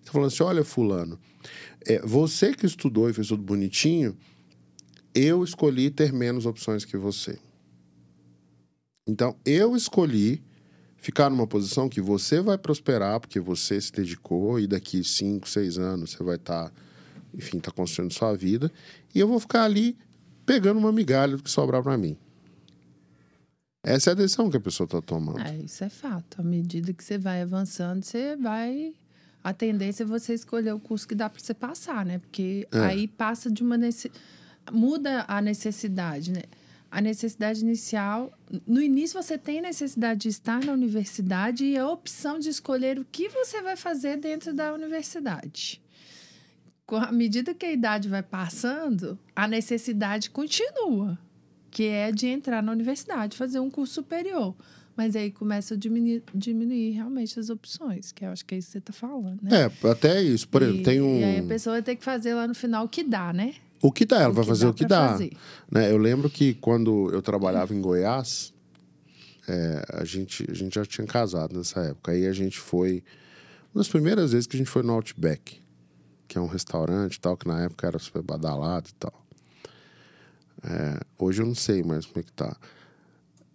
está 0.00 0.10
falando 0.10 0.28
assim: 0.28 0.42
olha, 0.42 0.64
Fulano, 0.64 1.18
é, 1.86 2.00
você 2.00 2.52
que 2.52 2.66
estudou 2.66 3.08
e 3.08 3.12
fez 3.12 3.28
tudo 3.28 3.42
bonitinho, 3.42 4.16
eu 5.14 5.44
escolhi 5.44 5.90
ter 5.90 6.12
menos 6.12 6.44
opções 6.44 6.84
que 6.84 6.96
você. 6.96 7.38
Então, 9.06 9.36
eu 9.44 9.76
escolhi 9.76 10.42
ficar 11.06 11.30
numa 11.30 11.46
posição 11.46 11.88
que 11.88 12.00
você 12.00 12.40
vai 12.40 12.58
prosperar 12.58 13.20
porque 13.20 13.38
você 13.38 13.80
se 13.80 13.92
dedicou 13.92 14.58
e 14.58 14.66
daqui 14.66 15.04
cinco, 15.04 15.48
seis 15.48 15.78
anos 15.78 16.10
você 16.10 16.24
vai 16.24 16.34
estar, 16.34 16.68
tá, 16.68 16.72
enfim, 17.32 17.60
tá 17.60 17.70
construindo 17.70 18.12
sua 18.12 18.34
vida 18.36 18.72
e 19.14 19.20
eu 19.20 19.28
vou 19.28 19.38
ficar 19.38 19.62
ali 19.62 19.96
pegando 20.44 20.78
uma 20.80 20.90
migalha 20.90 21.36
do 21.36 21.44
que 21.44 21.50
sobrar 21.50 21.80
para 21.80 21.96
mim. 21.96 22.16
Essa 23.84 24.10
é 24.10 24.12
a 24.12 24.14
decisão 24.14 24.50
que 24.50 24.56
a 24.56 24.60
pessoa 24.60 24.84
está 24.84 25.00
tomando. 25.00 25.38
É, 25.42 25.58
isso 25.58 25.84
é 25.84 25.88
fato. 25.88 26.40
À 26.40 26.42
medida 26.42 26.92
que 26.92 27.04
você 27.04 27.16
vai 27.16 27.40
avançando, 27.40 28.02
você 28.02 28.34
vai 28.34 28.92
a 29.44 29.52
tendência 29.52 30.02
é 30.02 30.06
você 30.06 30.34
escolher 30.34 30.72
o 30.74 30.80
curso 30.80 31.06
que 31.06 31.14
dá 31.14 31.30
para 31.30 31.40
você 31.40 31.54
passar, 31.54 32.04
né? 32.04 32.18
Porque 32.18 32.66
É. 32.72 32.80
aí 32.80 33.06
passa 33.06 33.48
de 33.48 33.62
uma 33.62 33.78
nece... 33.78 34.10
muda 34.72 35.24
a 35.28 35.40
necessidade, 35.40 36.32
né? 36.32 36.42
A 36.90 37.00
necessidade 37.00 37.60
inicial, 37.62 38.32
no 38.66 38.80
início 38.80 39.20
você 39.20 39.36
tem 39.36 39.60
necessidade 39.60 40.20
de 40.20 40.28
estar 40.28 40.64
na 40.64 40.72
universidade 40.72 41.64
e 41.64 41.76
a 41.76 41.88
opção 41.88 42.38
de 42.38 42.48
escolher 42.48 42.98
o 42.98 43.04
que 43.04 43.28
você 43.28 43.60
vai 43.60 43.76
fazer 43.76 44.16
dentro 44.16 44.54
da 44.54 44.72
universidade. 44.72 45.80
Com 46.86 46.96
a 46.96 47.10
medida 47.10 47.52
que 47.52 47.66
a 47.66 47.72
idade 47.72 48.08
vai 48.08 48.22
passando, 48.22 49.18
a 49.34 49.48
necessidade 49.48 50.30
continua, 50.30 51.18
que 51.70 51.84
é 51.84 52.12
de 52.12 52.28
entrar 52.28 52.62
na 52.62 52.70
universidade, 52.72 53.36
fazer 53.36 53.58
um 53.58 53.68
curso 53.68 53.94
superior. 53.94 54.54
Mas 54.96 55.14
aí 55.14 55.30
começa 55.30 55.74
a 55.74 55.76
diminuir, 55.76 56.22
diminuir 56.34 56.92
realmente 56.92 57.38
as 57.38 57.50
opções, 57.50 58.12
que 58.12 58.24
eu 58.24 58.30
acho 58.30 58.46
que 58.46 58.54
é 58.54 58.58
isso 58.58 58.68
que 58.68 58.72
você 58.72 58.78
está 58.78 58.92
falando, 58.94 59.42
né? 59.42 59.50
É, 59.64 59.88
até 59.90 60.22
isso. 60.22 60.48
Por 60.48 60.62
exemplo, 60.62 60.80
E- 60.80 60.84
tem 60.84 61.02
um. 61.02 61.18
E 61.18 61.24
aí 61.24 61.38
a 61.40 61.42
pessoa 61.42 61.74
vai 61.74 61.82
ter 61.82 61.96
que 61.96 62.04
fazer 62.04 62.32
lá 62.32 62.46
no 62.48 62.54
final 62.54 62.86
o 62.86 62.88
que 62.88 63.02
dá, 63.02 63.30
né? 63.32 63.54
O 63.86 63.92
que 63.92 64.04
dá, 64.04 64.20
ela 64.22 64.30
O 64.30 64.32
vai 64.32 64.44
fazer 64.44 64.66
o 64.66 64.74
que 64.74 64.84
dá. 64.86 65.08
fazer. 65.10 65.30
Né? 65.70 65.90
Eu 65.90 65.96
lembro 65.98 66.28
que 66.28 66.54
quando 66.54 67.10
eu 67.12 67.22
trabalhava 67.22 67.74
em 67.74 67.80
Goiás, 67.80 68.52
é, 69.48 69.84
a, 69.92 70.04
gente, 70.04 70.44
a 70.50 70.54
gente 70.54 70.74
já 70.74 70.84
tinha 70.84 71.06
casado 71.06 71.56
nessa 71.56 71.80
época. 71.80 72.12
Aí 72.12 72.26
a 72.26 72.32
gente 72.32 72.58
foi. 72.58 73.02
Uma 73.74 73.80
das 73.80 73.88
primeiras 73.88 74.32
vezes 74.32 74.46
que 74.46 74.56
a 74.56 74.58
gente 74.58 74.70
foi 74.70 74.82
no 74.82 74.92
Outback, 74.92 75.60
que 76.26 76.36
é 76.38 76.40
um 76.40 76.46
restaurante 76.46 77.20
tal, 77.20 77.36
que 77.36 77.46
na 77.46 77.62
época 77.64 77.86
era 77.86 77.98
super 77.98 78.22
badalado 78.22 78.88
e 78.90 78.94
tal. 78.94 79.26
É, 80.64 81.00
hoje 81.18 81.42
eu 81.42 81.46
não 81.46 81.54
sei 81.54 81.82
mais 81.82 82.06
como 82.06 82.20
é 82.20 82.22
que 82.22 82.32
tá. 82.32 82.56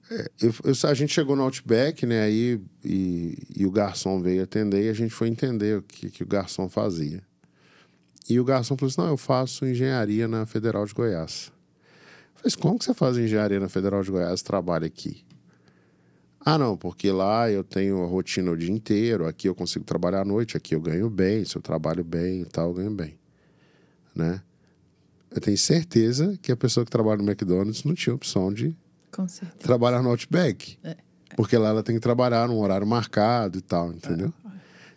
É, 0.09 0.29
eu- 0.41 0.53
eu- 0.63 0.89
a 0.89 0.93
gente 0.93 1.11
chegou 1.13 1.35
no 1.35 1.41
Outback, 1.43 2.05
né? 2.05 2.21
Aí 2.23 2.61
e, 2.85 3.37
e 3.57 3.65
o 3.65 3.71
garçom 3.71 4.21
veio 4.21 4.43
atender 4.43 4.85
e 4.85 4.89
a 4.89 4.93
gente 4.93 5.13
foi 5.13 5.27
entender 5.27 5.77
o 5.77 5.81
que, 5.81 6.09
que 6.09 6.23
o 6.23 6.27
garçom 6.27 6.69
fazia. 6.69 7.21
E 8.31 8.39
o 8.39 8.45
garçom 8.45 8.77
falou 8.77 8.89
assim: 8.89 9.01
não, 9.01 9.07
eu 9.09 9.17
faço 9.17 9.65
engenharia 9.65 10.25
na 10.27 10.45
Federal 10.45 10.85
de 10.85 10.93
Goiás. 10.93 11.51
Eu 11.51 12.35
falei, 12.35 12.47
assim, 12.47 12.57
como 12.59 12.79
que 12.79 12.85
você 12.85 12.93
faz 12.93 13.17
engenharia 13.17 13.59
na 13.59 13.67
Federal 13.67 14.01
de 14.01 14.09
Goiás 14.09 14.39
e 14.39 14.43
trabalha 14.43 14.87
aqui? 14.87 15.25
Ah, 16.39 16.57
não, 16.57 16.77
porque 16.77 17.11
lá 17.11 17.51
eu 17.51 17.63
tenho 17.63 18.01
a 18.03 18.07
rotina 18.07 18.49
o 18.51 18.57
dia 18.57 18.71
inteiro, 18.71 19.27
aqui 19.27 19.47
eu 19.47 19.53
consigo 19.53 19.83
trabalhar 19.83 20.21
à 20.21 20.25
noite, 20.25 20.55
aqui 20.57 20.73
eu 20.73 20.81
ganho 20.81 21.09
bem, 21.09 21.43
se 21.45 21.55
eu 21.55 21.61
trabalho 21.61 22.03
bem 22.03 22.41
e 22.41 22.45
tal, 22.45 22.69
eu 22.69 22.73
ganho 22.73 22.91
bem. 22.91 23.19
Né? 24.15 24.41
Eu 25.29 25.39
tenho 25.39 25.57
certeza 25.57 26.39
que 26.41 26.51
a 26.51 26.57
pessoa 26.57 26.83
que 26.85 26.91
trabalha 26.91 27.21
no 27.21 27.29
McDonald's 27.29 27.83
não 27.83 27.93
tinha 27.93 28.15
opção 28.15 28.51
de 28.51 28.75
trabalhar 29.59 30.01
no 30.01 30.09
Outback. 30.09 30.79
Porque 31.35 31.57
lá 31.57 31.69
ela 31.69 31.83
tem 31.83 31.95
que 31.95 32.01
trabalhar 32.01 32.47
num 32.47 32.59
horário 32.59 32.87
marcado 32.87 33.59
e 33.59 33.61
tal, 33.61 33.91
entendeu? 33.93 34.33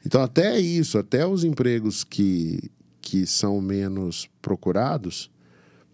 Então, 0.07 0.23
até 0.23 0.59
isso, 0.59 0.99
até 0.99 1.27
os 1.27 1.45
empregos 1.45 2.05
que, 2.05 2.71
que 3.05 3.27
são 3.27 3.61
menos 3.61 4.31
procurados, 4.41 5.31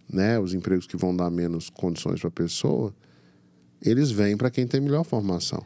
né? 0.09 0.39
Os 0.39 0.55
empregos 0.55 0.87
que 0.87 0.97
vão 0.97 1.15
dar 1.15 1.29
menos 1.29 1.69
condições 1.69 2.21
para 2.21 2.29
a 2.29 2.31
pessoa, 2.31 2.95
eles 3.83 4.13
vêm 4.13 4.37
para 4.37 4.49
quem 4.49 4.65
tem 4.65 4.81
melhor 4.81 5.03
formação. 5.03 5.65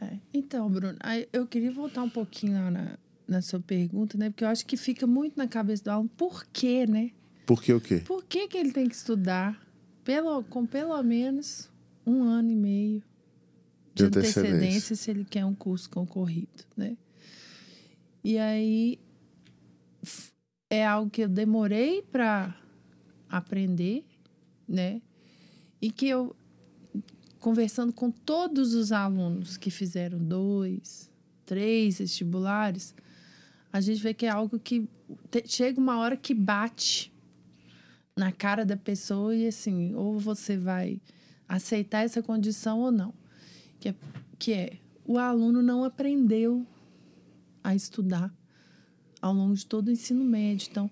É. 0.00 0.16
Então, 0.32 0.70
Bruno, 0.70 0.96
eu 1.32 1.48
queria 1.48 1.72
voltar 1.72 2.04
um 2.04 2.08
pouquinho 2.08 2.54
lá 2.54 2.70
na, 2.70 2.98
na 3.26 3.42
sua 3.42 3.58
pergunta, 3.58 4.16
né? 4.16 4.30
Porque 4.30 4.44
eu 4.44 4.48
acho 4.48 4.64
que 4.64 4.76
fica 4.76 5.04
muito 5.04 5.36
na 5.36 5.48
cabeça 5.48 5.82
do 5.82 5.90
aluno 5.90 6.10
por 6.16 6.46
quê, 6.52 6.86
né? 6.86 7.10
Porque 7.44 7.72
o 7.72 7.80
quê? 7.80 8.00
Por 8.06 8.24
que, 8.24 8.46
que 8.46 8.56
ele 8.56 8.70
tem 8.70 8.88
que 8.88 8.94
estudar 8.94 9.60
pelo, 10.04 10.44
com 10.44 10.64
pelo 10.64 11.02
menos 11.02 11.68
um 12.06 12.22
ano 12.22 12.52
e 12.52 12.56
meio 12.56 13.02
de, 13.92 14.02
De 14.02 14.04
antecedência. 14.04 14.42
antecedência 14.42 14.96
se 14.96 15.10
ele 15.10 15.24
quer 15.24 15.44
um 15.44 15.54
curso 15.54 15.90
concorrido, 15.90 16.64
né? 16.76 16.96
E 18.22 18.38
aí 18.38 18.98
é 20.70 20.86
algo 20.86 21.10
que 21.10 21.22
eu 21.22 21.28
demorei 21.28 22.02
para 22.02 22.54
aprender, 23.28 24.04
né? 24.68 25.00
E 25.80 25.90
que 25.90 26.08
eu 26.08 26.34
conversando 27.38 27.92
com 27.92 28.10
todos 28.10 28.72
os 28.72 28.90
alunos 28.90 29.56
que 29.58 29.70
fizeram 29.70 30.18
dois, 30.18 31.10
três 31.44 31.98
vestibulares, 31.98 32.94
a 33.70 33.80
gente 33.80 34.00
vê 34.00 34.14
que 34.14 34.24
é 34.24 34.30
algo 34.30 34.58
que 34.58 34.88
te- 35.30 35.44
chega 35.46 35.78
uma 35.78 35.98
hora 35.98 36.16
que 36.16 36.32
bate 36.32 37.12
na 38.16 38.32
cara 38.32 38.64
da 38.64 38.76
pessoa 38.76 39.34
e 39.34 39.46
assim, 39.46 39.94
ou 39.94 40.18
você 40.18 40.56
vai 40.56 41.00
aceitar 41.46 42.04
essa 42.04 42.22
condição 42.22 42.80
ou 42.80 42.90
não. 42.90 43.12
Que 43.78 43.90
é, 43.90 43.94
que 44.38 44.52
é 44.52 44.78
o 45.04 45.18
aluno 45.18 45.60
não 45.60 45.84
aprendeu 45.84 46.66
a 47.62 47.74
estudar 47.74 48.32
ao 49.24 49.32
longo 49.32 49.54
de 49.54 49.64
todo 49.64 49.88
o 49.88 49.90
ensino 49.90 50.22
médio. 50.22 50.68
Então, 50.70 50.90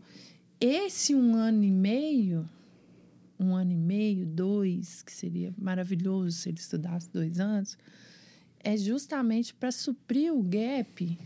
esse 0.59 1.15
um 1.15 1.35
ano 1.35 1.63
e 1.65 1.71
meio, 1.71 2.49
um 3.39 3.55
ano 3.55 3.73
e 3.73 3.77
meio, 3.77 4.25
dois, 4.25 5.03
que 5.03 5.13
seria 5.13 5.53
maravilhoso 5.59 6.39
se 6.39 6.49
ele 6.49 6.59
estudasse 6.59 7.11
dois 7.13 7.39
anos, 7.39 7.77
é 8.61 8.75
justamente 8.77 9.53
para 9.53 9.71
suprir 9.71 10.33
o 10.33 10.43
gap 10.43 11.19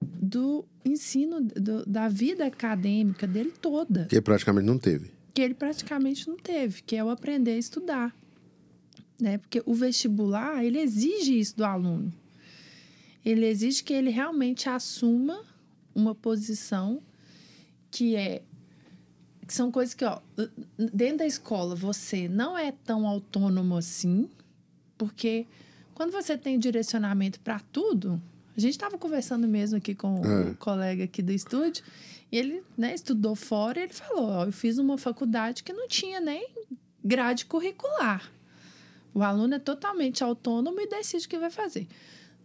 do 0.00 0.64
ensino, 0.84 1.40
do- 1.40 1.84
da 1.84 2.08
vida 2.08 2.46
acadêmica 2.46 3.26
dele 3.26 3.52
toda 3.60 4.04
Que 4.06 4.20
praticamente 4.20 4.66
não 4.66 4.78
teve. 4.78 5.10
que 5.34 5.42
ele 5.42 5.54
praticamente 5.54 6.28
não 6.28 6.36
teve, 6.36 6.82
que 6.82 6.94
é 6.94 7.02
o 7.02 7.08
aprender 7.10 7.52
a 7.52 7.58
estudar. 7.58 8.14
Né? 9.20 9.38
Porque 9.38 9.62
o 9.66 9.74
vestibular, 9.74 10.64
ele 10.64 10.78
exige 10.78 11.38
isso 11.38 11.56
do 11.56 11.64
aluno. 11.64 12.12
Ele 13.24 13.46
exige 13.46 13.82
que 13.82 13.92
ele 13.92 14.10
realmente 14.10 14.68
assuma 14.68 15.40
uma 15.94 16.14
posição 16.14 17.02
que 17.90 18.16
é 18.16 18.42
que 19.46 19.52
são 19.52 19.70
coisas 19.72 19.92
que, 19.92 20.04
ó, 20.04 20.20
dentro 20.78 21.18
da 21.18 21.26
escola 21.26 21.74
você 21.74 22.28
não 22.28 22.56
é 22.56 22.72
tão 22.72 23.06
autônomo 23.06 23.76
assim, 23.76 24.30
porque 24.96 25.46
quando 25.94 26.12
você 26.12 26.38
tem 26.38 26.58
direcionamento 26.58 27.38
para 27.40 27.60
tudo, 27.72 28.22
a 28.56 28.60
gente 28.60 28.72
estava 28.72 28.96
conversando 28.96 29.46
mesmo 29.48 29.76
aqui 29.78 29.94
com 29.94 30.22
É. 30.24 30.50
o 30.50 30.56
colega 30.56 31.04
aqui 31.04 31.20
do 31.22 31.32
estúdio, 31.32 31.84
e 32.30 32.38
ele 32.38 32.62
né, 32.78 32.94
estudou 32.94 33.34
fora 33.34 33.80
e 33.80 33.82
ele 33.84 33.92
falou: 33.92 34.24
ó, 34.30 34.44
eu 34.46 34.52
fiz 34.52 34.78
uma 34.78 34.96
faculdade 34.96 35.62
que 35.62 35.72
não 35.72 35.86
tinha 35.88 36.20
nem 36.20 36.48
grade 37.04 37.44
curricular. 37.44 38.30
O 39.12 39.22
aluno 39.22 39.54
é 39.54 39.58
totalmente 39.58 40.24
autônomo 40.24 40.80
e 40.80 40.86
decide 40.88 41.26
o 41.26 41.28
que 41.28 41.38
vai 41.38 41.50
fazer. 41.50 41.86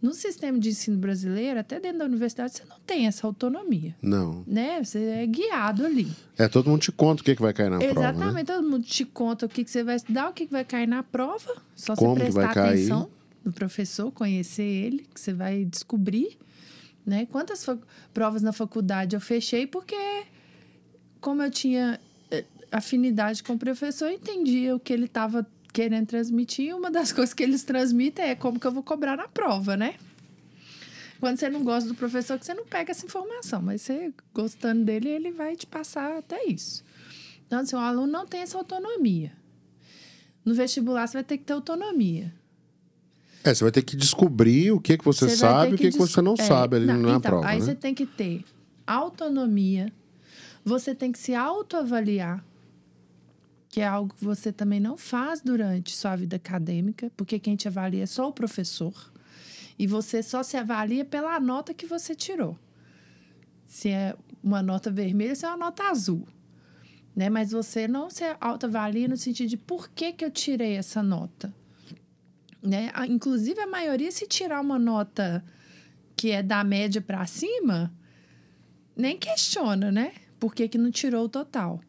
No 0.00 0.14
sistema 0.14 0.58
de 0.58 0.68
ensino 0.68 0.96
brasileiro, 0.96 1.58
até 1.58 1.80
dentro 1.80 1.98
da 1.98 2.04
universidade, 2.04 2.52
você 2.52 2.64
não 2.68 2.78
tem 2.86 3.06
essa 3.06 3.26
autonomia. 3.26 3.96
Não. 4.00 4.44
Né? 4.46 4.82
Você 4.82 4.98
é 4.98 5.26
guiado 5.26 5.84
ali. 5.84 6.08
É, 6.36 6.46
todo 6.46 6.70
mundo 6.70 6.80
te 6.80 6.92
conta 6.92 7.20
o 7.20 7.24
que, 7.24 7.34
que 7.34 7.42
vai 7.42 7.52
cair 7.52 7.68
na 7.68 7.78
prova, 7.78 7.94
né? 7.94 8.08
Exatamente. 8.08 8.46
Todo 8.46 8.68
mundo 8.68 8.84
te 8.84 9.04
conta 9.04 9.46
o 9.46 9.48
que, 9.48 9.64
que 9.64 9.70
você 9.70 9.82
vai 9.82 9.96
estudar, 9.96 10.28
o 10.28 10.32
que, 10.32 10.46
que 10.46 10.52
vai 10.52 10.64
cair 10.64 10.86
na 10.86 11.02
prova. 11.02 11.60
Só 11.74 11.96
Como 11.96 12.14
você 12.14 12.20
prestar 12.20 12.40
vai 12.40 12.54
cair. 12.54 12.74
atenção 12.74 13.10
no 13.44 13.52
professor, 13.52 14.12
conhecer 14.12 14.62
ele, 14.62 15.06
que 15.12 15.20
você 15.20 15.32
vai 15.32 15.64
descobrir. 15.64 16.38
Né? 17.04 17.26
Quantas 17.26 17.66
provas 18.14 18.42
na 18.42 18.52
faculdade 18.52 19.16
eu 19.16 19.20
fechei 19.20 19.66
porque, 19.66 19.96
como 21.20 21.42
eu 21.42 21.50
tinha 21.50 21.98
eh, 22.30 22.44
afinidade 22.70 23.42
com 23.42 23.54
o 23.54 23.58
professor, 23.58 24.06
eu 24.06 24.12
entendia 24.12 24.76
o 24.76 24.80
que 24.80 24.92
ele 24.92 25.06
estava 25.06 25.44
querendo 25.78 26.08
transmitir. 26.08 26.74
Uma 26.74 26.90
das 26.90 27.12
coisas 27.14 27.32
que 27.32 27.40
eles 27.40 27.62
transmitem 27.62 28.24
é 28.24 28.34
como 28.34 28.58
que 28.58 28.66
eu 28.66 28.72
vou 28.72 28.82
cobrar 28.82 29.16
na 29.16 29.28
prova, 29.28 29.76
né? 29.76 29.94
Quando 31.20 31.38
você 31.38 31.48
não 31.48 31.62
gosta 31.62 31.88
do 31.88 31.94
professor, 31.94 32.36
que 32.36 32.44
você 32.44 32.54
não 32.54 32.66
pega 32.66 32.90
essa 32.90 33.06
informação, 33.06 33.62
mas 33.62 33.82
você 33.82 34.12
gostando 34.34 34.84
dele, 34.84 35.08
ele 35.08 35.30
vai 35.30 35.54
te 35.54 35.66
passar 35.66 36.18
até 36.18 36.44
isso. 36.46 36.84
Então, 37.46 37.60
assim, 37.60 37.76
o 37.76 37.78
aluno 37.78 38.10
não 38.10 38.26
tem 38.26 38.40
essa 38.40 38.58
autonomia. 38.58 39.32
No 40.44 40.52
vestibular, 40.52 41.06
você 41.06 41.14
vai 41.14 41.24
ter 41.24 41.38
que 41.38 41.44
ter 41.44 41.52
autonomia. 41.52 42.32
É, 43.44 43.54
você 43.54 43.64
vai 43.64 43.72
ter 43.72 43.82
que 43.82 43.96
descobrir 43.96 44.72
o 44.72 44.80
que, 44.80 44.98
que 44.98 45.04
você, 45.04 45.26
vai 45.26 45.36
sabe 45.36 45.70
e 45.72 45.74
o 45.74 45.76
que, 45.78 45.84
que 45.84 45.90
dis- 45.90 45.98
você 45.98 46.20
não 46.20 46.34
é, 46.34 46.42
sabe 46.42 46.76
ali 46.76 46.86
na 46.86 46.98
então, 46.98 47.20
prova, 47.20 47.46
Aí 47.46 47.58
né? 47.58 47.64
você 47.64 47.74
tem 47.74 47.94
que 47.94 48.04
ter 48.04 48.44
autonomia, 48.86 49.92
você 50.64 50.94
tem 50.94 51.12
que 51.12 51.18
se 51.18 51.34
autoavaliar, 51.34 52.44
que 53.78 53.82
é 53.82 53.86
algo 53.86 54.12
que 54.12 54.24
você 54.24 54.50
também 54.52 54.80
não 54.80 54.96
faz 54.96 55.40
durante 55.40 55.94
sua 55.94 56.16
vida 56.16 56.34
acadêmica, 56.34 57.12
porque 57.16 57.38
quem 57.38 57.54
te 57.54 57.68
avalia 57.68 58.02
é 58.02 58.06
só 58.06 58.28
o 58.28 58.32
professor. 58.32 58.92
E 59.78 59.86
você 59.86 60.20
só 60.20 60.42
se 60.42 60.56
avalia 60.56 61.04
pela 61.04 61.38
nota 61.38 61.72
que 61.72 61.86
você 61.86 62.12
tirou. 62.12 62.58
Se 63.68 63.88
é 63.90 64.16
uma 64.42 64.60
nota 64.64 64.90
vermelha, 64.90 65.32
se 65.36 65.46
é 65.46 65.48
uma 65.48 65.56
nota 65.66 65.84
azul. 65.84 66.26
Né? 67.14 67.30
Mas 67.30 67.52
você 67.52 67.86
não 67.86 68.10
se 68.10 68.24
autoavalia 68.40 69.06
no 69.06 69.16
sentido 69.16 69.48
de 69.48 69.56
por 69.56 69.88
que, 69.90 70.12
que 70.12 70.24
eu 70.24 70.30
tirei 70.32 70.74
essa 70.74 71.00
nota. 71.00 71.54
Né? 72.60 72.90
A- 72.92 73.06
Inclusive, 73.06 73.60
a 73.60 73.66
maioria, 73.68 74.10
se 74.10 74.26
tirar 74.26 74.60
uma 74.60 74.76
nota 74.80 75.44
que 76.16 76.32
é 76.32 76.42
da 76.42 76.64
média 76.64 77.00
para 77.00 77.24
cima, 77.26 77.94
nem 78.96 79.16
questiona, 79.16 79.92
né? 79.92 80.14
Por 80.40 80.52
que, 80.52 80.66
que 80.66 80.78
não 80.78 80.90
tirou 80.90 81.26
o 81.26 81.28
total? 81.28 81.80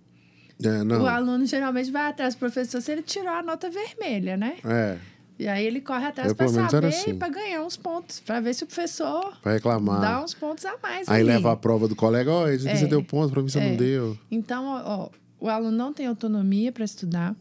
É. 0.63 0.83
O 0.97 1.07
aluno 1.07 1.45
geralmente 1.45 1.89
vai 1.91 2.09
atrás 2.09 2.35
do 2.35 2.39
professor 2.39 2.81
se 2.81 2.91
ele 2.91 3.01
tirou 3.01 3.29
a 3.29 3.41
nota 3.41 3.69
vermelha, 3.69 4.35
né? 4.35 4.57
É. 4.65 4.97
E 5.37 5.47
aí 5.47 5.65
ele 5.65 5.79
corre 5.79 6.05
atrás 6.05 6.33
para 6.33 6.49
saber, 6.49 6.87
assim. 6.87 7.17
para 7.17 7.29
ganhar 7.29 7.61
uns 7.63 7.77
pontos, 7.77 8.19
para 8.19 8.41
ver 8.41 8.53
se 8.53 8.65
o 8.65 8.67
professor 8.67 9.37
Pra 9.41 9.53
reclamar. 9.53 10.01
dá 10.01 10.21
uns 10.21 10.33
pontos 10.33 10.65
a 10.65 10.75
mais. 10.83 11.07
Aí 11.07 11.21
ali. 11.21 11.23
leva 11.29 11.53
a 11.53 11.55
prova 11.55 11.87
do 11.87 11.95
colega, 11.95 12.29
ó, 12.29 12.49
isso 12.49 12.65
aqui 12.67 12.75
É. 12.75 12.79
você 12.79 12.87
deu 12.87 13.01
ponto, 13.01 13.31
pra 13.31 13.41
mim 13.41 13.47
você 13.47 13.59
É. 13.59 13.69
não 13.69 13.77
deu. 13.77 14.17
Então, 14.29 14.65
ó, 14.65 14.81
ó, 15.05 15.09
o 15.39 15.47
aluno 15.47 15.71
não 15.77 15.93
tem 15.93 16.07
autonomia 16.07 16.73
para 16.73 16.83
estudar. 16.83 17.33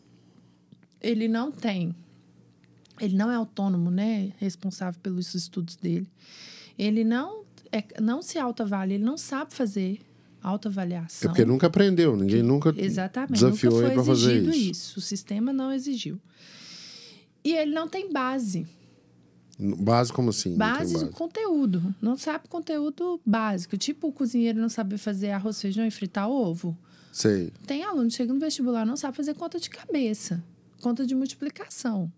Ele 1.00 1.26
não 1.26 1.50
tem. 1.50 1.92
Ele 3.00 3.16
não 3.16 3.32
é 3.32 3.34
autônomo, 3.34 3.90
né? 3.90 4.30
Responsável 4.38 5.00
pelos 5.02 5.34
estudos 5.34 5.74
dele. 5.74 6.08
Ele 6.78 7.02
não, 7.02 7.42
é, 7.72 7.82
não 8.00 8.22
se 8.22 8.38
autoavalia, 8.38 8.94
ele 8.94 9.04
não 9.04 9.16
sabe 9.16 9.52
fazer 9.54 10.00
É 10.48 10.52
autoavaliação. 10.52 11.28
porque 11.30 11.44
nunca 11.44 11.66
aprendeu, 11.66 12.16
ninguém 12.16 12.42
nunca 12.42 12.74
Exatamente. 12.76 13.32
desafiou 13.32 13.74
nunca 13.74 13.86
ele 13.86 13.94
pra 13.94 14.04
fazer 14.04 14.42
isso. 14.42 14.70
isso. 14.70 14.98
O 14.98 15.02
sistema 15.02 15.52
não 15.52 15.72
exigiu. 15.72 16.20
E 17.44 17.54
ele 17.54 17.72
não 17.72 17.88
tem 17.88 18.12
base. 18.12 18.66
Base 19.58 20.12
como 20.12 20.30
assim? 20.30 20.56
Base, 20.56 20.94
base. 20.94 21.10
conteúdo. 21.10 21.94
Não 22.00 22.16
sabe 22.16 22.48
conteúdo 22.48 23.20
básico. 23.26 23.76
Tipo 23.76 24.08
o 24.08 24.12
cozinheiro 24.12 24.60
não 24.60 24.68
saber 24.68 24.98
fazer 24.98 25.30
arroz, 25.30 25.60
feijão 25.60 25.84
e 25.84 25.90
fritar 25.90 26.30
ovo. 26.30 26.76
Sei. 27.12 27.52
Tem 27.66 27.82
aluno 27.82 28.08
que 28.08 28.14
chega 28.14 28.32
no 28.32 28.38
vestibular 28.38 28.86
não 28.86 28.96
sabe 28.96 29.16
fazer 29.16 29.34
conta 29.34 29.58
de 29.58 29.68
cabeça, 29.68 30.44
conta 30.80 31.04
de 31.04 31.14
multiplicação. 31.14 32.12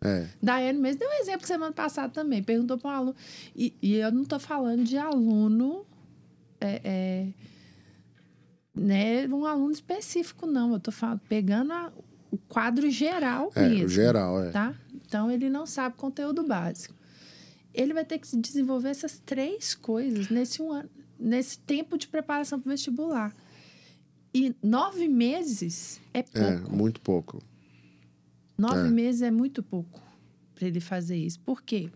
É. 0.00 0.28
Daiane 0.42 0.78
mesmo 0.78 1.00
deu 1.00 1.08
um 1.08 1.20
exemplo 1.22 1.46
semana 1.46 1.72
passada 1.72 2.12
também. 2.12 2.42
Perguntou 2.42 2.76
para 2.78 2.90
um 2.90 2.94
aluno. 2.94 3.16
E, 3.56 3.74
e 3.80 3.94
eu 3.94 4.12
não 4.12 4.22
estou 4.22 4.38
falando 4.38 4.84
de 4.84 4.96
aluno. 4.96 5.84
É, 6.60 6.80
é, 6.84 7.28
né, 8.74 9.26
um 9.28 9.44
aluno 9.44 9.72
específico, 9.72 10.46
não. 10.46 10.70
Eu 10.72 10.76
estou 10.78 10.94
pegando 11.28 11.72
a- 11.72 11.92
o 12.30 12.36
quadro 12.36 12.90
geral 12.90 13.50
É, 13.54 13.68
mesmo. 13.68 13.88
geral, 13.88 14.42
é. 14.44 14.50
Tá? 14.50 14.74
Então, 14.94 15.30
ele 15.30 15.48
não 15.48 15.66
sabe 15.66 15.96
conteúdo 15.96 16.46
básico. 16.46 16.94
Ele 17.72 17.92
vai 17.94 18.04
ter 18.04 18.18
que 18.18 18.36
desenvolver 18.36 18.88
essas 18.90 19.18
três 19.18 19.74
coisas 19.74 20.28
nesse, 20.28 20.60
um 20.60 20.72
ano, 20.72 20.90
nesse 21.18 21.58
tempo 21.60 21.96
de 21.96 22.06
preparação 22.08 22.60
para 22.60 22.68
o 22.68 22.70
vestibular. 22.70 23.34
E 24.34 24.54
nove 24.62 25.08
meses 25.08 26.00
é 26.12 26.22
pouco. 26.22 26.38
É, 26.38 26.56
muito 26.76 27.00
pouco. 27.00 27.42
Nove 28.56 28.88
É. 28.88 28.90
meses 28.90 29.22
é 29.22 29.30
muito 29.30 29.62
pouco 29.62 30.00
para 30.54 30.66
ele 30.66 30.80
fazer 30.80 31.16
isso. 31.16 31.40
Por 31.40 31.62
quê? 31.62 31.88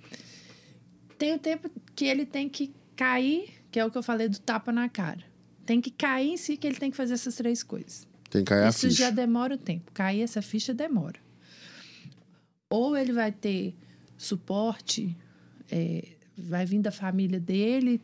Tem 1.18 1.34
o 1.34 1.38
tempo 1.38 1.68
que 1.94 2.04
ele 2.06 2.24
tem 2.24 2.48
que 2.48 2.72
cair, 2.96 3.50
que 3.72 3.80
é 3.80 3.84
o 3.84 3.90
que 3.90 3.96
eu 3.98 4.02
falei 4.02 4.28
do 4.28 4.38
tapa 4.38 4.70
na 4.70 4.88
cara. 4.88 5.24
Tem 5.64 5.80
que 5.80 5.90
cair 5.90 6.30
em 6.30 6.36
si 6.36 6.56
que 6.56 6.66
ele 6.66 6.76
tem 6.76 6.90
que 6.90 6.96
fazer 6.96 7.14
essas 7.14 7.34
três 7.34 7.62
coisas. 7.62 8.06
Tem 8.30 8.44
que 8.44 8.48
cair 8.50 8.64
a 8.64 8.68
Isso 8.68 8.88
já 8.90 9.06
ficha. 9.06 9.12
demora 9.12 9.54
o 9.54 9.58
tempo. 9.58 9.90
Cair 9.92 10.20
essa 10.20 10.42
ficha 10.42 10.74
demora. 10.74 11.18
Ou 12.70 12.96
ele 12.96 13.12
vai 13.12 13.32
ter 13.32 13.74
suporte, 14.16 15.16
é, 15.70 16.06
vai 16.36 16.66
vir 16.66 16.80
da 16.80 16.90
família 16.90 17.40
dele. 17.40 18.00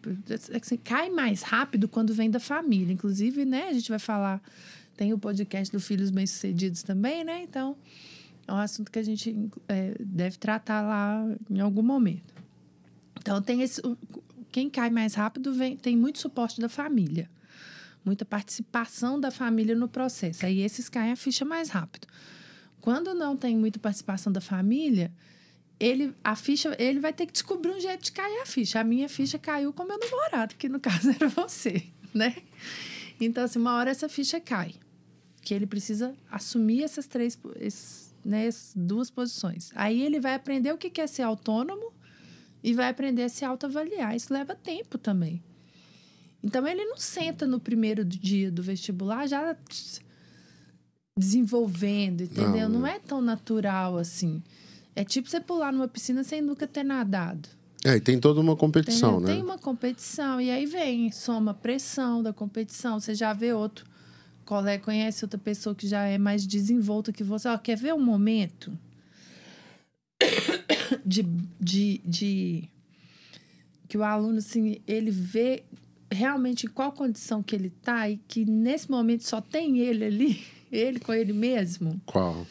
Assim, 0.61 0.77
cai 0.79 1.11
mais 1.11 1.43
rápido 1.43 1.87
quando 1.87 2.15
vem 2.15 2.31
da 2.31 2.41
família. 2.41 2.93
Inclusive, 2.93 3.45
né, 3.45 3.69
a 3.69 3.73
gente 3.73 3.91
vai 3.91 3.99
falar. 3.99 4.43
Tem 4.97 5.13
o 5.13 5.19
podcast 5.19 5.71
do 5.71 5.81
Filhos 5.81 6.11
Bem-Sucedidos 6.11 6.83
também, 6.83 7.23
né? 7.25 7.43
Então, 7.43 7.77
é 8.47 8.53
um 8.53 8.57
assunto 8.57 8.91
que 8.91 8.99
a 8.99 9.03
gente 9.03 9.49
é, 9.69 9.95
deve 10.01 10.39
tratar 10.39 10.83
lá 10.83 11.25
em 11.49 11.61
algum 11.61 11.83
momento. 11.83 12.35
Então, 13.21 13.41
tem 13.41 13.63
esse. 13.63 13.81
Quem 14.51 14.71
cai 14.71 14.91
mais 14.91 15.15
rápido 15.15 15.53
vem, 15.53 15.77
tem 15.77 15.97
muito 15.97 16.19
suporte 16.19 16.61
da 16.61 16.69
família 16.69 17.29
muita 18.09 18.25
participação 18.25 19.21
da 19.21 19.31
família 19.31 19.75
no 19.75 19.87
processo. 19.87 20.47
Aí 20.47 20.63
esses 20.63 20.89
caem 20.89 21.13
a 21.13 21.17
ficha 21.17 21.45
mais 21.45 21.69
rápido. 21.69 22.07
Quando 22.81 23.15
não 23.15 23.37
tem 23.37 23.57
muita 23.57 23.79
participação 23.79 24.33
da 24.33 24.41
família, 24.41 25.13
ele 25.79 26.15
a 26.25 26.35
ficha 26.35 26.75
ele 26.79 27.01
vai 27.01 27.13
ter 27.13 27.27
que 27.27 27.33
descobrir 27.33 27.71
um 27.71 27.81
jeito 27.81 28.05
de 28.05 28.13
cair 28.13 28.41
a 28.41 28.47
ficha. 28.47 28.81
A 28.81 28.85
minha 28.85 29.09
ficha 29.09 29.39
caiu 29.39 29.73
com 29.73 29.85
meu 29.85 29.99
namorado, 29.99 30.55
que 30.55 30.69
no 30.69 30.81
caso 30.81 31.11
era 31.11 31.29
você, 31.29 31.85
né? 32.15 32.35
Então 33.21 33.45
assim, 33.45 33.59
uma 33.59 33.77
hora 33.77 33.91
essa 33.91 34.09
ficha 34.09 34.41
cai, 34.41 34.75
que 35.43 35.53
ele 35.53 35.67
precisa 35.67 36.15
assumir 36.31 36.83
essas 36.85 37.07
três 37.07 37.39
esses, 37.57 38.15
né, 38.25 38.47
essas 38.47 38.73
duas 38.75 39.11
posições. 39.11 39.71
Aí 39.75 40.03
ele 40.03 40.19
vai 40.19 40.35
aprender 40.35 40.73
o 40.73 40.79
que 40.79 41.01
é 41.01 41.07
ser 41.07 41.23
autônomo 41.23 41.93
e 42.63 42.75
vai 42.75 42.89
aprender 42.89 43.23
a 43.23 43.29
se 43.29 43.45
autoavaliar. 43.45 44.15
Isso 44.15 44.33
leva 44.33 44.55
tempo 44.55 44.99
também. 44.99 45.43
Então 46.43 46.67
ele 46.67 46.85
não 46.85 46.97
senta 46.97 47.47
no 47.47 47.59
primeiro 47.59 48.05
dia 48.05 48.51
do 48.51 48.63
vestibular 48.63 49.27
já 49.27 49.57
desenvolvendo, 51.19 52.23
entendeu? 52.23 52.69
Não, 52.69 52.81
Não, 52.81 52.87
é 52.87 52.99
tão 52.99 53.21
natural 53.21 53.97
assim. 53.99 54.43
É 54.95 55.05
tipo 55.05 55.29
você 55.29 55.41
pular 55.41 55.73
numa 55.73 55.89
piscina 55.89 56.23
sem 56.23 56.41
nunca 56.41 56.67
ter 56.67 56.85
nadado. 56.85 57.49
É, 57.85 57.97
e 57.97 58.01
tem 58.01 58.19
toda 58.19 58.41
uma 58.41 58.57
competição, 58.57 59.17
entendeu? 59.17 59.29
né? 59.29 59.35
Tem 59.35 59.43
uma 59.43 59.59
competição. 59.59 60.41
E 60.41 60.51
aí 60.51 60.67
vem, 60.67 61.13
soma 61.13 61.53
a 61.53 61.55
pressão 61.55 62.23
da 62.23 62.33
competição. 62.33 62.99
Você 62.99 63.15
já 63.15 63.33
vê 63.33 63.53
outro 63.53 63.87
colega, 64.45 64.83
conhece 64.83 65.25
outra 65.25 65.39
pessoa 65.39 65.75
que 65.75 65.87
já 65.87 66.05
é 66.05 66.19
mais 66.19 66.47
desenvolta 66.47 67.13
que 67.13 67.23
você. 67.23 67.49
Ó, 67.49 67.59
quer 67.59 67.77
ver 67.77 67.95
um 67.95 68.01
momento 68.01 68.77
de, 71.05 71.23
de, 71.61 72.01
de 72.05 72.69
que 73.89 73.97
o 73.97 74.03
aluno, 74.03 74.39
assim, 74.39 74.81
ele 74.87 75.11
vê 75.11 75.65
realmente 76.11 76.67
em 76.67 76.69
qual 76.69 76.93
condição 76.93 77.43
que 77.43 77.55
ele 77.55 77.71
tá 77.71 78.09
e 78.09 78.17
que 78.17 78.45
nesse 78.45 78.91
momento 78.91 79.25
só 79.25 79.41
tem 79.41 79.79
ele 79.79 80.05
ali, 80.05 80.47
ele 80.71 80.99
com 81.01 81.13
ele 81.13 81.33
mesmo, 81.33 82.01
Qual? 82.07 82.47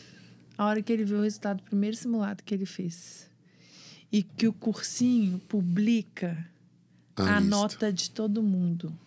a 0.58 0.66
hora 0.66 0.82
que 0.82 0.92
ele 0.92 1.06
vê 1.06 1.16
o 1.16 1.22
resultado 1.22 1.58
do 1.58 1.64
primeiro 1.64 1.96
simulado 1.96 2.44
que 2.44 2.54
ele 2.54 2.66
fez. 2.66 3.30
E 4.12 4.24
que 4.24 4.48
o 4.48 4.54
cursinho 4.54 5.40
publica 5.40 6.50
a, 7.16 7.40
lista. 7.40 7.42
nota 7.42 7.94
de 7.94 8.10
todo 8.10 8.42
mundo. 8.42 8.98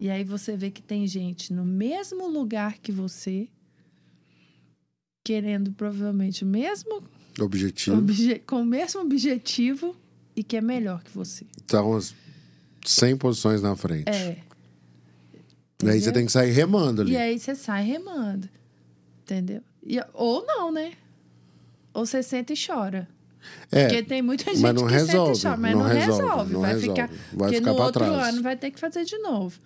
E 0.00 0.10
aí 0.10 0.24
você 0.24 0.56
vê 0.56 0.70
que 0.70 0.82
tem 0.82 1.06
gente 1.06 1.52
no 1.52 1.64
mesmo 1.64 2.28
lugar 2.28 2.78
que 2.78 2.90
você, 2.90 3.48
querendo 5.24 5.72
provavelmente 5.72 6.44
o 6.44 6.46
mesmo 6.46 7.02
Objetivo. 7.44 7.96
obje- 7.98 8.38
com 8.46 8.62
o 8.62 8.64
mesmo 8.64 9.00
objetivo 9.00 9.94
e 10.36 10.42
que 10.42 10.56
é 10.56 10.60
melhor 10.60 11.02
que 11.02 11.10
você. 11.10 11.44
Tá 11.66 11.82
umas 11.82 12.14
100 12.84 13.16
posições 13.16 13.60
na 13.62 13.74
frente. 13.76 14.08
É. 14.08 14.38
E 15.82 15.86
aí 15.86 15.92
você 15.92 15.96
entendeu? 15.96 16.12
tem 16.14 16.26
que 16.26 16.32
sair 16.32 16.50
remando 16.50 17.02
ali. 17.02 17.12
E 17.12 17.16
aí 17.16 17.38
você 17.38 17.54
sai 17.54 17.84
remando. 17.84 18.48
Entendeu? 19.22 19.62
E- 19.86 20.00
ou 20.14 20.44
não, 20.44 20.72
né? 20.72 20.92
Ou 21.94 22.04
você 22.06 22.22
senta 22.22 22.52
e 22.52 22.56
chora. 22.56 23.08
É, 23.70 23.86
Porque 23.86 24.02
tem 24.02 24.20
muita 24.20 24.44
gente 24.54 24.74
que 24.74 24.84
resolve, 24.92 25.34
senta 25.36 25.38
e 25.38 25.42
chora, 25.50 25.56
mas 25.56 25.72
não 25.72 25.80
não, 25.80 25.86
resolve, 25.88 26.22
resolve. 26.22 26.52
não 26.52 26.60
vai 26.60 26.74
resolve. 26.74 27.00
ficar. 27.02 27.06
Vai 27.08 27.16
porque 27.38 27.56
ficar 27.56 27.72
no 27.72 27.78
outro 27.82 28.04
trás. 28.04 28.28
ano 28.34 28.42
vai 28.42 28.56
ter 28.56 28.70
que 28.70 28.80
fazer 28.80 29.04
de 29.04 29.18
novo. 29.18 29.58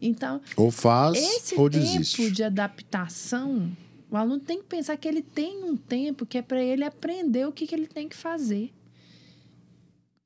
Então, 0.00 0.40
ou 0.56 0.70
faz 0.70 1.16
esse 1.16 1.54
ou 1.54 1.70
tempo 1.70 1.84
desiste. 1.84 2.30
de 2.30 2.42
adaptação, 2.42 3.70
o 4.12 4.16
aluno 4.18 4.40
tem 4.40 4.58
que 4.58 4.66
pensar 4.66 4.94
que 4.98 5.08
ele 5.08 5.22
tem 5.22 5.64
um 5.64 5.74
tempo 5.74 6.26
que 6.26 6.36
é 6.36 6.42
para 6.42 6.62
ele 6.62 6.84
aprender 6.84 7.46
o 7.48 7.52
que, 7.52 7.66
que 7.66 7.74
ele 7.74 7.86
tem 7.86 8.06
que 8.06 8.14
fazer. 8.14 8.70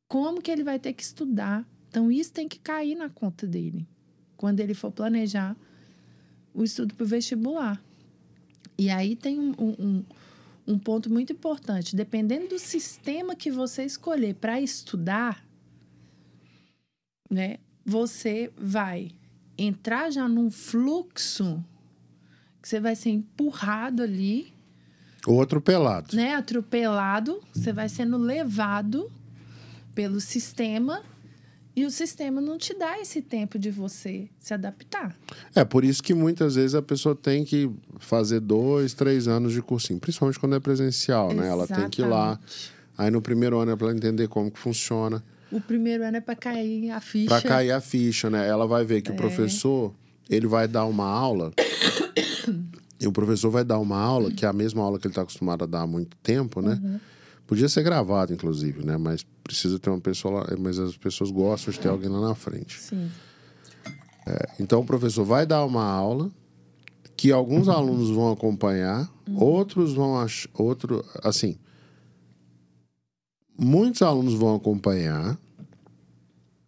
Como 0.08 0.42
que 0.42 0.50
ele 0.50 0.64
vai 0.64 0.76
ter 0.80 0.92
que 0.92 1.04
estudar. 1.04 1.64
Então, 1.88 2.10
isso 2.10 2.32
tem 2.32 2.48
que 2.48 2.58
cair 2.58 2.96
na 2.96 3.08
conta 3.08 3.46
dele. 3.46 3.86
Quando 4.36 4.58
ele 4.58 4.74
for 4.74 4.90
planejar 4.90 5.56
o 6.52 6.64
estudo 6.64 6.96
para 6.96 7.04
o 7.04 7.06
vestibular. 7.06 7.80
E 8.76 8.90
aí 8.90 9.14
tem 9.14 9.38
um, 9.38 9.54
um, 9.56 10.04
um- 10.66 10.78
ponto 10.80 11.08
muito 11.08 11.32
importante. 11.32 11.94
Dependendo 11.94 12.48
do 12.48 12.58
sistema 12.58 13.36
que 13.36 13.52
você 13.52 13.84
escolher 13.84 14.34
para 14.34 14.60
estudar, 14.60 15.46
né, 17.30 17.58
você 17.84 18.52
vai 18.56 19.12
entrar 19.56 20.10
já 20.10 20.28
num 20.28 20.50
fluxo 20.50 21.64
que 22.66 22.70
você 22.70 22.80
vai 22.80 22.96
ser 22.96 23.10
empurrado 23.10 24.02
ali, 24.02 24.52
Ou 25.24 25.40
atropelado. 25.40 26.16
né, 26.16 26.34
atropelado, 26.34 27.40
você 27.54 27.72
vai 27.72 27.88
sendo 27.88 28.16
levado 28.18 29.08
pelo 29.94 30.20
sistema 30.20 31.00
e 31.76 31.84
o 31.84 31.90
sistema 31.92 32.40
não 32.40 32.58
te 32.58 32.74
dá 32.76 32.98
esse 32.98 33.22
tempo 33.22 33.56
de 33.56 33.70
você 33.70 34.28
se 34.40 34.52
adaptar. 34.52 35.14
É 35.54 35.64
por 35.64 35.84
isso 35.84 36.02
que 36.02 36.12
muitas 36.12 36.56
vezes 36.56 36.74
a 36.74 36.82
pessoa 36.82 37.14
tem 37.14 37.44
que 37.44 37.70
fazer 38.00 38.40
dois, 38.40 38.94
três 38.94 39.28
anos 39.28 39.52
de 39.52 39.62
cursinho, 39.62 40.00
principalmente 40.00 40.40
quando 40.40 40.56
é 40.56 40.60
presencial, 40.60 41.32
né? 41.32 41.46
Ela 41.46 41.68
tem 41.68 41.88
que 41.88 42.02
ir 42.02 42.06
lá. 42.06 42.30
Exatamente. 42.32 42.72
Aí 42.98 43.10
no 43.12 43.22
primeiro 43.22 43.60
ano 43.60 43.70
é 43.70 43.76
para 43.76 43.92
entender 43.92 44.26
como 44.26 44.50
que 44.50 44.58
funciona, 44.58 45.22
O 45.52 45.60
primeiro 45.60 46.02
ano 46.02 46.16
é 46.16 46.20
para 46.20 46.34
cair 46.34 46.90
a 46.90 46.98
ficha. 47.00 47.28
para 47.28 47.42
cair 47.42 47.70
a 47.70 47.80
ficha, 47.80 48.28
né? 48.28 48.48
Ela 48.48 48.66
vai 48.66 48.84
ver 48.84 49.02
que 49.02 49.12
o 49.12 49.14
É. 49.14 49.16
professor, 49.16 49.94
ele 50.28 50.48
vai 50.48 50.66
dar 50.66 50.84
uma 50.86 51.04
aula 51.08 51.52
e 53.00 53.06
o 53.06 53.12
professor 53.12 53.50
vai 53.50 53.64
dar 53.64 53.78
uma 53.78 53.98
aula 53.98 54.30
que 54.30 54.44
é 54.44 54.48
a 54.48 54.52
mesma 54.52 54.82
aula 54.82 54.98
que 54.98 55.06
ele 55.06 55.12
está 55.12 55.22
acostumado 55.22 55.64
a 55.64 55.66
dar 55.66 55.82
há 55.82 55.86
muito 55.86 56.16
tempo, 56.18 56.60
né? 56.60 56.80
Uhum. 56.82 57.00
Podia 57.46 57.68
ser 57.68 57.82
gravado, 57.82 58.32
inclusive, 58.32 58.84
né? 58.84 58.96
Mas 58.96 59.24
precisa 59.44 59.78
ter 59.78 59.90
uma 59.90 60.00
pessoa 60.00 60.40
lá, 60.40 60.46
mas 60.58 60.78
as 60.78 60.96
pessoas 60.96 61.30
gostam 61.30 61.72
de 61.72 61.78
ter 61.78 61.88
alguém 61.88 62.08
lá 62.08 62.20
na 62.20 62.34
frente. 62.34 62.80
Sim. 62.80 63.08
Então 64.58 64.80
o 64.80 64.84
professor 64.84 65.24
vai 65.24 65.46
dar 65.46 65.64
uma 65.64 65.84
aula 65.84 66.30
que 67.16 67.32
alguns 67.32 67.68
alunos 67.68 68.10
vão 68.10 68.32
acompanhar, 68.32 69.08
outros 69.36 69.94
vão 69.94 70.18
achar. 70.18 70.50
Outro, 70.54 71.04
assim. 71.22 71.56
Muitos 73.58 74.02
alunos 74.02 74.34
vão 74.34 74.54
acompanhar, 74.54 75.38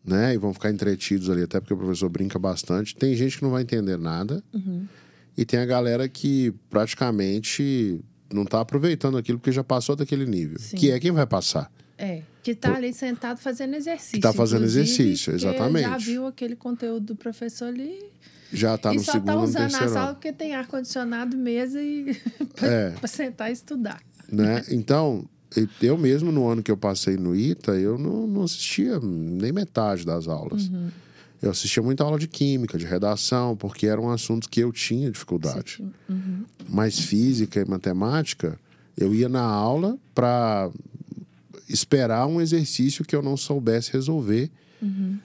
né? 0.04 0.32
E 0.34 0.38
vão 0.38 0.54
ficar 0.54 0.70
entretidos 0.70 1.28
ali, 1.28 1.42
até 1.42 1.60
porque 1.60 1.74
o 1.74 1.76
professor 1.76 2.08
brinca 2.08 2.38
bastante. 2.38 2.96
Tem 2.96 3.14
gente 3.14 3.36
que 3.36 3.42
não 3.42 3.50
vai 3.50 3.62
entender 3.62 3.98
nada. 3.98 4.42
E 5.38 5.44
tem 5.44 5.60
a 5.60 5.64
galera 5.64 6.08
que 6.08 6.52
praticamente 6.68 8.00
não 8.32 8.42
está 8.42 8.60
aproveitando 8.60 9.16
aquilo 9.16 9.38
porque 9.38 9.52
já 9.52 9.62
passou 9.62 9.94
daquele 9.94 10.26
nível. 10.26 10.58
Sim. 10.58 10.76
Que 10.76 10.90
é 10.90 10.98
quem 10.98 11.12
vai 11.12 11.26
passar. 11.26 11.70
É, 11.96 12.22
que 12.42 12.54
tá 12.54 12.74
ali 12.74 12.92
sentado 12.92 13.38
fazendo 13.38 13.74
exercício. 13.74 14.14
Que 14.14 14.20
tá 14.20 14.32
fazendo 14.32 14.64
exercício, 14.64 15.32
exatamente. 15.32 15.88
Já 15.88 15.96
viu 15.96 16.26
aquele 16.26 16.56
conteúdo 16.56 17.06
do 17.06 17.16
professor 17.16 17.66
ali 17.68 18.00
Já 18.52 18.74
está 18.74 18.92
no 18.92 19.00
só 19.00 19.12
segundo 19.12 19.26
tá 19.26 19.34
no 19.36 19.42
usando 19.44 19.62
a 19.62 19.68
terceiro 19.68 19.92
sala 19.92 20.06
ano. 20.06 20.14
porque 20.14 20.32
tem 20.32 20.54
ar-condicionado, 20.54 21.36
mesa 21.36 21.80
e 21.80 22.16
É. 22.62 22.90
pra 22.90 23.06
sentar 23.08 23.50
e 23.50 23.52
estudar. 23.52 24.00
né? 24.30 24.64
Então, 24.70 25.24
eu 25.80 25.96
mesmo 25.96 26.30
no 26.32 26.48
ano 26.48 26.62
que 26.64 26.70
eu 26.70 26.76
passei 26.76 27.16
no 27.16 27.34
ITA, 27.34 27.76
eu 27.76 27.96
não, 27.96 28.26
não 28.26 28.42
assistia 28.42 28.98
nem 29.00 29.52
metade 29.52 30.04
das 30.04 30.26
aulas. 30.28 30.68
Uhum. 30.68 30.88
Eu 31.40 31.50
assistia 31.50 31.82
muita 31.82 32.02
aula 32.02 32.18
de 32.18 32.26
química, 32.26 32.76
de 32.76 32.84
redação, 32.84 33.56
porque 33.56 33.86
eram 33.86 34.10
assuntos 34.10 34.48
que 34.48 34.60
eu 34.60 34.72
tinha 34.72 35.10
dificuldade. 35.10 35.82
Uhum. 36.08 36.44
Mas 36.68 36.98
física 36.98 37.60
e 37.60 37.64
matemática, 37.64 38.58
eu 38.96 39.14
ia 39.14 39.28
na 39.28 39.42
aula 39.42 39.96
para 40.14 40.70
esperar 41.68 42.26
um 42.26 42.40
exercício 42.40 43.04
que 43.04 43.14
eu 43.14 43.22
não 43.22 43.36
soubesse 43.36 43.92
resolver. 43.92 44.50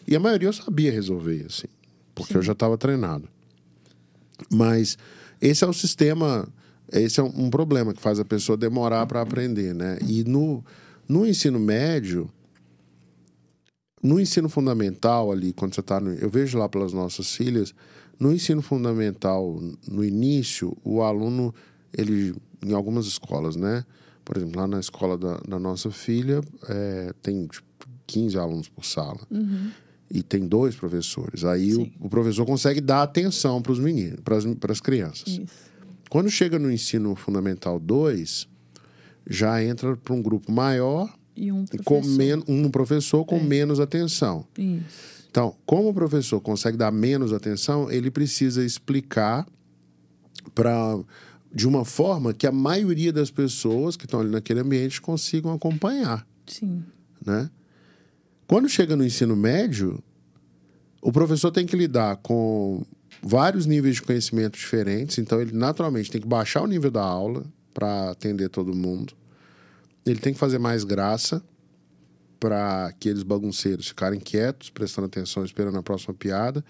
E 0.08 0.16
a 0.16 0.20
maioria 0.20 0.48
eu 0.48 0.54
sabia 0.54 0.92
resolver, 0.92 1.46
assim, 1.48 1.68
porque 2.14 2.36
eu 2.36 2.42
já 2.42 2.54
estava 2.54 2.78
treinado. 2.78 3.28
Mas 4.52 4.98
esse 5.42 5.64
é 5.64 5.68
o 5.68 5.74
sistema, 5.74 6.48
esse 6.92 7.20
é 7.20 7.24
um 7.24 7.46
um 7.46 7.50
problema 7.50 7.94
que 7.94 8.02
faz 8.02 8.20
a 8.20 8.26
pessoa 8.26 8.58
demorar 8.58 9.06
para 9.06 9.22
aprender, 9.22 9.74
né? 9.74 9.98
E 10.08 10.24
no, 10.24 10.64
no 11.08 11.26
ensino 11.26 11.60
médio, 11.60 12.30
no 14.04 14.20
ensino 14.20 14.50
fundamental 14.50 15.32
ali, 15.32 15.54
quando 15.54 15.74
você 15.74 15.80
está. 15.80 16.00
Eu 16.00 16.30
vejo 16.30 16.58
lá 16.60 16.68
pelas 16.68 16.92
nossas 16.92 17.34
filhas, 17.34 17.74
no 18.20 18.34
ensino 18.34 18.62
fundamental, 18.62 19.60
no 19.88 20.04
início, 20.04 20.78
o 20.84 21.02
aluno, 21.02 21.56
ele, 21.98 22.36
em 22.62 22.74
algumas 22.74 23.06
escolas, 23.06 23.56
né? 23.56 23.86
Por 24.26 24.38
exemplo, 24.38 24.60
lá 24.60 24.68
na 24.68 24.80
escola 24.80 25.18
da, 25.18 25.38
da 25.38 25.58
nossa 25.58 25.90
filha, 25.90 26.42
é, 26.70 27.14
tem 27.22 27.48
tipo, 27.48 27.68
15 28.06 28.38
alunos 28.38 28.70
por 28.70 28.86
sala. 28.86 29.20
E 30.12 30.22
tem 30.22 30.48
dois 30.48 30.76
professores. 30.76 31.44
Aí 31.44 31.74
o, 31.74 31.90
o 32.00 32.10
professor 32.10 32.46
consegue 32.46 32.80
dar 32.80 33.02
atenção 33.02 33.62
para 33.62 33.72
os 33.72 33.80
meninos, 33.80 34.20
para 34.22 34.72
as 34.72 34.80
crianças. 34.80 35.28
Isso. 35.28 35.74
Quando 36.10 36.30
chega 36.30 36.60
no 36.60 36.72
ensino 36.72 37.16
fundamental 37.16 37.80
2, 37.80 38.48
já 39.28 39.64
entra 39.64 39.98
para 39.98 40.14
um 40.14 40.22
grupo 40.22 40.52
maior, 40.52 41.12
E 41.36 41.52
um 41.52 41.66
com 41.66 42.02
professor. 42.02 42.18
men 42.18 42.44
um 42.48 42.70
professor 42.70 43.26
com 43.26 43.38
É. 43.38 43.44
menos 43.44 43.80
atenção. 43.80 44.46
Isso. 44.58 45.14
Então, 45.30 45.56
como 45.66 45.90
o 45.90 45.94
professor 45.94 46.40
consegue 46.40 46.78
dar 46.78 46.92
menos 46.92 47.34
atenção, 47.34 47.92
ele 47.92 48.12
precisa 48.12 48.64
explicar 48.64 49.48
para 50.54 51.00
de 51.54 51.68
uma 51.68 51.86
forma 51.86 52.34
que 52.34 52.46
a 52.48 52.52
maioria 52.52 53.14
das 53.14 53.30
pessoas 53.32 53.96
que 53.96 54.06
estão 54.06 54.20
ali 54.20 54.30
naquele 54.30 54.60
ambiente 54.60 55.00
consigam 55.02 55.52
acompanhar, 55.54 56.26
Sim. 56.48 56.84
né? 57.24 57.50
Quando 58.48 58.68
chega 58.68 58.96
no 58.96 59.06
ensino 59.06 59.36
médio, 59.36 60.04
o 61.02 61.12
professor 61.12 61.52
tem 61.52 61.66
que 61.66 61.76
lidar 61.76 62.18
com 62.18 62.84
vários 63.22 63.66
níveis 63.66 63.96
de 63.96 64.02
conhecimento 64.02 64.58
diferentes, 64.58 65.18
então 65.18 65.40
ele 65.42 65.52
naturalmente 65.54 66.12
tem 66.12 66.20
que 66.22 66.28
baixar 66.28 66.62
o 66.62 66.68
nível 66.68 66.92
da 66.92 67.04
aula 67.04 67.44
para 67.74 68.12
atender 68.12 68.50
todo 68.50 68.76
mundo. 68.76 69.14
Ele 70.06 70.20
tem 70.20 70.34
que 70.34 70.40
fazer 70.40 70.60
mais 70.60 70.84
graça 70.84 71.44
para 72.40 72.88
aqueles 72.88 73.24
bagunceiros 73.24 73.88
ficarem 73.88 74.20
quietos, 74.20 74.70
prestando 74.70 75.08
atenção, 75.08 75.46
esperando 75.46 75.78
a 75.78 75.84
próxima 75.84 76.14
piada. 76.14 76.64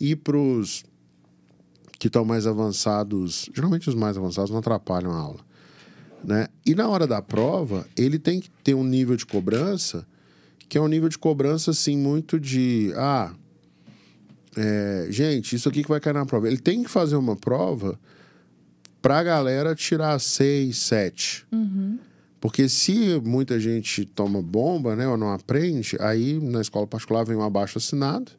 E 0.00 0.16
para 0.16 0.36
os 0.36 0.84
que 1.98 2.06
estão 2.06 2.24
mais 2.24 2.46
avançados, 2.46 3.48
geralmente 3.54 3.88
os 3.88 3.94
mais 3.94 4.16
avançados 4.16 4.50
não 4.50 4.58
atrapalham 4.58 5.12
a 5.12 5.16
aula. 5.16 5.40
Né? 6.24 6.48
E 6.64 6.74
na 6.74 6.88
hora 6.88 7.06
da 7.06 7.20
prova, 7.20 7.86
ele 7.96 8.18
tem 8.18 8.40
que 8.40 8.50
ter 8.64 8.74
um 8.74 8.84
nível 8.84 9.16
de 9.16 9.26
cobrança 9.26 10.06
que 10.72 10.78
é 10.78 10.80
um 10.80 10.88
nível 10.88 11.10
de 11.10 11.18
cobrança 11.18 11.70
assim 11.70 11.98
muito 11.98 12.40
de 12.40 12.94
ah, 12.96 13.34
é, 14.56 15.06
gente, 15.10 15.54
isso 15.54 15.68
aqui 15.68 15.82
que 15.82 15.88
vai 15.90 16.00
cair 16.00 16.14
na 16.14 16.24
prova. 16.24 16.48
Ele 16.48 16.56
tem 16.56 16.82
que 16.82 16.88
fazer 16.88 17.14
uma 17.14 17.36
prova 17.36 18.00
para 19.02 19.18
a 19.18 19.22
galera 19.22 19.74
tirar 19.74 20.18
seis, 20.18 20.78
sete. 20.78 21.46
Porque 22.42 22.68
se 22.68 23.20
muita 23.20 23.60
gente 23.60 24.04
toma 24.04 24.42
bomba, 24.42 24.96
né, 24.96 25.06
ou 25.06 25.16
não 25.16 25.32
aprende, 25.32 25.96
aí 26.00 26.40
na 26.40 26.60
escola 26.60 26.88
particular 26.88 27.24
vem 27.24 27.36
um 27.36 27.42
abaixo 27.42 27.78
assinado 27.78 28.32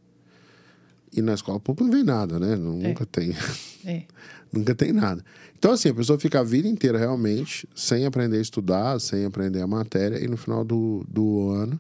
e 1.14 1.22
na 1.22 1.34
escola 1.34 1.58
pública 1.58 1.86
não 1.86 1.94
vem 1.94 2.04
nada, 2.04 2.38
né? 2.38 2.58
Nunca 2.58 3.06
tem. 3.06 3.34
É. 3.86 4.04
Nunca 4.52 4.74
tem 4.74 4.94
nada. 4.94 5.24
Então, 5.58 5.72
assim, 5.74 5.90
a 5.90 5.94
pessoa 5.94 6.18
fica 6.18 6.40
a 6.40 6.44
vida 6.44 6.70
inteira 6.70 6.98
realmente 6.98 7.68
sem 7.76 8.06
aprender 8.06 8.38
a 8.38 8.42
estudar, 8.42 9.00
sem 9.00 9.26
aprender 9.26 9.62
a 9.62 9.68
matéria, 9.68 10.24
e 10.24 10.28
no 10.28 10.38
final 10.38 10.64
do, 10.64 11.06
do 11.06 11.50
ano, 11.52 11.78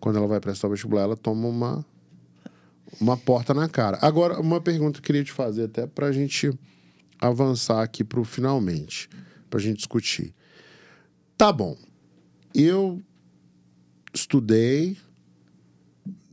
quando 0.00 0.16
ela 0.16 0.26
vai 0.26 0.38
prestar 0.38 0.68
o 0.68 0.70
vestibular, 0.70 1.04
ela 1.04 1.16
toma 1.16 1.48
uma, 1.48 1.86
uma 3.00 3.16
porta 3.16 3.54
na 3.54 3.68
cara. 3.70 3.98
Agora, 4.02 4.38
uma 4.38 4.60
pergunta 4.60 4.94
que 4.94 4.98
eu 4.98 5.06
queria 5.06 5.24
te 5.24 5.32
fazer, 5.32 5.64
até 5.64 5.86
para 5.86 6.08
a 6.08 6.12
gente 6.12 6.52
avançar 7.18 7.82
aqui 7.82 8.04
para 8.04 8.20
o 8.20 8.24
finalmente, 8.24 9.08
para 9.48 9.58
a 9.58 9.62
gente 9.62 9.78
discutir. 9.78 10.34
Tá 11.36 11.52
bom, 11.52 11.76
eu 12.54 13.02
estudei, 14.14 14.96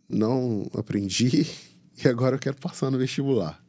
não 0.08 0.70
aprendi, 0.76 1.47
e 1.97 2.08
agora 2.08 2.36
eu 2.36 2.39
quero 2.39 2.58
passar 2.58 2.91
no 2.91 2.99
vestibular. 2.99 3.60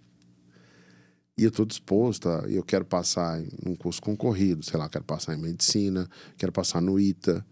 E 1.37 1.45
eu 1.45 1.49
estou 1.49 1.65
disposto, 1.65 2.29
eu 2.29 2.63
quero 2.63 2.85
passar 2.85 3.41
em 3.41 3.49
um 3.65 3.75
curso 3.75 4.03
concorrido, 4.03 4.63
sei 4.63 4.79
lá, 4.79 4.91
quero 4.91 5.05
passar 5.05 5.35
em 5.35 5.41
medicina, 5.41 6.07
quero 6.37 6.53
passar 6.53 6.83
no 6.83 7.01
ITA, 7.01 7.45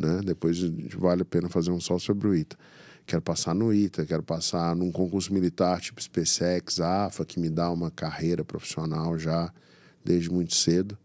né? 0.00 0.22
Depois 0.24 0.58
vale 0.96 1.20
a 1.20 1.26
pena 1.26 1.50
fazer 1.50 1.70
um 1.70 1.78
só 1.78 1.98
sobre 1.98 2.28
o 2.28 2.34
ITA. 2.34 2.56
Quero 3.04 3.20
passar 3.20 3.54
no 3.54 3.72
ITA, 3.72 4.06
quero 4.06 4.22
passar 4.22 4.74
num 4.74 4.90
concurso 4.90 5.32
militar 5.32 5.78
tipo 5.82 6.02
SpaceX, 6.02 6.80
AFA, 6.80 7.26
que 7.26 7.38
me 7.38 7.50
dá 7.50 7.70
uma 7.70 7.90
carreira 7.90 8.42
profissional 8.42 9.18
já 9.18 9.52
desde 10.02 10.30
muito 10.30 10.54
cedo. 10.54 10.98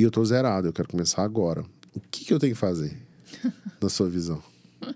E 0.00 0.02
eu 0.02 0.10
tô 0.10 0.24
zerado, 0.24 0.66
eu 0.66 0.72
quero 0.72 0.88
começar 0.88 1.22
agora. 1.22 1.62
O 1.94 2.00
que, 2.00 2.24
que 2.24 2.32
eu 2.32 2.38
tenho 2.38 2.54
que 2.54 2.58
fazer, 2.58 2.96
na 3.82 3.90
sua 3.90 4.08
visão? 4.08 4.42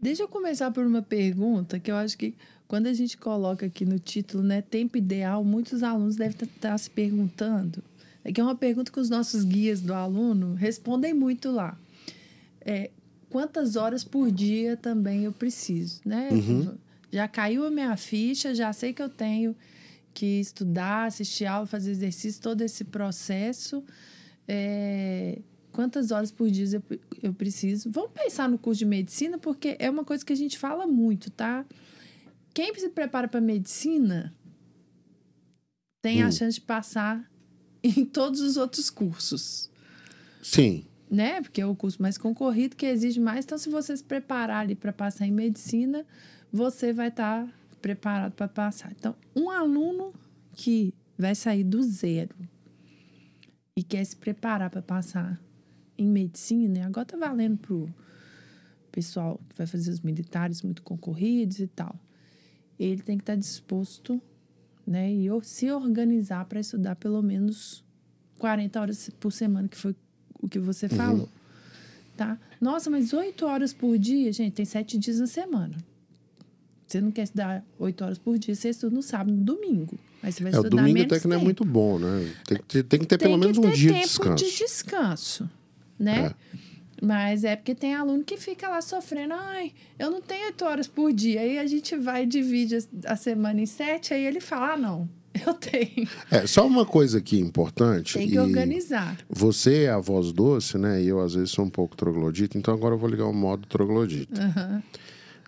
Deixa 0.00 0.22
eu 0.22 0.28
começar 0.28 0.70
por 0.70 0.86
uma 0.86 1.02
pergunta 1.02 1.78
que 1.78 1.90
eu 1.90 1.96
acho 1.96 2.16
que 2.16 2.34
quando 2.66 2.86
a 2.86 2.94
gente 2.94 3.18
coloca 3.18 3.66
aqui 3.66 3.84
no 3.84 3.98
título, 3.98 4.42
né, 4.42 4.62
tempo 4.62 4.96
ideal, 4.96 5.44
muitos 5.44 5.82
alunos 5.82 6.16
devem 6.16 6.34
estar 6.44 6.78
se 6.78 6.88
perguntando. 6.88 7.84
É 8.24 8.32
que 8.32 8.40
é 8.40 8.42
uma 8.42 8.54
pergunta 8.54 8.90
que 8.90 9.00
os 9.00 9.10
nossos 9.10 9.44
guias 9.44 9.82
do 9.82 9.92
aluno 9.92 10.54
respondem 10.54 11.12
muito 11.12 11.50
lá. 11.50 11.78
É, 12.62 12.90
quantas 13.28 13.76
horas 13.76 14.02
por 14.02 14.30
dia 14.30 14.78
também 14.78 15.24
eu 15.24 15.32
preciso, 15.32 16.00
né? 16.06 16.30
Já 17.12 17.28
caiu 17.28 17.66
a 17.66 17.70
minha 17.70 17.94
ficha, 17.98 18.54
já 18.54 18.72
sei 18.72 18.94
que 18.94 19.02
eu 19.02 19.10
tenho 19.10 19.54
que 20.18 20.40
estudar, 20.40 21.06
assistir 21.06 21.46
aula, 21.46 21.64
fazer 21.64 21.92
exercício, 21.92 22.42
todo 22.42 22.60
esse 22.62 22.82
processo. 22.82 23.84
É, 24.48 25.38
quantas 25.70 26.10
horas 26.10 26.32
por 26.32 26.50
dia 26.50 26.66
eu, 26.72 26.98
eu 27.22 27.32
preciso? 27.34 27.88
Vamos 27.92 28.10
pensar 28.12 28.48
no 28.48 28.58
curso 28.58 28.80
de 28.80 28.84
medicina, 28.84 29.38
porque 29.38 29.76
é 29.78 29.88
uma 29.88 30.04
coisa 30.04 30.24
que 30.24 30.32
a 30.32 30.36
gente 30.36 30.58
fala 30.58 30.86
muito, 30.88 31.30
tá? 31.30 31.64
Quem 32.52 32.74
se 32.74 32.88
prepara 32.88 33.28
para 33.28 33.40
medicina 33.40 34.34
tem 36.02 36.22
a 36.22 36.28
Hum. 36.28 36.32
chance 36.32 36.54
de 36.54 36.62
passar 36.62 37.30
em 37.82 38.04
todos 38.04 38.40
os 38.40 38.56
outros 38.56 38.90
cursos 38.90 39.70
Sim, 40.42 40.84
né? 41.08 41.40
Porque 41.40 41.60
é 41.60 41.66
o 41.66 41.76
curso 41.76 42.02
mais 42.02 42.18
concorrido 42.18 42.74
que 42.74 42.86
exige 42.86 43.20
mais. 43.20 43.44
Então, 43.44 43.56
se 43.56 43.68
você 43.70 43.96
se 43.96 44.02
preparar 44.02 44.62
ali 44.62 44.74
para 44.74 44.92
passar 44.92 45.26
em 45.26 45.32
medicina, 45.32 46.04
você 46.52 46.92
vai 46.92 47.08
estar 47.08 47.48
preparado 47.80 48.32
para 48.32 48.48
passar. 48.48 48.92
Então, 48.92 49.14
um 49.34 49.50
aluno 49.50 50.12
que 50.52 50.94
vai 51.16 51.34
sair 51.34 51.64
do 51.64 51.82
zero 51.82 52.34
e 53.76 53.82
quer 53.82 54.04
se 54.04 54.16
preparar 54.16 54.70
para 54.70 54.82
passar 54.82 55.40
em 55.96 56.06
medicina, 56.06 56.78
e 56.78 56.82
agora 56.82 57.06
tá 57.06 57.16
valendo 57.16 57.56
pro 57.58 57.92
pessoal 58.90 59.40
que 59.48 59.56
vai 59.56 59.66
fazer 59.66 59.90
os 59.90 60.00
militares 60.00 60.62
muito 60.62 60.82
concorridos 60.82 61.58
e 61.58 61.66
tal. 61.66 61.94
Ele 62.78 63.02
tem 63.02 63.16
que 63.16 63.22
estar 63.22 63.34
disposto, 63.34 64.20
né, 64.86 65.12
e 65.12 65.28
se 65.42 65.70
organizar 65.70 66.44
para 66.44 66.60
estudar 66.60 66.96
pelo 66.96 67.20
menos 67.20 67.84
40 68.38 68.80
horas 68.80 69.10
por 69.18 69.32
semana, 69.32 69.68
que 69.68 69.76
foi 69.76 69.94
o 70.40 70.48
que 70.48 70.58
você 70.58 70.88
falou. 70.88 71.28
Tá? 72.16 72.38
Nossa, 72.60 72.88
mas 72.90 73.12
8 73.12 73.44
horas 73.46 73.72
por 73.72 73.98
dia, 73.98 74.32
gente, 74.32 74.54
tem 74.54 74.64
7 74.64 74.98
dias 74.98 75.20
na 75.20 75.26
semana. 75.26 75.76
Você 76.88 77.00
não 77.02 77.10
quer 77.10 77.22
estudar 77.24 77.62
oito 77.78 78.02
horas 78.02 78.18
por 78.18 78.38
dia, 78.38 78.54
você 78.54 78.70
estuda 78.70 78.96
no 78.96 79.02
sábado, 79.02 79.30
no 79.30 79.44
domingo. 79.44 79.98
Aí 80.22 80.32
você 80.32 80.42
vai 80.42 80.52
É, 80.52 80.56
o 80.56 80.58
estudar 80.62 80.76
domingo 80.78 80.94
menos 80.94 81.12
até 81.12 81.20
que 81.20 81.28
não 81.28 81.36
é 81.36 81.38
muito 81.38 81.64
bom, 81.64 81.98
né? 81.98 82.32
Tem 82.46 82.56
que 82.58 82.64
ter, 82.64 82.82
tem 82.82 83.00
que 83.00 83.06
ter 83.06 83.18
Tem 83.18 83.28
pelo 83.28 83.38
que 83.38 83.46
menos 83.46 83.58
um 83.58 83.70
dia 83.70 83.72
de 83.72 83.86
tempo 83.88 84.06
descanso. 84.06 84.44
de 84.44 84.56
descanso, 84.58 85.50
né? 85.98 86.34
Mas 87.00 87.44
é 87.44 87.54
porque 87.54 87.74
tem 87.74 87.94
aluno 87.94 88.24
que 88.24 88.36
fica 88.36 88.68
lá 88.68 88.80
sofrendo, 88.80 89.34
ai, 89.34 89.72
eu 89.98 90.10
não 90.10 90.20
tenho 90.20 90.46
oito 90.46 90.64
horas 90.64 90.88
por 90.88 91.12
dia. 91.12 91.42
Aí 91.42 91.58
a 91.58 91.66
gente 91.66 91.94
vai 91.96 92.24
e 92.24 92.26
divide 92.26 92.78
a- 93.06 93.14
semana 93.14 93.60
em 93.60 93.66
sete, 93.66 94.12
aí 94.12 94.24
ele 94.24 94.40
fala, 94.40 94.72
ah, 94.72 94.76
não, 94.76 95.08
eu 95.46 95.54
tenho. 95.54 96.08
É, 96.30 96.44
só 96.46 96.66
uma 96.66 96.84
coisa 96.84 97.18
aqui 97.18 97.38
importante. 97.38 98.14
Tem 98.18 98.28
que 98.28 98.38
organizar. 98.38 99.16
Você 99.30 99.84
é 99.84 99.90
a 99.90 99.98
voz 99.98 100.32
doce, 100.32 100.76
né? 100.76 101.00
E 101.00 101.06
eu, 101.06 101.20
às 101.20 101.34
vezes, 101.34 101.50
sou 101.50 101.64
um 101.66 101.70
pouco 101.70 101.94
troglodita, 101.96 102.58
então 102.58 102.74
agora 102.74 102.94
eu 102.94 102.98
vou 102.98 103.08
ligar 103.08 103.26
o 103.26 103.32
modo 103.34 103.64
troglodita. 103.68 104.42
Aham. 104.42 104.82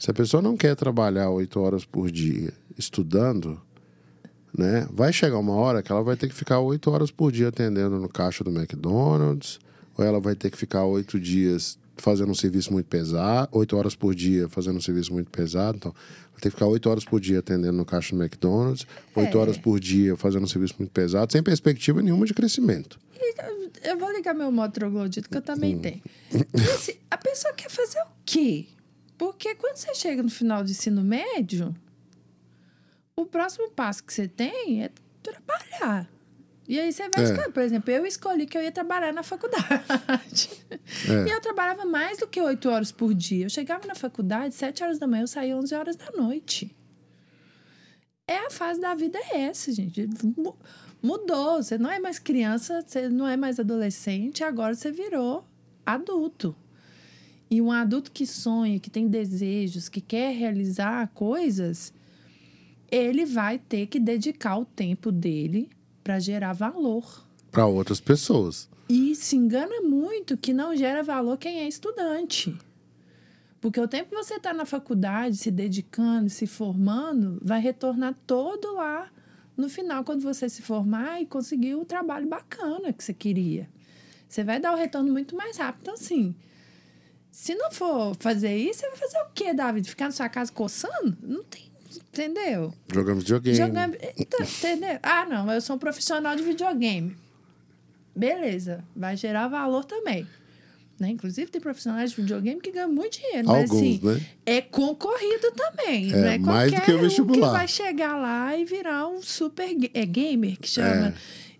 Se 0.00 0.10
a 0.10 0.14
pessoa 0.14 0.42
não 0.42 0.56
quer 0.56 0.74
trabalhar 0.74 1.28
oito 1.28 1.60
horas 1.60 1.84
por 1.84 2.10
dia 2.10 2.54
estudando, 2.78 3.60
né? 4.56 4.88
Vai 4.90 5.12
chegar 5.12 5.36
uma 5.38 5.52
hora 5.54 5.82
que 5.82 5.92
ela 5.92 6.02
vai 6.02 6.16
ter 6.16 6.26
que 6.26 6.34
ficar 6.34 6.58
oito 6.60 6.90
horas 6.90 7.10
por 7.10 7.30
dia 7.30 7.48
atendendo 7.48 7.98
no 8.00 8.08
caixa 8.08 8.42
do 8.42 8.50
McDonald's, 8.50 9.58
ou 9.98 10.02
ela 10.02 10.18
vai 10.18 10.34
ter 10.34 10.50
que 10.50 10.56
ficar 10.56 10.86
oito 10.86 11.20
dias 11.20 11.78
fazendo 11.98 12.30
um 12.30 12.34
serviço 12.34 12.72
muito 12.72 12.86
pesado, 12.86 13.50
oito 13.52 13.76
horas 13.76 13.94
por 13.94 14.14
dia 14.14 14.48
fazendo 14.48 14.78
um 14.78 14.80
serviço 14.80 15.12
muito 15.12 15.30
pesado, 15.30 15.76
então 15.76 15.92
vai 16.32 16.40
ter 16.40 16.48
que 16.48 16.56
ficar 16.56 16.66
oito 16.66 16.88
horas 16.88 17.04
por 17.04 17.20
dia 17.20 17.40
atendendo 17.40 17.74
no 17.76 17.84
caixa 17.84 18.16
do 18.16 18.22
McDonald's, 18.22 18.86
oito 19.14 19.36
É. 19.36 19.40
horas 19.40 19.58
por 19.58 19.78
dia 19.78 20.16
fazendo 20.16 20.44
um 20.44 20.48
serviço 20.48 20.76
muito 20.78 20.92
pesado, 20.92 21.30
sem 21.30 21.42
perspectiva 21.42 22.00
nenhuma 22.00 22.24
de 22.24 22.32
crescimento. 22.32 22.98
Eu 23.84 23.98
vou 23.98 24.10
ligar 24.12 24.34
meu 24.34 24.50
modo 24.50 24.72
troglodito, 24.72 25.28
que 25.28 25.36
eu 25.36 25.42
também 25.42 25.76
Hum. 25.76 25.80
tenho. 25.80 26.00
E 26.32 26.70
assim, 26.70 26.92
a 27.10 27.18
pessoa 27.18 27.52
quer 27.52 27.70
fazer 27.70 27.98
o 28.00 28.06
quê? 28.24 28.66
Porque 29.20 29.54
quando 29.54 29.76
você 29.76 29.94
chega 29.94 30.22
no 30.22 30.30
final 30.30 30.64
do 30.64 30.70
ensino 30.70 31.02
médio, 31.04 31.76
o 33.14 33.26
próximo 33.26 33.70
passo 33.70 34.02
que 34.02 34.14
você 34.14 34.26
tem 34.26 34.82
é 34.84 34.90
trabalhar. 35.22 36.08
E 36.66 36.80
aí 36.80 36.90
você 36.90 37.06
vai 37.10 37.22
É. 37.24 37.28
escolher. 37.28 37.52
Por 37.52 37.62
exemplo, 37.62 37.90
eu 37.90 38.06
escolhi 38.06 38.46
que 38.46 38.56
eu 38.56 38.62
ia 38.62 38.72
trabalhar 38.72 39.12
na 39.12 39.22
faculdade. 39.22 40.48
É. 41.06 41.28
E 41.28 41.30
eu 41.30 41.38
trabalhava 41.42 41.84
mais 41.84 42.16
do 42.16 42.26
que 42.26 42.40
oito 42.40 42.70
horas 42.70 42.90
por 42.90 43.12
dia. 43.12 43.44
Eu 43.44 43.50
chegava 43.50 43.86
na 43.86 43.94
faculdade, 43.94 44.54
sete 44.54 44.82
horas 44.82 44.98
da 44.98 45.06
manhã, 45.06 45.24
eu 45.24 45.26
saía 45.26 45.54
onze 45.54 45.74
horas 45.74 45.96
da 45.96 46.10
noite. 46.12 46.74
É 48.26 48.46
a 48.46 48.50
fase 48.50 48.80
da 48.80 48.94
vida 48.94 49.18
é 49.32 49.42
essa, 49.42 49.70
gente. 49.70 50.08
Mu- 50.34 50.56
Mudou. 51.02 51.62
Você 51.62 51.76
não 51.76 51.90
é 51.90 51.98
mais 51.98 52.18
criança, 52.18 52.82
você 52.86 53.06
não 53.08 53.28
é 53.28 53.36
mais 53.36 53.60
adolescente, 53.60 54.42
agora 54.42 54.74
você 54.74 54.90
virou 54.90 55.44
adulto. 55.84 56.56
E 57.50 57.60
um 57.60 57.72
adulto 57.72 58.12
que 58.12 58.24
sonha, 58.26 58.78
que 58.78 58.88
tem 58.88 59.08
desejos, 59.08 59.88
que 59.88 60.00
quer 60.00 60.32
realizar 60.34 61.08
coisas, 61.08 61.92
ele 62.90 63.26
vai 63.26 63.58
ter 63.58 63.86
que 63.86 63.98
dedicar 63.98 64.56
o 64.56 64.64
tempo 64.64 65.10
dele 65.10 65.68
para 66.04 66.20
gerar 66.20 66.52
valor. 66.52 67.26
Para 67.50 67.66
outras 67.66 68.00
pessoas. 68.00 68.68
E 68.88 69.14
se 69.14 69.36
engana 69.36 69.80
muito 69.80 70.36
que 70.36 70.52
não 70.52 70.76
gera 70.76 71.02
valor 71.02 71.36
quem 71.38 71.60
é 71.60 71.68
estudante. 71.68 72.56
Porque 73.60 73.80
o 73.80 73.88
tempo 73.88 74.10
que 74.10 74.16
você 74.16 74.34
está 74.34 74.54
na 74.54 74.64
faculdade, 74.64 75.36
se 75.36 75.50
dedicando, 75.50 76.30
se 76.30 76.46
formando, 76.46 77.38
vai 77.42 77.60
retornar 77.60 78.16
todo 78.26 78.74
lá 78.74 79.10
no 79.56 79.68
final, 79.68 80.02
quando 80.02 80.22
você 80.22 80.48
se 80.48 80.62
formar 80.62 81.20
e 81.20 81.26
conseguir 81.26 81.74
o 81.74 81.84
trabalho 81.84 82.26
bacana 82.26 82.92
que 82.92 83.04
você 83.04 83.12
queria. 83.12 83.68
Você 84.26 84.42
vai 84.42 84.58
dar 84.58 84.72
o 84.72 84.76
retorno 84.76 85.12
muito 85.12 85.36
mais 85.36 85.58
rápido. 85.58 85.82
Então, 85.82 85.94
assim, 85.94 86.34
se 87.40 87.54
não 87.54 87.70
for 87.70 88.14
fazer 88.20 88.54
isso, 88.54 88.80
você 88.80 88.88
vai 88.90 88.98
fazer 88.98 89.18
o 89.20 89.30
quê, 89.34 89.54
David? 89.54 89.88
Ficar 89.88 90.04
na 90.04 90.10
sua 90.10 90.28
casa 90.28 90.52
coçando? 90.52 91.16
Não 91.22 91.42
tem. 91.42 91.72
Entendeu? 91.96 92.70
Jogamos 92.92 93.24
videogame. 93.24 93.56
Jogando. 93.56 93.96
Então, 94.18 94.40
entendeu? 94.42 94.98
Ah, 95.02 95.24
não, 95.24 95.50
eu 95.50 95.58
sou 95.62 95.76
um 95.76 95.78
profissional 95.78 96.36
de 96.36 96.42
videogame. 96.42 97.16
Beleza, 98.14 98.84
vai 98.94 99.16
gerar 99.16 99.48
valor 99.48 99.86
também. 99.86 100.26
Né? 100.98 101.08
Inclusive, 101.08 101.50
tem 101.50 101.62
profissionais 101.62 102.10
de 102.10 102.16
videogame 102.16 102.60
que 102.60 102.72
ganham 102.72 102.92
muito 102.92 103.18
dinheiro. 103.18 103.48
mas 103.48 103.70
Alguns, 103.70 103.80
assim, 103.80 104.00
né? 104.02 104.20
é 104.44 104.60
concorrido 104.60 105.50
também. 105.52 106.12
É, 106.12 106.16
não 106.16 106.28
é 106.28 106.38
mais 106.38 106.72
do 106.72 106.80
que 106.82 106.92
o 106.92 106.98
um 106.98 107.00
vestibular. 107.00 107.52
vai 107.52 107.66
chegar 107.66 108.18
lá 108.18 108.54
e 108.54 108.66
virar 108.66 109.08
um 109.08 109.22
super 109.22 109.74
é 109.94 110.04
gamer, 110.04 110.58
que 110.58 110.68
chama. 110.68 111.06
É. 111.06 111.14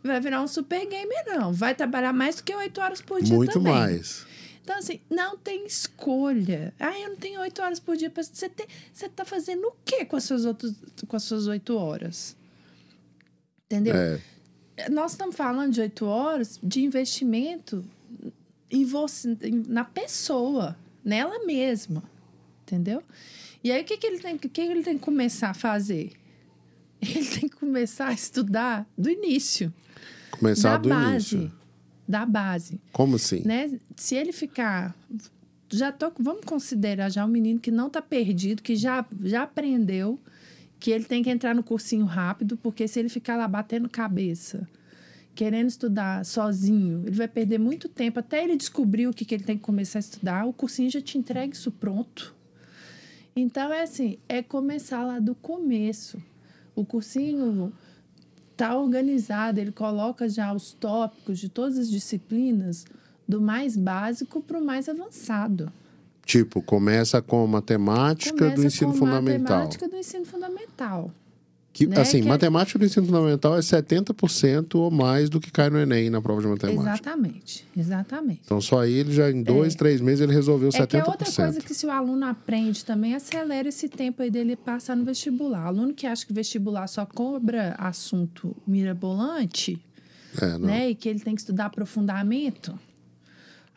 Vai 0.04 0.20
virar 0.20 0.42
um 0.42 0.46
super 0.46 0.86
gamer, 0.86 1.24
não. 1.26 1.54
Vai 1.54 1.74
trabalhar 1.74 2.12
mais 2.12 2.36
do 2.36 2.42
que 2.42 2.54
oito 2.54 2.82
horas 2.82 3.00
por 3.00 3.22
dia 3.22 3.34
Muito 3.34 3.54
também. 3.54 3.72
mais. 3.72 4.28
Então, 4.70 4.78
assim, 4.78 5.00
não 5.10 5.36
tem 5.36 5.66
escolha. 5.66 6.72
Ah, 6.78 6.96
eu 6.96 7.08
não 7.08 7.16
tenho 7.16 7.40
oito 7.40 7.60
horas 7.60 7.80
por 7.80 7.96
dia. 7.96 8.08
pra- 8.08 8.22
Você, 8.22 8.48
tem, 8.48 8.68
você 8.92 9.08
tá 9.08 9.24
fazendo 9.24 9.66
o 9.66 9.72
quê 9.84 10.04
com 10.04 10.14
as 10.14 10.22
suas 10.22 10.44
com 11.08 11.16
as 11.16 11.24
suas 11.24 11.48
oito 11.48 11.76
horas? 11.76 12.36
Entendeu? 13.66 13.96
É. 13.96 14.88
Nós 14.88 15.10
estamos 15.10 15.34
falando 15.34 15.72
de 15.72 15.80
oito 15.80 16.06
horas 16.06 16.56
de 16.62 16.82
investimento 16.84 17.84
em 18.70 18.84
você, 18.84 19.36
na 19.66 19.82
pessoa, 19.82 20.76
nela 21.04 21.44
mesma. 21.44 22.04
Entendeu? 22.62 23.02
E 23.64 23.72
aí, 23.72 23.82
o 23.82 23.84
que, 23.84 23.96
que, 23.96 24.06
ele 24.06 24.20
tem, 24.20 24.38
que, 24.38 24.48
que 24.48 24.60
ele 24.60 24.84
tem 24.84 24.96
que 24.96 25.04
começar 25.04 25.50
a 25.50 25.54
fazer? 25.54 26.12
Ele 27.02 27.24
tem 27.26 27.48
que 27.48 27.56
começar 27.56 28.06
a 28.06 28.12
estudar 28.12 28.86
do 28.96 29.10
início. 29.10 29.72
Começar 30.30 30.72
da 30.72 30.76
do 30.78 30.88
base. 30.90 31.34
início. 31.36 31.59
Da 32.10 32.26
base 32.26 32.80
Como 32.92 33.16
assim? 33.16 33.42
né? 33.44 33.78
Se 33.96 34.16
ele 34.16 34.32
ficar 34.32 34.94
já 35.72 35.92
tô, 35.92 36.10
vamos 36.18 36.44
considerar 36.44 37.10
já 37.10 37.24
um 37.24 37.28
menino 37.28 37.60
que 37.60 37.70
não 37.70 37.86
está 37.86 38.02
perdido, 38.02 38.62
que 38.62 38.74
já 38.74 39.06
já 39.22 39.44
aprendeu 39.44 40.18
que 40.80 40.90
ele 40.90 41.04
tem 41.04 41.22
que 41.22 41.30
entrar 41.30 41.54
no 41.54 41.62
cursinho 41.62 42.06
rápido, 42.06 42.56
porque 42.56 42.88
se 42.88 42.98
ele 42.98 43.10
ficar 43.10 43.36
lá 43.36 43.46
batendo 43.46 43.88
cabeça, 43.88 44.66
querendo 45.34 45.68
estudar 45.68 46.24
sozinho, 46.24 47.02
ele 47.06 47.14
vai 47.14 47.28
perder 47.28 47.58
muito 47.58 47.88
tempo 47.88 48.18
até 48.18 48.42
ele 48.42 48.56
descobrir 48.56 49.06
o 49.06 49.12
que, 49.12 49.24
que 49.24 49.34
ele 49.34 49.44
tem 49.44 49.56
que 49.56 49.62
começar 49.62 49.98
a 49.98 50.00
estudar. 50.00 50.46
O 50.46 50.52
cursinho 50.52 50.90
já 50.90 51.00
te 51.00 51.18
entrega 51.18 51.52
isso 51.52 51.70
pronto. 51.70 52.34
Então 53.36 53.72
é 53.72 53.82
assim, 53.82 54.18
é 54.28 54.42
começar 54.42 55.04
lá 55.04 55.18
do 55.18 55.34
começo. 55.34 56.20
O 56.74 56.84
cursinho 56.84 57.72
está 58.60 58.76
organizado, 58.76 59.58
ele 59.58 59.72
coloca 59.72 60.28
já 60.28 60.52
os 60.52 60.74
tópicos 60.74 61.38
de 61.38 61.48
todas 61.48 61.78
as 61.78 61.90
disciplinas, 61.90 62.84
do 63.26 63.40
mais 63.40 63.74
básico 63.74 64.42
para 64.42 64.58
o 64.58 64.64
mais 64.64 64.86
avançado. 64.86 65.72
Tipo, 66.26 66.60
começa 66.60 67.22
com 67.22 67.46
matemática 67.46 68.36
Começa 68.36 68.56
do 68.56 68.66
ensino 68.66 68.92
com 68.92 68.98
fundamental. 68.98 69.56
matemática 69.56 69.88
do 69.88 69.96
ensino 69.96 70.26
fundamental. 70.26 71.10
Que, 71.72 71.86
né, 71.86 72.00
assim, 72.00 72.20
que 72.20 72.26
é- 72.26 72.28
matemática 72.28 72.78
do 72.80 72.84
ensino 72.84 73.06
fundamental 73.06 73.56
é 73.56 73.60
70% 73.62 74.74
ou 74.80 74.90
mais 74.90 75.30
do 75.30 75.38
que 75.40 75.52
cai 75.52 75.70
no 75.70 75.78
Enem 75.78 76.10
na 76.10 76.20
prova 76.20 76.40
de 76.42 76.48
matemática. 76.48 76.82
Exatamente, 76.82 77.64
exatamente. 77.76 78.40
Então, 78.44 78.60
só 78.60 78.80
aí, 78.80 78.92
ele 78.92 79.12
já 79.12 79.30
em 79.30 79.40
dois, 79.42 79.76
três 79.76 80.00
meses, 80.00 80.20
ele 80.20 80.32
resolveu 80.32 80.68
É 80.68 80.72
que 80.72 80.96
é 80.96 81.00
70%. 81.00 81.08
outra 81.08 81.32
coisa 81.32 81.60
que 81.60 81.72
se 81.72 81.86
o 81.86 81.90
aluno 81.90 82.26
aprende 82.26 82.84
também, 82.84 83.14
acelera 83.14 83.68
esse 83.68 83.88
tempo 83.88 84.20
aí 84.20 84.30
dele 84.30 84.56
passar 84.56 84.96
no 84.96 85.04
vestibular. 85.04 85.66
aluno 85.66 85.94
que 85.94 86.06
acha 86.08 86.26
que 86.26 86.32
vestibular 86.32 86.88
só 86.88 87.06
cobra 87.06 87.74
assunto 87.78 88.54
mirabolante, 88.66 89.78
É, 90.40 90.58
né? 90.58 90.90
E 90.90 90.94
que 90.94 91.08
ele 91.08 91.20
tem 91.20 91.34
que 91.34 91.40
estudar 91.40 91.66
aprofundamento. 91.66 92.76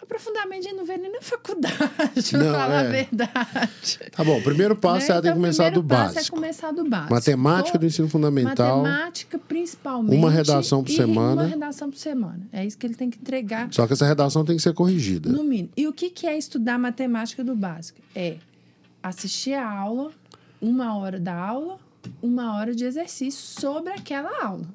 Aprofundamento 0.03 0.59
a 0.59 0.61
gente 0.61 0.75
não 0.75 0.85
vê 0.85 0.97
nem 0.97 1.11
na 1.11 1.21
faculdade, 1.21 1.77
pra 2.31 2.51
falar 2.51 2.83
é. 2.83 2.87
a 2.87 2.91
verdade. 2.91 3.99
Tá 4.11 4.23
bom, 4.23 4.37
o 4.37 4.43
primeiro 4.43 4.75
passo 4.75 5.09
Né? 5.09 5.15
é 5.15 5.19
Então, 5.19 5.33
começar 5.33 5.69
do 5.69 5.83
passo 5.83 6.13
básico. 6.15 6.35
É 6.35 6.39
começar 6.39 6.71
do 6.71 6.89
básico. 6.89 7.13
Matemática 7.13 7.77
do 7.79 7.85
ensino 7.85 8.09
fundamental. 8.09 8.83
Matemática, 8.83 9.39
principalmente. 9.39 10.15
Uma 10.15 10.29
redação 10.29 10.83
por 10.83 10.91
semana. 10.91 11.41
Uma 11.41 11.49
redação 11.49 11.89
por 11.89 11.97
semana. 11.97 12.47
É 12.51 12.65
isso 12.65 12.77
que 12.77 12.85
ele 12.85 12.95
tem 12.95 13.09
que 13.09 13.17
entregar 13.17 13.67
Só 13.71 13.87
que 13.87 13.93
essa 13.93 14.05
redação 14.05 14.43
tem 14.43 14.57
que 14.57 14.61
ser 14.61 14.73
corrigida. 14.73 15.29
no 15.29 15.43
mínimo. 15.43 15.69
E 15.77 15.87
o 15.87 15.93
que, 15.93 16.09
que 16.09 16.27
é 16.27 16.37
estudar 16.37 16.77
matemática 16.77 17.43
do 17.43 17.55
básico? 17.55 17.99
É 18.13 18.37
assistir 19.01 19.53
a 19.53 19.69
aula, 19.69 20.11
uma 20.61 20.97
hora 20.97 21.19
da 21.19 21.33
aula, 21.35 21.79
uma 22.21 22.57
hora 22.57 22.75
de 22.75 22.83
exercício 22.83 23.39
sobre 23.61 23.93
aquela 23.93 24.43
aula. 24.43 24.67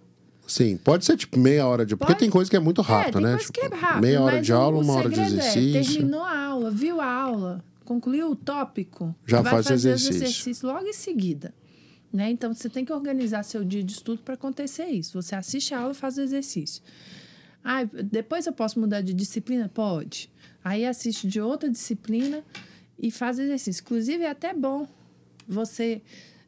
Sim, 0.48 0.78
pode 0.78 1.04
ser 1.04 1.14
tipo 1.16 1.38
meia 1.38 1.66
hora 1.66 1.84
de. 1.84 1.94
Porque 1.94 2.14
Pode. 2.14 2.20
tem 2.20 2.30
coisa 2.30 2.50
que 2.50 2.56
é 2.56 2.60
muito 2.60 2.80
é, 2.80 2.84
rápido, 2.84 3.14
tem 3.20 3.22
né? 3.22 3.36
Tipo, 3.36 3.52
que 3.52 3.60
é 3.60 3.68
rápido. 3.68 4.00
meia 4.00 4.22
hora 4.22 4.40
de 4.40 4.50
aula, 4.50 4.82
uma 4.82 4.94
hora 4.94 5.10
de 5.10 5.20
É, 5.20 5.26
exercício. 5.26 5.94
terminou 5.94 6.22
a 6.22 6.38
aula, 6.46 6.70
viu 6.70 7.02
a 7.02 7.06
aula, 7.06 7.62
concluiu 7.84 8.30
o 8.30 8.34
tópico, 8.34 9.14
Já 9.26 9.42
vai 9.42 9.52
faz 9.52 9.68
fazer 9.68 9.90
exercício. 9.90 10.10
os 10.10 10.16
exercícios 10.16 10.62
logo 10.62 10.86
em 10.86 10.92
seguida. 10.94 11.54
Né? 12.10 12.30
Então, 12.30 12.54
você 12.54 12.70
tem 12.70 12.82
que 12.82 12.92
organizar 12.92 13.42
seu 13.42 13.62
dia 13.62 13.84
de 13.84 13.92
estudo 13.92 14.22
para 14.22 14.32
acontecer 14.32 14.86
isso. 14.86 15.20
Você 15.20 15.34
assiste 15.34 15.74
a 15.74 15.80
aula 15.80 15.92
e 15.92 15.94
faz 15.94 16.16
o 16.16 16.22
exercício. 16.22 16.82
Ah, 17.62 17.84
depois 17.84 18.46
eu 18.46 18.52
posso 18.54 18.80
mudar 18.80 19.02
de 19.02 19.12
disciplina? 19.12 19.68
Pode. 19.68 20.30
Aí 20.64 20.86
assiste 20.86 21.28
de 21.28 21.38
outra 21.42 21.68
disciplina 21.68 22.42
e 22.98 23.10
faz 23.10 23.38
exercício. 23.38 23.82
Inclusive, 23.82 24.24
é 24.24 24.30
até 24.30 24.54
bom 24.54 24.88
você 25.46 26.00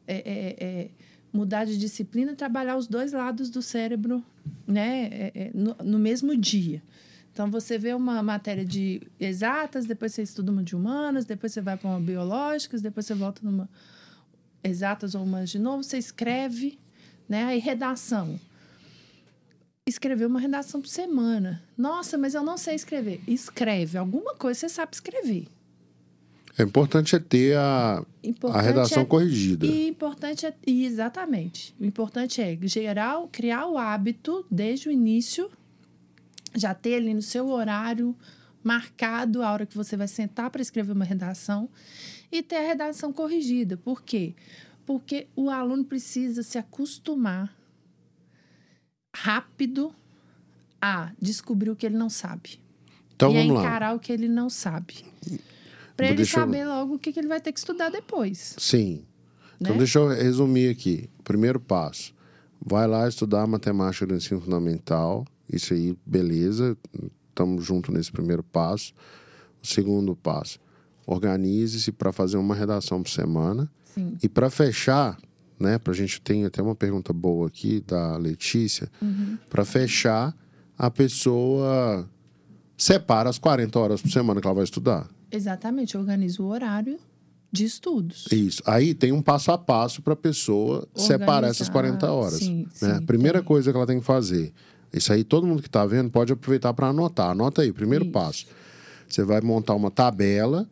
é, 0.07 0.15
é, 0.15 0.55
é, 0.65 0.89
mudar 1.31 1.65
de 1.65 1.77
disciplina 1.77 2.35
trabalhar 2.35 2.75
os 2.77 2.87
dois 2.87 3.13
lados 3.13 3.49
do 3.49 3.61
cérebro 3.61 4.23
né, 4.67 5.09
é, 5.11 5.31
é, 5.35 5.51
no, 5.53 5.75
no 5.83 5.99
mesmo 5.99 6.35
dia. 6.35 6.81
Então, 7.31 7.49
você 7.49 7.77
vê 7.77 7.93
uma 7.93 8.21
matéria 8.21 8.65
de 8.65 9.01
exatas, 9.19 9.85
depois 9.85 10.13
você 10.13 10.21
estuda 10.21 10.51
uma 10.51 10.63
de 10.63 10.75
humanas, 10.75 11.23
depois 11.23 11.53
você 11.53 11.61
vai 11.61 11.77
para 11.77 11.89
uma 11.89 11.99
biológicas, 11.99 12.81
depois 12.81 13.05
você 13.05 13.13
volta 13.13 13.41
numa 13.43 13.69
exatas 14.63 15.15
ou 15.15 15.23
humanas 15.23 15.49
de 15.49 15.57
novo, 15.57 15.83
você 15.83 15.97
escreve, 15.97 16.77
né? 17.27 17.45
Aí 17.45 17.59
redação. 17.59 18.39
Escrever 19.87 20.25
uma 20.25 20.39
redação 20.39 20.81
por 20.81 20.89
semana. 20.89 21.63
Nossa, 21.77 22.17
mas 22.17 22.35
eu 22.35 22.43
não 22.43 22.57
sei 22.57 22.75
escrever. 22.75 23.21
Escreve. 23.27 23.97
Alguma 23.97 24.35
coisa 24.35 24.59
você 24.59 24.69
sabe 24.69 24.93
escrever. 24.93 25.47
É 26.57 26.63
importante 26.63 27.15
é 27.15 27.19
ter 27.19 27.55
a, 27.57 28.03
Importante 28.23 28.59
a 28.59 28.61
redação 28.61 29.03
é- 29.03 29.05
corrigida. 29.05 29.65
E 29.65 29.87
importante 29.87 30.45
é. 30.45 30.53
e 30.67 30.85
Exatamente. 30.85 31.73
O 31.79 31.85
importante 31.85 32.41
é 32.41 32.57
gerar, 32.63 33.19
criar 33.31 33.67
o 33.67 33.77
hábito 33.77 34.45
desde 34.51 34.89
o 34.89 34.91
início, 34.91 35.49
já 36.53 36.73
ter 36.73 36.95
ali 36.95 37.13
no 37.13 37.21
seu 37.21 37.47
horário 37.49 38.15
marcado 38.63 39.41
a 39.41 39.51
hora 39.51 39.65
que 39.65 39.75
você 39.75 39.95
vai 39.97 40.07
sentar 40.07 40.49
para 40.51 40.61
escrever 40.61 40.91
uma 40.91 41.05
redação 41.05 41.69
e 42.31 42.43
ter 42.43 42.57
a 42.57 42.67
redação 42.67 43.11
corrigida. 43.13 43.77
Por 43.77 44.03
quê? 44.03 44.35
Porque 44.85 45.27
o 45.35 45.49
aluno 45.49 45.83
precisa 45.85 46.43
se 46.43 46.57
acostumar 46.57 47.55
rápido 49.15 49.93
a 50.81 51.11
descobrir 51.21 51.69
o 51.69 51.75
que 51.75 51.85
ele 51.85 51.97
não 51.97 52.09
sabe 52.09 52.59
Então 53.15 53.31
e 53.31 53.37
a 53.37 53.41
vamos 53.41 53.55
lá. 53.55 53.61
encarar 53.61 53.95
o 53.95 53.99
que 53.99 54.11
ele 54.11 54.27
não 54.27 54.49
sabe. 54.49 55.05
Para 55.95 56.07
ele 56.07 56.15
deixa 56.17 56.37
eu- 56.37 56.41
saber 56.41 56.65
logo 56.65 56.95
o 56.95 56.99
que, 56.99 57.11
que 57.11 57.19
ele 57.19 57.27
vai 57.27 57.39
ter 57.41 57.51
que 57.51 57.59
estudar 57.59 57.89
depois. 57.89 58.55
Sim. 58.57 59.03
Então 59.59 59.73
né? 59.73 59.77
deixa 59.79 59.99
eu 59.99 60.07
resumir 60.07 60.69
aqui. 60.69 61.09
Primeiro 61.23 61.59
passo. 61.59 62.13
Vai 62.63 62.87
lá 62.87 63.07
estudar 63.07 63.45
matemática 63.47 64.05
do 64.07 64.15
ensino 64.15 64.39
fundamental. 64.41 65.25
Isso 65.51 65.73
aí, 65.73 65.95
beleza. 66.05 66.77
Estamos 67.29 67.63
juntos 67.65 67.93
nesse 67.93 68.11
primeiro 68.11 68.43
passo. 68.43 68.93
O 69.61 69.67
segundo 69.67 70.15
passo. 70.15 70.59
Organize-se 71.05 71.91
para 71.91 72.11
fazer 72.11 72.37
uma 72.37 72.55
redação 72.55 73.01
por 73.03 73.09
semana. 73.09 73.69
Sim. 73.83 74.17
E 74.23 74.29
para 74.29 74.49
fechar, 74.49 75.17
né, 75.59 75.77
para 75.77 75.91
a 75.91 75.95
gente 75.95 76.21
tem 76.21 76.45
até 76.45 76.61
uma 76.61 76.75
pergunta 76.75 77.11
boa 77.13 77.47
aqui 77.47 77.81
da 77.85 78.17
Letícia. 78.17 78.89
Uhum. 79.01 79.37
Para 79.49 79.65
fechar, 79.65 80.35
a 80.77 80.89
pessoa 80.89 82.09
separa 82.77 83.29
as 83.29 83.37
40 83.37 83.77
horas 83.79 84.01
por 84.01 84.09
semana 84.09 84.39
que 84.41 84.47
ela 84.47 84.55
vai 84.55 84.63
estudar. 84.63 85.07
Exatamente, 85.31 85.97
organiza 85.97 86.41
o 86.41 86.47
horário 86.47 86.99
de 87.51 87.65
estudos. 87.65 88.27
Isso. 88.31 88.61
Aí 88.65 88.93
tem 88.93 89.11
um 89.11 89.21
passo 89.21 89.51
a 89.51 89.57
passo 89.57 90.01
para 90.01 90.13
a 90.13 90.17
pessoa 90.17 90.87
separar 90.95 91.49
essas 91.49 91.67
40 91.69 92.11
horas. 92.11 92.39
Sim, 92.39 92.67
né? 92.81 92.99
sim, 92.99 93.05
Primeira 93.05 93.39
tem. 93.39 93.47
coisa 93.47 93.71
que 93.71 93.77
ela 93.77 93.87
tem 93.87 93.99
que 93.99 94.05
fazer. 94.05 94.53
Isso 94.93 95.11
aí, 95.11 95.23
todo 95.23 95.47
mundo 95.47 95.61
que 95.61 95.67
está 95.67 95.85
vendo 95.85 96.09
pode 96.09 96.33
aproveitar 96.33 96.73
para 96.73 96.87
anotar. 96.87 97.31
Anota 97.31 97.61
aí, 97.61 97.71
primeiro 97.71 98.05
Isso. 98.05 98.13
passo. 98.13 98.45
Você 99.07 99.23
vai 99.23 99.41
montar 99.41 99.73
uma 99.75 99.91
tabela 99.91 100.67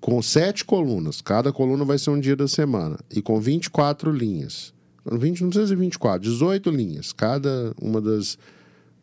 com 0.00 0.20
sete 0.20 0.64
colunas. 0.64 1.20
Cada 1.20 1.52
coluna 1.52 1.84
vai 1.84 1.98
ser 1.98 2.10
um 2.10 2.20
dia 2.20 2.36
da 2.36 2.46
semana. 2.48 2.98
E 3.10 3.22
com 3.22 3.40
24 3.40 4.10
linhas. 4.12 4.74
20, 5.10 5.42
não 5.42 5.48
precisa 5.50 5.68
ser 5.68 5.76
24, 5.76 6.20
18 6.30 6.70
linhas. 6.70 7.12
Cada 7.12 7.74
uma 7.80 8.00
das. 8.00 8.38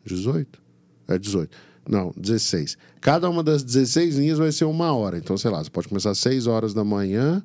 18? 0.05 0.59
É 1.07 1.17
18. 1.17 1.55
Não, 1.91 2.13
16. 2.15 2.77
Cada 3.01 3.29
uma 3.29 3.43
das 3.43 3.63
16 3.63 4.15
linhas 4.15 4.37
vai 4.37 4.49
ser 4.53 4.63
uma 4.63 4.93
hora. 4.93 5.17
Então, 5.17 5.37
sei 5.37 5.51
lá, 5.51 5.61
você 5.61 5.69
pode 5.69 5.89
começar 5.89 6.11
às 6.11 6.19
6 6.19 6.47
horas 6.47 6.73
da 6.73 6.85
manhã 6.85 7.43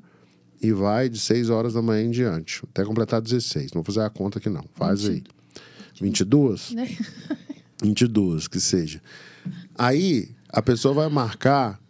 e 0.62 0.72
vai 0.72 1.08
de 1.08 1.18
6 1.18 1.50
horas 1.50 1.74
da 1.74 1.82
manhã 1.82 2.04
em 2.04 2.10
diante. 2.12 2.62
Até 2.70 2.84
completar 2.84 3.20
16. 3.20 3.72
Não 3.72 3.82
vou 3.82 3.92
fazer 3.92 4.06
a 4.06 4.08
conta 4.08 4.38
aqui, 4.38 4.48
não. 4.48 4.64
Faz 4.74 5.04
aí. 5.04 5.24
22? 6.00 6.70
Né? 6.74 6.96
22, 7.82 8.46
que 8.46 8.60
seja. 8.60 9.02
Aí, 9.76 10.30
a 10.48 10.62
pessoa 10.62 10.94
vai 10.94 11.08
marcar. 11.08 11.80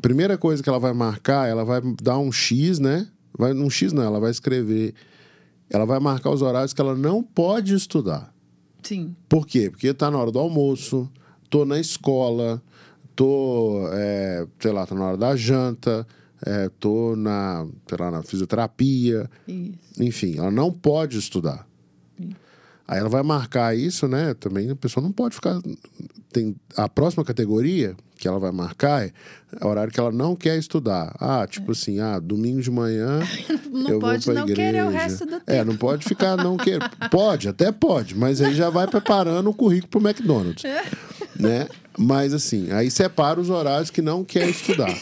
Primeira 0.00 0.38
coisa 0.38 0.62
que 0.62 0.68
ela 0.70 0.78
vai 0.80 0.94
marcar, 0.94 1.46
ela 1.46 1.62
vai 1.62 1.82
dar 2.02 2.18
um 2.18 2.32
X, 2.32 2.78
né? 2.78 3.06
Vai, 3.36 3.52
um 3.52 3.68
X 3.68 3.92
não, 3.92 4.02
ela 4.02 4.18
vai 4.18 4.30
escrever. 4.30 4.94
Ela 5.68 5.84
vai 5.84 6.00
marcar 6.00 6.30
os 6.30 6.40
horários 6.40 6.72
que 6.72 6.80
ela 6.80 6.96
não 6.96 7.22
pode 7.22 7.74
estudar. 7.74 8.34
Sim, 8.82 9.14
Por 9.28 9.46
quê? 9.46 9.68
Porque 9.68 9.92
tá 9.92 10.10
na 10.10 10.16
hora 10.16 10.30
do 10.30 10.38
almoço, 10.38 11.10
tô 11.48 11.64
na 11.64 11.78
escola, 11.78 12.62
tô, 13.14 13.88
é, 13.92 14.46
sei 14.58 14.72
lá, 14.72 14.86
tá 14.86 14.94
na 14.94 15.08
hora 15.08 15.16
da 15.16 15.36
janta, 15.36 16.06
é, 16.44 16.68
tô 16.78 17.16
na, 17.16 17.66
sei 17.88 17.98
lá, 17.98 18.10
na 18.10 18.22
fisioterapia, 18.22 19.28
isso. 19.48 20.02
enfim, 20.02 20.38
ela 20.38 20.50
não 20.50 20.72
pode 20.72 21.18
estudar. 21.18 21.65
Aí 22.88 22.98
ela 22.98 23.08
vai 23.08 23.22
marcar 23.22 23.76
isso, 23.76 24.06
né? 24.06 24.34
Também 24.34 24.70
a 24.70 24.76
pessoa 24.76 25.02
não 25.02 25.10
pode 25.10 25.34
ficar. 25.34 25.60
Tem 26.32 26.54
a 26.76 26.88
próxima 26.88 27.24
categoria 27.24 27.96
que 28.18 28.26
ela 28.28 28.38
vai 28.38 28.52
marcar 28.52 29.04
é 29.04 29.12
o 29.60 29.66
horário 29.68 29.92
que 29.92 30.00
ela 30.00 30.12
não 30.12 30.34
quer 30.36 30.58
estudar. 30.58 31.14
Ah, 31.18 31.46
tipo 31.46 31.72
assim, 31.72 32.00
ah, 32.00 32.18
domingo 32.18 32.60
de 32.62 32.70
manhã. 32.70 33.20
Não 33.70 33.90
eu 33.90 33.98
pode 33.98 34.24
vou 34.24 34.32
pra 34.34 34.42
não 34.42 34.48
igreja. 34.50 34.70
querer 34.72 34.84
o 34.84 34.88
resto 34.88 35.26
do 35.26 35.32
tempo. 35.32 35.42
É, 35.46 35.62
não 35.62 35.76
pode 35.76 36.04
ficar 36.06 36.34
não 36.34 36.56
querer. 36.56 36.80
Pode, 37.10 37.46
até 37.46 37.70
pode, 37.70 38.14
mas 38.16 38.40
aí 38.40 38.54
já 38.54 38.70
vai 38.70 38.86
preparando 38.86 39.50
o 39.50 39.54
currículo 39.54 39.90
pro 39.90 40.00
McDonald's. 40.00 40.64
É. 40.64 40.82
né? 41.38 41.68
Mas 41.98 42.32
assim, 42.32 42.72
aí 42.72 42.90
separa 42.90 43.38
os 43.38 43.50
horários 43.50 43.90
que 43.90 44.00
não 44.00 44.24
quer 44.24 44.48
estudar. 44.48 44.94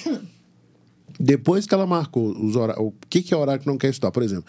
Depois 1.20 1.66
que 1.66 1.74
ela 1.74 1.86
marcou 1.86 2.36
os 2.36 2.56
horários, 2.56 2.84
o 2.84 2.92
que, 3.08 3.22
que 3.22 3.32
é 3.32 3.36
horário 3.36 3.60
que 3.60 3.66
não 3.68 3.78
quer 3.78 3.90
estudar? 3.90 4.10
Por 4.10 4.24
exemplo, 4.24 4.44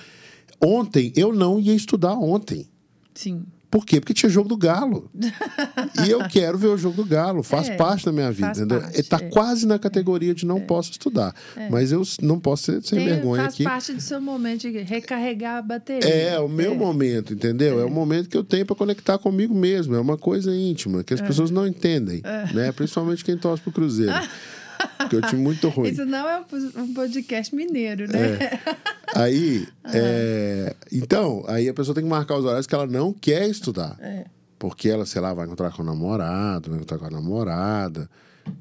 ontem 0.59 1.13
eu 1.15 1.31
não 1.31 1.59
ia 1.59 1.75
estudar 1.75 2.13
ontem. 2.15 2.67
Sim. 3.15 3.43
Por 3.71 3.85
quê? 3.85 3.99
Porque 3.99 4.13
tinha 4.13 4.29
jogo 4.29 4.47
do 4.47 4.55
Galo. 4.55 5.09
e 6.05 6.09
eu 6.09 6.25
quero 6.29 6.57
ver 6.57 6.67
o 6.67 6.77
jogo 6.77 6.95
do 7.03 7.05
Galo. 7.05 7.43
Faz 7.43 7.67
É, 7.67 7.75
parte 7.75 8.05
da 8.05 8.11
minha 8.13 8.31
vida. 8.31 8.47
faz 8.47 8.59
entendeu? 8.59 8.79
parte, 8.79 9.03
tá 9.03 9.17
é. 9.17 9.29
quase 9.29 9.67
na 9.67 9.77
categoria 9.77 10.33
de 10.33 10.45
não 10.45 10.61
posso 10.61 10.91
estudar. 10.91 11.35
Mas 11.69 11.91
eu 11.91 12.01
não 12.21 12.39
posso 12.39 12.63
ser 12.63 12.83
sem 12.83 12.99
Tem- 12.99 13.07
vergonha 13.07 13.41
faz 13.43 13.53
aqui. 13.55 13.63
parte 13.65 13.91
do 13.93 13.99
seu 14.01 14.21
momento 14.21 14.61
de 14.71 14.77
recarregar 14.79 15.57
a 15.57 15.61
bateria. 15.61 16.07
É, 16.09 16.39
o 16.39 16.47
meu 16.47 16.73
momento, 16.73 17.33
entendeu? 17.33 17.81
É. 17.81 17.83
o 17.83 17.89
momento 17.89 18.29
que 18.29 18.37
eu 18.37 18.45
tenho 18.45 18.65
para 18.65 18.75
conectar 18.77 19.17
comigo 19.17 19.53
mesmo. 19.53 19.93
É 19.95 19.99
uma 19.99 20.17
coisa 20.17 20.55
íntima, 20.55 21.03
que 21.03 21.13
as 21.13 21.19
pessoas 21.19 21.51
não 21.51 21.67
entendem. 21.67 22.21
Né? 22.53 22.71
Principalmente 22.71 23.25
quem 23.25 23.37
torce 23.37 23.61
pro 23.61 23.73
Cruzeiro. 23.73 24.13
Porque 24.97 25.15
eu 25.15 25.21
time 25.23 25.41
muito 25.41 25.69
ruim. 25.69 25.89
Isso 25.89 26.05
não 26.05 26.27
é 26.27 26.43
um- 26.77 26.93
podcast 26.93 27.53
mineiro, 27.55 28.07
né? 28.11 28.59
Aí, 29.15 29.65
é, 29.93 30.75
então, 30.91 31.43
aí 31.47 31.69
a 31.69 31.73
pessoa 31.73 31.95
tem 31.95 32.03
que 32.03 32.09
marcar 32.09 32.37
os 32.37 32.43
horários 32.43 32.67
que 32.67 32.75
ela 32.75 32.85
não 32.85 33.13
quer 33.13 33.47
estudar. 33.47 33.95
É. 34.01 34.25
Porque 34.59 34.89
ela, 34.89 35.05
sei 35.05 35.21
lá, 35.21 35.33
vai 35.33 35.45
encontrar 35.45 35.71
com 35.71 35.83
o 35.83 35.85
namorado, 35.85 36.69
vai 36.69 36.77
encontrar 36.79 36.97
com 36.97 37.05
a 37.05 37.09
namorada. 37.11 38.09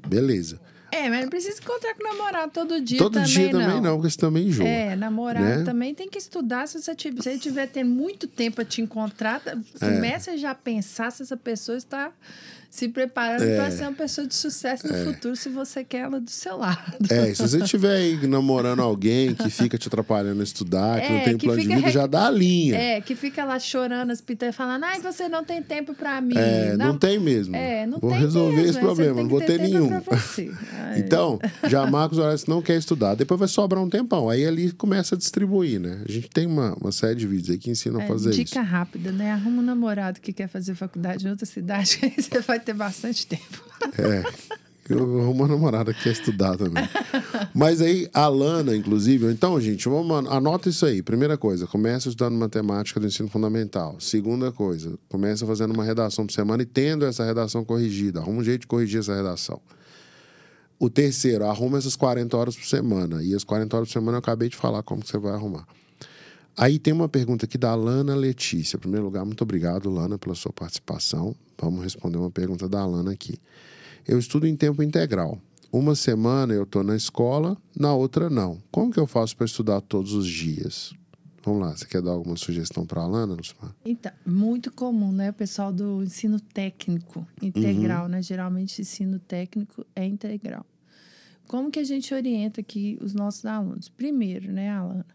Beleza. 0.07 0.59
É, 0.91 1.09
mas 1.09 1.23
não 1.23 1.29
precisa 1.29 1.59
encontrar 1.61 1.93
com 1.93 2.03
o 2.07 2.09
namorado 2.09 2.51
todo 2.53 2.79
dia 2.79 2.97
Todo 2.97 3.13
também, 3.15 3.27
dia 3.29 3.51
também 3.51 3.81
não, 3.81 3.95
porque 3.97 4.09
você 4.11 4.17
também 4.17 4.47
enjoa. 4.47 4.65
É, 4.67 4.95
namorado 4.95 5.45
né? 5.45 5.63
também 5.63 5.93
tem 5.93 6.07
que 6.09 6.17
estudar. 6.17 6.67
Se 6.69 6.81
você 6.81 6.95
tiver, 6.95 7.21
se 7.21 7.29
ele 7.31 7.39
tiver 7.39 7.67
tendo 7.67 7.89
muito 7.89 8.27
tempo 8.27 8.61
a 8.61 8.65
te 8.65 8.81
encontrar, 8.81 9.41
É. 9.45 9.55
comece 9.79 10.37
já 10.37 10.51
a 10.51 10.55
pensar 10.55 11.11
se 11.11 11.21
essa 11.23 11.35
pessoa 11.35 11.77
está 11.77 12.11
se 12.75 12.89
preparando 12.89 13.43
É. 13.43 13.55
para 13.55 13.71
ser 13.71 13.83
uma 13.83 13.93
pessoa 13.93 14.27
de 14.27 14.35
sucesso 14.35 14.85
no 14.85 14.93
futuro, 15.05 15.35
se 15.35 15.47
você 15.47 15.81
quer 15.83 15.99
ela 15.99 16.19
do 16.19 16.29
seu 16.29 16.57
lado. 16.57 16.97
É, 17.09 17.29
e 17.29 17.35
se 17.35 17.41
você 17.41 17.59
estiver 17.59 18.17
namorando 18.27 18.81
alguém 18.81 19.33
que 19.33 19.49
fica 19.49 19.77
te 19.77 19.87
atrapalhando 19.87 20.41
a 20.41 20.43
estudar, 20.43 20.99
que 20.99 21.07
É, 21.07 21.17
não 21.17 21.23
tem 21.23 21.37
que 21.37 21.45
plano 21.45 21.61
de 21.61 21.67
vida, 21.69 21.79
rec- 21.79 21.93
já 21.93 22.05
dá 22.05 22.27
a 22.27 22.31
linha. 22.31 22.75
É, 22.75 22.99
que 23.01 23.15
fica 23.15 23.45
lá 23.45 23.57
chorando 23.59 24.11
as 24.11 24.19
pitas 24.19 24.53
falando, 24.53 24.83
ai, 24.83 24.99
você 24.99 25.29
não 25.29 25.43
tem 25.43 25.63
tempo 25.63 25.93
para 25.93 26.19
mim. 26.19 26.35
É, 26.37 26.75
não, 26.75 26.97
tem 26.97 27.17
mesmo. 27.17 27.55
É, 27.55 27.85
não 27.85 27.97
Vou 27.99 28.11
tem 28.11 28.19
resolver 28.19 28.55
mesmo, 28.57 28.69
esse 28.71 28.77
é, 28.77 28.81
problema, 28.81 29.21
não 29.21 29.29
vou 29.29 29.39
ter 29.39 29.57
ter 29.57 29.61
nenhum. 29.61 29.89
Então, 30.97 31.39
já 31.69 31.85
marca 31.89 32.13
os 32.13 32.19
horários 32.19 32.43
que 32.43 32.49
não 32.49 32.61
quer 32.61 32.77
estudar. 32.77 33.15
Depois 33.15 33.39
vai 33.39 33.47
sobrar 33.47 33.81
um 33.83 33.89
tempão. 33.89 34.29
Aí 34.29 34.45
ali 34.45 34.71
começa 34.71 35.15
a 35.15 35.17
distribuir, 35.17 35.79
né? 35.79 36.01
A 36.07 36.11
gente 36.11 36.29
tem 36.29 36.45
uma, 36.45 36.73
uma 36.75 36.91
série 36.91 37.15
de 37.15 37.27
vídeos 37.27 37.49
aí 37.51 37.57
que 37.57 37.69
ensinam 37.69 37.99
a 37.99 38.03
É, 38.03 38.07
fazer 38.07 38.31
dica 38.31 38.61
isso. 38.61 38.69
rápida, 38.71 39.11
né? 39.11 39.31
Arruma 39.31 39.61
um 39.61 39.65
namorado 39.65 40.19
que 40.19 40.31
quer 40.33 40.47
fazer 40.47 40.75
faculdade 40.75 41.25
em 41.25 41.29
outra 41.29 41.45
cidade, 41.45 41.99
aí 42.03 42.13
você 42.17 42.39
vai 42.41 42.59
ter 42.65 42.73
bastante 42.73 43.27
tempo. 43.27 43.63
É. 43.97 44.23
Eu 44.87 45.31
uma 45.31 45.47
namorada 45.47 45.91
que 45.93 46.03
quer 46.03 46.11
estudar 46.11 46.55
também. 46.57 46.87
Mas 47.55 47.81
aí, 47.81 48.07
a 48.13 48.27
Lana, 48.27 48.75
inclusive, 48.75 49.25
então, 49.31 49.59
gente, 49.59 49.89
vamos, 49.89 50.31
anota 50.31 50.69
isso 50.69 50.85
aí. 50.85 51.01
Primeira 51.01 51.37
coisa, 51.37 51.65
começa 51.65 52.09
estudando 52.09 52.35
matemática 52.35 52.99
do 52.99 53.07
ensino 53.07 53.27
fundamental. 53.27 53.95
Segunda 53.99 54.51
coisa, 54.51 54.95
começa 55.09 55.45
fazendo 55.45 55.73
uma 55.73 55.83
redação 55.83 56.27
por 56.27 56.33
semana 56.33 56.61
e 56.61 56.67
tendo 56.67 57.03
essa 57.03 57.25
redação 57.25 57.65
corrigida. 57.65 58.19
Arruma 58.19 58.41
um 58.41 58.43
jeito 58.43 58.61
de 58.61 58.67
corrigir 58.67 58.99
essa 58.99 59.15
redação. 59.15 59.59
O 60.77 60.87
terceiro, 60.87 61.45
arruma 61.45 61.79
essas 61.79 61.95
40 61.95 62.37
horas 62.37 62.55
por 62.55 62.65
semana. 62.65 63.23
E 63.23 63.33
as 63.33 63.43
40 63.43 63.75
horas 63.75 63.89
por 63.89 63.93
semana 63.93 64.17
eu 64.17 64.19
acabei 64.19 64.49
de 64.49 64.55
falar 64.55 64.83
como 64.83 65.01
que 65.01 65.09
você 65.09 65.17
vai 65.17 65.33
arrumar. 65.33 65.65
Aí 66.57 66.79
tem 66.79 66.93
uma 66.93 67.09
pergunta 67.09 67.45
aqui 67.45 67.57
da 67.57 67.75
Lana 67.75 68.15
Letícia. 68.15 68.77
Em 68.77 68.79
primeiro 68.79 69.05
lugar, 69.05 69.25
muito 69.25 69.41
obrigado, 69.41 69.89
Lana, 69.89 70.17
pela 70.17 70.35
sua 70.35 70.53
participação. 70.53 71.35
Vamos 71.59 71.83
responder 71.83 72.17
uma 72.17 72.31
pergunta 72.31 72.69
da 72.69 72.85
Lana 72.85 73.11
aqui. 73.11 73.37
Eu 74.07 74.17
estudo 74.17 74.47
em 74.47 74.55
tempo 74.55 74.81
integral. 74.81 75.39
Uma 75.71 75.95
semana 75.95 76.53
eu 76.53 76.63
estou 76.63 76.83
na 76.83 76.95
escola, 76.95 77.57
na 77.77 77.93
outra 77.93 78.29
não. 78.29 78.61
Como 78.71 78.91
que 78.91 78.99
eu 78.99 79.05
faço 79.05 79.35
para 79.35 79.45
estudar 79.45 79.81
todos 79.81 80.13
os 80.13 80.25
dias? 80.25 80.93
Vamos 81.43 81.61
lá, 81.61 81.75
você 81.75 81.85
quer 81.85 82.01
dar 82.01 82.11
alguma 82.11 82.37
sugestão 82.37 82.85
para 82.85 83.01
a 83.01 83.07
Lana, 83.07 83.35
Lucimar? 83.35 83.75
Então, 83.85 84.11
muito 84.25 84.71
comum, 84.71 85.11
né? 85.11 85.29
O 85.29 85.33
pessoal 85.33 85.71
do 85.71 86.01
ensino 86.01 86.39
técnico 86.39 87.27
integral, 87.41 88.07
né? 88.07 88.21
Geralmente, 88.21 88.81
ensino 88.81 89.19
técnico 89.19 89.85
é 89.95 90.05
integral. 90.05 90.65
Como 91.47 91.69
que 91.69 91.79
a 91.79 91.83
gente 91.83 92.13
orienta 92.13 92.61
aqui 92.61 92.97
os 93.01 93.13
nossos 93.13 93.45
alunos? 93.45 93.89
Primeiro, 93.89 94.51
né, 94.51 94.71
Alana? 94.71 95.05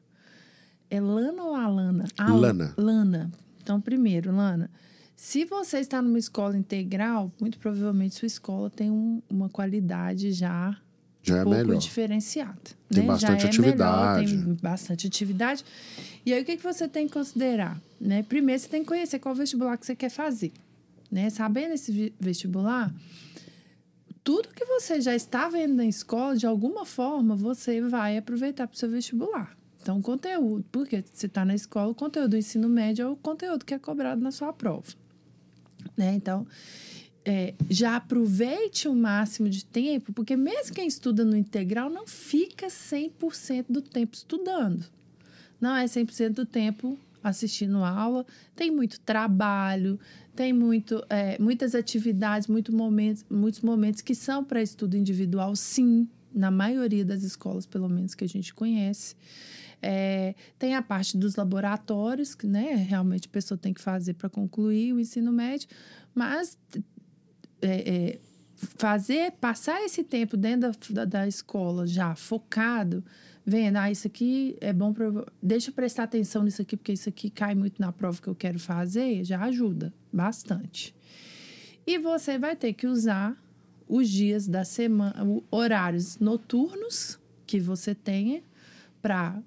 É 0.90 1.00
Lana 1.00 1.42
ou 1.44 1.54
Alana? 1.54 2.04
Ah, 2.18 2.32
Lana. 2.32 2.74
Lana. 2.76 3.30
Então, 3.62 3.80
primeiro, 3.80 4.34
Lana, 4.34 4.68
se 5.14 5.44
você 5.44 5.78
está 5.78 6.02
numa 6.02 6.18
escola 6.18 6.56
integral, 6.56 7.30
muito 7.40 7.58
provavelmente 7.58 8.16
sua 8.16 8.26
escola 8.26 8.68
tem 8.68 8.90
um, 8.90 9.22
uma 9.30 9.48
qualidade 9.48 10.32
já 10.32 10.76
já 11.22 11.36
um 11.36 11.38
é 11.38 11.44
pouco 11.44 11.58
melhor. 11.58 11.78
diferenciada. 11.78 12.58
Tem 12.88 13.02
né? 13.02 13.06
bastante 13.06 13.42
já 13.42 13.46
é 13.46 13.50
atividade. 13.50 14.32
Melhor, 14.32 14.44
tem 14.46 14.54
bastante 14.54 15.06
atividade. 15.06 15.64
E 16.24 16.32
aí, 16.32 16.42
o 16.42 16.44
que, 16.44 16.56
que 16.56 16.62
você 16.62 16.88
tem 16.88 17.06
que 17.06 17.12
considerar? 17.12 17.80
Né? 18.00 18.22
Primeiro, 18.22 18.60
você 18.60 18.68
tem 18.68 18.82
que 18.82 18.88
conhecer 18.88 19.18
qual 19.18 19.34
vestibular 19.34 19.76
que 19.76 19.86
você 19.86 19.94
quer 19.94 20.08
fazer. 20.08 20.52
Né? 21.10 21.28
Sabendo 21.28 21.74
esse 21.74 22.14
vestibular, 22.18 22.92
tudo 24.24 24.48
que 24.48 24.64
você 24.64 25.00
já 25.00 25.14
está 25.14 25.48
vendo 25.48 25.74
na 25.74 25.84
escola, 25.84 26.36
de 26.36 26.46
alguma 26.46 26.86
forma, 26.86 27.36
você 27.36 27.80
vai 27.82 28.16
aproveitar 28.16 28.66
para 28.66 28.74
o 28.74 28.78
seu 28.78 28.88
vestibular. 28.88 29.59
Então, 29.80 30.00
conteúdo, 30.02 30.64
porque 30.70 31.02
você 31.12 31.26
está 31.26 31.44
na 31.44 31.54
escola, 31.54 31.90
o 31.90 31.94
conteúdo 31.94 32.30
do 32.30 32.36
ensino 32.36 32.68
médio 32.68 33.02
é 33.02 33.08
o 33.08 33.16
conteúdo 33.16 33.64
que 33.64 33.72
é 33.72 33.78
cobrado 33.78 34.20
na 34.20 34.30
sua 34.30 34.52
prova. 34.52 34.92
Né? 35.96 36.14
Então, 36.14 36.46
é, 37.24 37.54
já 37.68 37.96
aproveite 37.96 38.88
o 38.88 38.94
máximo 38.94 39.48
de 39.48 39.64
tempo, 39.64 40.12
porque 40.12 40.36
mesmo 40.36 40.74
quem 40.74 40.86
estuda 40.86 41.24
no 41.24 41.36
integral 41.36 41.88
não 41.88 42.06
fica 42.06 42.66
100% 42.66 43.66
do 43.68 43.80
tempo 43.80 44.14
estudando. 44.14 44.84
Não 45.60 45.76
é 45.76 45.84
100% 45.84 46.30
do 46.30 46.46
tempo 46.46 46.98
assistindo 47.22 47.84
aula, 47.84 48.24
tem 48.56 48.70
muito 48.70 48.98
trabalho, 49.00 49.98
tem 50.34 50.52
muito, 50.52 51.04
é, 51.10 51.38
muitas 51.38 51.74
atividades, 51.74 52.48
muito 52.48 52.74
momentos, 52.74 53.24
muitos 53.30 53.60
momentos 53.60 54.00
que 54.00 54.14
são 54.14 54.42
para 54.42 54.62
estudo 54.62 54.96
individual, 54.96 55.54
sim, 55.54 56.08
na 56.32 56.50
maioria 56.50 57.04
das 57.04 57.22
escolas, 57.22 57.66
pelo 57.66 57.88
menos 57.88 58.14
que 58.14 58.24
a 58.24 58.28
gente 58.28 58.54
conhece. 58.54 59.14
É, 59.82 60.34
tem 60.58 60.74
a 60.74 60.82
parte 60.82 61.16
dos 61.16 61.36
laboratórios, 61.36 62.34
que 62.34 62.46
né, 62.46 62.74
realmente 62.74 63.28
a 63.28 63.30
pessoa 63.30 63.56
tem 63.56 63.72
que 63.72 63.80
fazer 63.80 64.14
para 64.14 64.28
concluir 64.28 64.92
o 64.92 65.00
ensino 65.00 65.32
médio, 65.32 65.68
mas 66.14 66.58
é, 67.62 67.90
é, 67.90 68.18
fazer, 68.54 69.32
passar 69.32 69.82
esse 69.82 70.04
tempo 70.04 70.36
dentro 70.36 70.72
da, 70.92 71.04
da, 71.04 71.26
escola 71.26 71.86
já 71.86 72.14
focado 72.14 73.02
vendo, 73.44 73.76
ah, 73.76 73.90
isso 73.90 74.06
aqui 74.06 74.56
é 74.60 74.72
bom 74.72 74.92
para. 74.92 75.26
Deixa 75.42 75.70
eu 75.70 75.74
prestar 75.74 76.04
atenção 76.04 76.44
nisso 76.44 76.62
aqui, 76.62 76.76
porque 76.76 76.92
isso 76.92 77.08
aqui 77.08 77.30
cai 77.30 77.54
muito 77.54 77.80
na 77.80 77.90
prova 77.90 78.20
que 78.20 78.28
eu 78.28 78.34
quero 78.34 78.58
fazer, 78.58 79.24
já 79.24 79.42
ajuda 79.42 79.92
bastante. 80.12 80.94
E 81.86 81.98
você 81.98 82.38
vai 82.38 82.54
ter 82.54 82.72
que 82.74 82.86
usar 82.86 83.36
os 83.88 84.08
dias 84.08 84.46
da 84.46 84.64
semana, 84.64 85.26
horários 85.50 86.18
noturnos 86.18 87.18
que 87.46 87.58
você 87.58 87.94
tenha 87.94 88.42
para 89.02 89.42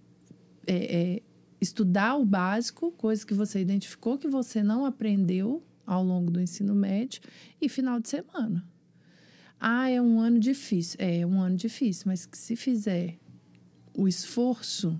é, 0.66 1.16
é, 1.16 1.22
estudar 1.60 2.16
o 2.16 2.26
básico, 2.26 2.92
coisas 2.92 3.24
que 3.24 3.34
você 3.34 3.60
identificou 3.60 4.18
que 4.18 4.28
você 4.28 4.62
não 4.62 4.86
aprendeu 4.86 5.64
ao 5.86 6.04
longo 6.04 6.32
do 6.32 6.40
ensino 6.40 6.74
médio, 6.74 7.22
e 7.62 7.68
final 7.68 8.00
de 8.00 8.10
semana. 8.10 8.66
Ah, 9.60 9.90
é 9.90 10.02
um 10.02 10.20
ano 10.20 10.40
difícil. 10.40 10.98
É, 11.00 11.20
é 11.20 11.28
um 11.28 11.42
ano 11.42 11.56
difícil, 11.56 12.04
mas 12.08 12.26
que 12.26 12.38
se 12.38 12.56
fizer 12.56 13.18
o 13.96 14.08
esforço, 14.08 15.00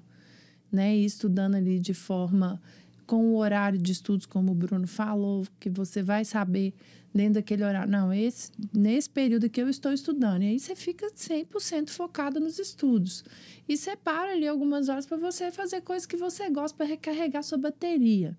né, 0.72 0.96
e 0.96 1.06
estudando 1.06 1.56
ali 1.56 1.80
de 1.80 1.94
forma 1.94 2.62
com 3.06 3.34
o 3.34 3.38
horário 3.38 3.78
de 3.78 3.92
estudos, 3.92 4.26
como 4.26 4.52
o 4.52 4.56
Bruno 4.56 4.88
falou, 4.88 5.46
que 5.60 5.70
você 5.70 6.02
vai 6.02 6.26
saber 6.26 6.74
dentro 7.14 7.36
daquele 7.36 7.64
horário, 7.64 7.92
não, 7.92 8.12
esse, 8.12 8.52
nesse 8.74 9.10
período 9.10 9.50
que 9.50 9.62
eu 9.62 9.70
estou 9.70 9.94
estudando. 9.94 10.42
E 10.42 10.48
aí 10.48 10.60
você 10.60 10.76
fica 10.76 11.08
100% 11.08 11.90
focado 11.90 12.40
nos 12.40 12.58
estudos. 12.58 13.24
E 13.70 13.78
separa 13.78 14.32
ali 14.32 14.48
algumas 14.48 14.90
horas 14.90 15.06
para 15.06 15.18
você 15.18 15.52
fazer 15.52 15.82
coisas 15.82 16.06
que 16.06 16.18
você 16.18 16.50
gosta 16.50 16.76
para 16.76 16.88
recarregar 16.88 17.44
sua 17.44 17.58
bateria. 17.58 18.36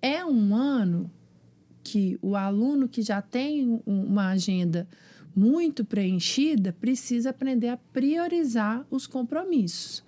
É 0.00 0.24
um 0.24 0.54
ano 0.54 1.10
que 1.82 2.18
o 2.22 2.36
aluno 2.36 2.88
que 2.88 3.02
já 3.02 3.20
tem 3.20 3.82
uma 3.84 4.28
agenda 4.28 4.88
muito 5.34 5.84
preenchida 5.84 6.72
precisa 6.72 7.30
aprender 7.30 7.68
a 7.68 7.76
priorizar 7.76 8.86
os 8.90 9.06
compromissos. 9.06 10.02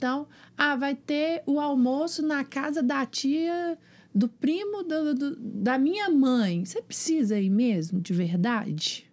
Então, 0.00 0.26
ah, 0.56 0.76
vai 0.76 0.94
ter 0.94 1.42
o 1.44 1.60
almoço 1.60 2.26
na 2.26 2.42
casa 2.42 2.82
da 2.82 3.04
tia, 3.04 3.78
do 4.14 4.30
primo 4.30 4.82
do, 4.82 5.14
do, 5.14 5.36
da 5.36 5.76
minha 5.76 6.08
mãe. 6.08 6.64
Você 6.64 6.80
precisa 6.80 7.38
ir 7.38 7.50
mesmo, 7.50 8.00
de 8.00 8.14
verdade? 8.14 9.06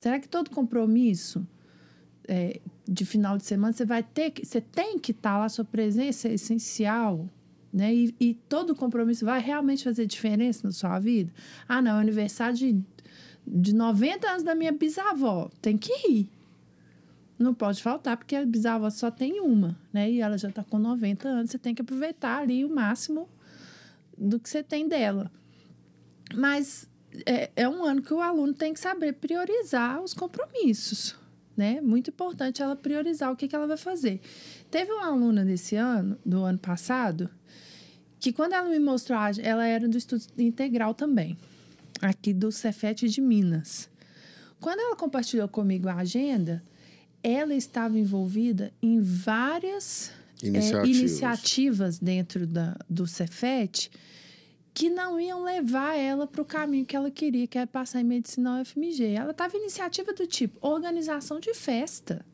Será 0.00 0.18
que 0.18 0.28
todo 0.28 0.50
compromisso 0.50 1.46
é, 2.26 2.60
de 2.88 3.06
final 3.06 3.38
de 3.38 3.44
semana 3.44 3.72
você 3.72 3.84
vai 3.84 4.02
ter 4.02 4.32
que. 4.32 4.44
Você 4.44 4.60
tem 4.60 4.98
que 4.98 5.12
estar 5.12 5.38
lá, 5.38 5.48
sua 5.48 5.64
presença 5.64 6.26
é 6.26 6.34
essencial. 6.34 7.30
Né? 7.72 7.94
E, 7.94 8.14
e 8.18 8.34
todo 8.34 8.74
compromisso 8.74 9.24
vai 9.24 9.40
realmente 9.40 9.84
fazer 9.84 10.06
diferença 10.06 10.66
na 10.66 10.72
sua 10.72 10.98
vida? 10.98 11.32
Ah, 11.68 11.80
não, 11.80 11.98
é 11.98 12.00
aniversário 12.00 12.56
de 12.56 12.84
de 13.46 13.74
90 13.74 14.28
anos 14.28 14.42
da 14.42 14.54
minha 14.54 14.72
bisavó. 14.72 15.50
Tem 15.60 15.76
que 15.76 15.92
ir. 16.08 16.30
Não 17.42 17.52
pode 17.52 17.82
faltar, 17.82 18.16
porque 18.16 18.36
a 18.36 18.46
bisavó 18.46 18.88
só 18.88 19.10
tem 19.10 19.40
uma, 19.40 19.76
né? 19.92 20.10
E 20.10 20.20
ela 20.20 20.38
já 20.38 20.48
está 20.48 20.62
com 20.62 20.78
90 20.78 21.28
anos. 21.28 21.50
Você 21.50 21.58
tem 21.58 21.74
que 21.74 21.82
aproveitar 21.82 22.38
ali 22.38 22.64
o 22.64 22.70
máximo 22.72 23.28
do 24.16 24.38
que 24.38 24.48
você 24.48 24.62
tem 24.62 24.86
dela. 24.88 25.30
Mas 26.34 26.88
é, 27.26 27.50
é 27.56 27.68
um 27.68 27.84
ano 27.84 28.00
que 28.00 28.14
o 28.14 28.20
aluno 28.20 28.54
tem 28.54 28.72
que 28.72 28.80
saber 28.80 29.14
priorizar 29.14 30.00
os 30.00 30.14
compromissos, 30.14 31.16
né? 31.56 31.80
Muito 31.80 32.10
importante 32.10 32.62
ela 32.62 32.76
priorizar 32.76 33.32
o 33.32 33.36
que, 33.36 33.48
que 33.48 33.56
ela 33.56 33.66
vai 33.66 33.76
fazer. 33.76 34.20
Teve 34.70 34.92
uma 34.92 35.06
aluna 35.06 35.44
desse 35.44 35.74
ano, 35.74 36.16
do 36.24 36.44
ano 36.44 36.58
passado, 36.58 37.28
que 38.20 38.32
quando 38.32 38.52
ela 38.52 38.68
me 38.68 38.78
mostrou, 38.78 39.18
ela 39.42 39.66
era 39.66 39.88
do 39.88 39.98
estudo 39.98 40.24
integral 40.38 40.94
também 40.94 41.36
aqui 42.00 42.32
do 42.32 42.50
Cefet 42.52 43.08
de 43.08 43.20
Minas. 43.20 43.88
Quando 44.60 44.80
ela 44.80 44.96
compartilhou 44.96 45.48
comigo 45.48 45.88
a 45.88 45.96
agenda, 45.96 46.62
ela 47.22 47.54
estava 47.54 47.98
envolvida 47.98 48.72
em 48.82 49.00
várias 49.00 50.10
é, 50.42 50.46
iniciativas, 50.46 50.88
é, 50.88 51.00
iniciativas 51.00 51.98
dentro 51.98 52.46
da, 52.46 52.76
do 52.88 53.06
Cefet 53.06 53.90
que 54.74 54.88
não 54.88 55.20
iam 55.20 55.44
levar 55.44 55.96
ela 55.96 56.26
para 56.26 56.40
o 56.40 56.44
caminho 56.44 56.86
que 56.86 56.96
ela 56.96 57.10
queria, 57.10 57.46
que 57.46 57.58
é 57.58 57.66
passar 57.66 58.00
em 58.00 58.04
medicina 58.04 58.62
UFMG. 58.62 59.04
Ela 59.14 59.32
estava 59.32 59.54
em 59.56 59.60
iniciativa 59.60 60.14
do 60.14 60.26
tipo 60.26 60.56
organização 60.66 61.38
de 61.38 61.52
festa. 61.52 62.24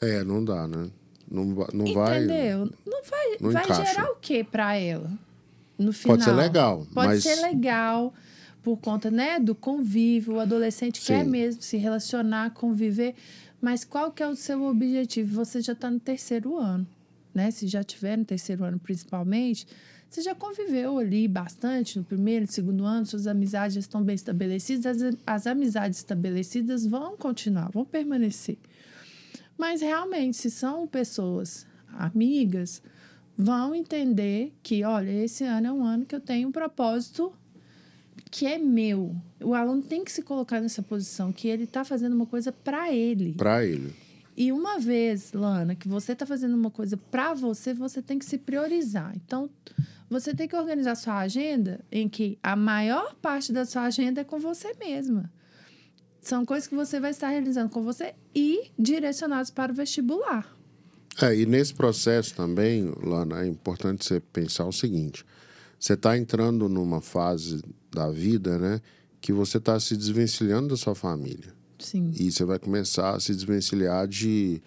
É, 0.00 0.22
não 0.22 0.44
dá, 0.44 0.68
né? 0.68 0.88
Não, 1.28 1.44
não 1.44 1.64
Entendeu? 1.64 1.94
vai. 1.94 2.24
Entendeu? 2.24 2.70
Não 2.86 3.02
vai, 3.02 3.36
não 3.40 3.50
vai 3.50 3.64
gerar 3.84 4.10
o 4.12 4.16
que 4.16 4.44
para 4.44 4.76
ela? 4.76 5.10
no 5.80 5.92
final. 5.92 6.16
Pode 6.16 6.24
ser 6.24 6.32
legal. 6.32 6.86
Pode 6.92 7.08
mas... 7.08 7.22
ser 7.22 7.36
legal 7.36 8.12
por 8.62 8.76
conta 8.78 9.10
né, 9.10 9.38
do 9.38 9.54
convívio. 9.54 10.34
O 10.34 10.40
adolescente 10.40 11.00
Sim. 11.00 11.06
quer 11.06 11.24
mesmo 11.24 11.62
se 11.62 11.76
relacionar, 11.76 12.50
conviver. 12.50 13.14
Mas 13.60 13.84
qual 13.84 14.10
que 14.10 14.22
é 14.22 14.28
o 14.28 14.36
seu 14.36 14.62
objetivo? 14.64 15.34
Você 15.34 15.60
já 15.60 15.72
está 15.72 15.90
no 15.90 16.00
terceiro 16.00 16.56
ano. 16.56 16.86
Né? 17.34 17.50
Se 17.50 17.66
já 17.66 17.82
tiver 17.84 18.16
no 18.16 18.24
terceiro 18.24 18.64
ano, 18.64 18.78
principalmente, 18.78 19.66
você 20.08 20.22
já 20.22 20.34
conviveu 20.34 20.98
ali 20.98 21.28
bastante 21.28 21.96
no 21.96 22.04
primeiro, 22.04 22.44
no 22.44 22.50
segundo 22.50 22.84
ano, 22.84 23.06
suas 23.06 23.28
amizades 23.28 23.76
estão 23.76 24.02
bem 24.02 24.16
estabelecidas, 24.16 25.00
as, 25.00 25.16
as 25.24 25.46
amizades 25.46 25.98
estabelecidas 25.98 26.84
vão 26.84 27.16
continuar, 27.16 27.70
vão 27.70 27.84
permanecer. 27.84 28.58
Mas 29.56 29.80
realmente, 29.80 30.36
se 30.36 30.50
são 30.50 30.86
pessoas 30.86 31.66
amigas, 31.92 32.82
vão 33.36 33.74
entender 33.74 34.52
que, 34.62 34.82
olha, 34.82 35.10
esse 35.10 35.44
ano 35.44 35.66
é 35.66 35.72
um 35.72 35.84
ano 35.84 36.04
que 36.04 36.14
eu 36.14 36.20
tenho 36.20 36.48
um 36.48 36.52
propósito 36.52 37.32
que 38.30 38.46
é 38.46 38.58
meu. 38.58 39.14
O 39.42 39.54
aluno 39.54 39.82
tem 39.82 40.04
que 40.04 40.12
se 40.12 40.22
colocar 40.22 40.60
nessa 40.60 40.82
posição, 40.82 41.32
que 41.32 41.48
ele 41.48 41.64
está 41.64 41.84
fazendo 41.84 42.14
uma 42.14 42.26
coisa 42.26 42.52
para 42.52 42.92
ele. 42.92 43.34
Para 43.34 43.64
ele. 43.64 43.92
E 44.36 44.52
uma 44.52 44.78
vez, 44.78 45.32
Lana, 45.32 45.74
que 45.74 45.88
você 45.88 46.12
está 46.12 46.24
fazendo 46.24 46.54
uma 46.54 46.70
coisa 46.70 46.96
para 46.96 47.34
você, 47.34 47.74
você 47.74 48.00
tem 48.00 48.18
que 48.18 48.24
se 48.24 48.38
priorizar. 48.38 49.12
Então, 49.16 49.50
você 50.08 50.34
tem 50.34 50.48
que 50.48 50.56
organizar 50.56 50.94
sua 50.94 51.18
agenda 51.18 51.80
em 51.90 52.08
que 52.08 52.38
a 52.42 52.56
maior 52.56 53.14
parte 53.16 53.52
da 53.52 53.64
sua 53.64 53.82
agenda 53.82 54.20
é 54.20 54.24
com 54.24 54.38
você 54.38 54.72
mesma. 54.78 55.30
São 56.22 56.44
coisas 56.44 56.68
que 56.68 56.74
você 56.74 57.00
vai 57.00 57.10
estar 57.10 57.28
realizando 57.28 57.70
com 57.70 57.82
você 57.82 58.14
e 58.34 58.70
direcionados 58.78 59.50
para 59.50 59.72
o 59.72 59.74
vestibular. 59.74 60.56
É, 61.20 61.34
e 61.34 61.44
nesse 61.44 61.74
processo 61.74 62.34
também, 62.34 62.92
Lana, 63.02 63.42
é 63.42 63.46
importante 63.46 64.04
você 64.04 64.20
pensar 64.20 64.64
o 64.64 64.72
seguinte: 64.72 65.24
você 65.78 65.94
está 65.94 66.16
entrando 66.16 66.68
numa 66.68 67.00
fase 67.00 67.62
da 67.92 68.10
vida, 68.10 68.58
né, 68.58 68.80
que 69.20 69.32
você 69.32 69.58
está 69.58 69.78
se 69.78 69.96
desvencilhando 69.96 70.68
da 70.68 70.76
sua 70.76 70.94
família. 70.94 71.52
Sim. 71.78 72.12
E 72.18 72.30
você 72.30 72.44
vai 72.44 72.58
começar 72.58 73.14
a 73.14 73.20
se 73.20 73.34
desvencilhar 73.34 74.06
de. 74.06 74.62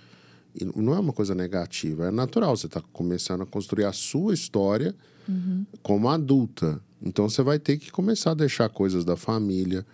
E 0.55 0.65
não 0.65 0.93
é 0.93 0.99
uma 0.99 1.13
coisa 1.13 1.33
negativa, 1.33 2.07
é 2.07 2.11
natural. 2.11 2.55
Você 2.55 2.67
está 2.67 2.81
começando 2.93 3.41
a 3.41 3.45
construir 3.45 3.85
a 3.85 3.93
sua 3.93 4.33
história 4.33 4.95
uhum. 5.27 5.65
como 5.81 6.09
adulta. 6.09 6.79
Então 7.01 7.27
você 7.27 7.41
vai 7.41 7.59
ter 7.59 7.77
que 7.77 7.91
começar 7.91 8.31
a 8.31 8.35
deixar 8.35 8.69
coisas 8.69 9.03
da 9.03 9.15
família, 9.15 9.85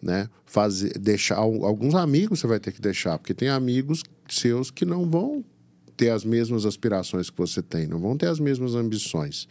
né? 0.00 0.28
Fazer, 0.44 0.96
deixar 0.98 1.36
alguns 1.36 1.94
amigos 1.94 2.40
você 2.40 2.46
vai 2.46 2.60
ter 2.60 2.72
que 2.72 2.80
deixar, 2.80 3.18
porque 3.18 3.34
tem 3.34 3.48
amigos 3.48 4.02
seus 4.28 4.70
que 4.70 4.84
não 4.84 5.08
vão 5.10 5.44
ter 5.96 6.10
as 6.10 6.24
mesmas 6.24 6.64
aspirações 6.64 7.30
que 7.30 7.38
você 7.38 7.62
tem, 7.62 7.86
não 7.86 7.98
vão 7.98 8.16
ter 8.16 8.28
as 8.28 8.38
mesmas 8.38 8.74
ambições. 8.74 9.48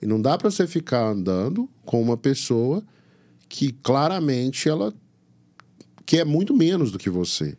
E 0.00 0.06
não 0.06 0.20
dá 0.20 0.38
para 0.38 0.50
você 0.50 0.66
ficar 0.66 1.06
andando 1.06 1.68
com 1.84 2.00
uma 2.00 2.16
pessoa 2.16 2.82
que 3.48 3.72
claramente 3.72 4.68
ela 4.68 4.94
quer 6.06 6.24
muito 6.24 6.56
menos 6.56 6.90
do 6.90 6.98
que 6.98 7.10
você. 7.10 7.56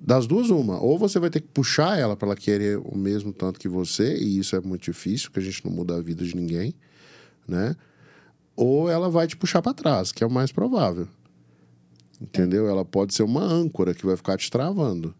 Das 0.00 0.26
duas, 0.26 0.50
uma. 0.50 0.80
Ou 0.80 0.98
você 0.98 1.18
vai 1.18 1.30
ter 1.30 1.40
que 1.40 1.48
puxar 1.48 1.98
ela 1.98 2.16
para 2.16 2.28
ela 2.28 2.36
querer 2.36 2.78
o 2.78 2.96
mesmo 2.96 3.32
tanto 3.32 3.58
que 3.58 3.68
você, 3.68 4.16
e 4.16 4.38
isso 4.38 4.54
é 4.56 4.60
muito 4.60 4.84
difícil, 4.84 5.30
porque 5.30 5.40
a 5.40 5.50
gente 5.50 5.64
não 5.64 5.72
muda 5.72 5.96
a 5.96 6.02
vida 6.02 6.24
de 6.24 6.36
ninguém, 6.36 6.74
né? 7.46 7.74
Ou 8.54 8.90
ela 8.90 9.08
vai 9.08 9.26
te 9.26 9.36
puxar 9.36 9.62
para 9.62 9.74
trás, 9.74 10.12
que 10.12 10.24
é 10.24 10.26
o 10.26 10.30
mais 10.30 10.50
provável. 10.50 11.08
Entendeu? 12.20 12.68
Ela 12.68 12.84
pode 12.84 13.14
ser 13.14 13.22
uma 13.22 13.42
âncora 13.42 13.94
que 13.94 14.06
vai 14.06 14.16
ficar 14.16 14.36
te 14.36 14.50
travando. 14.50 15.14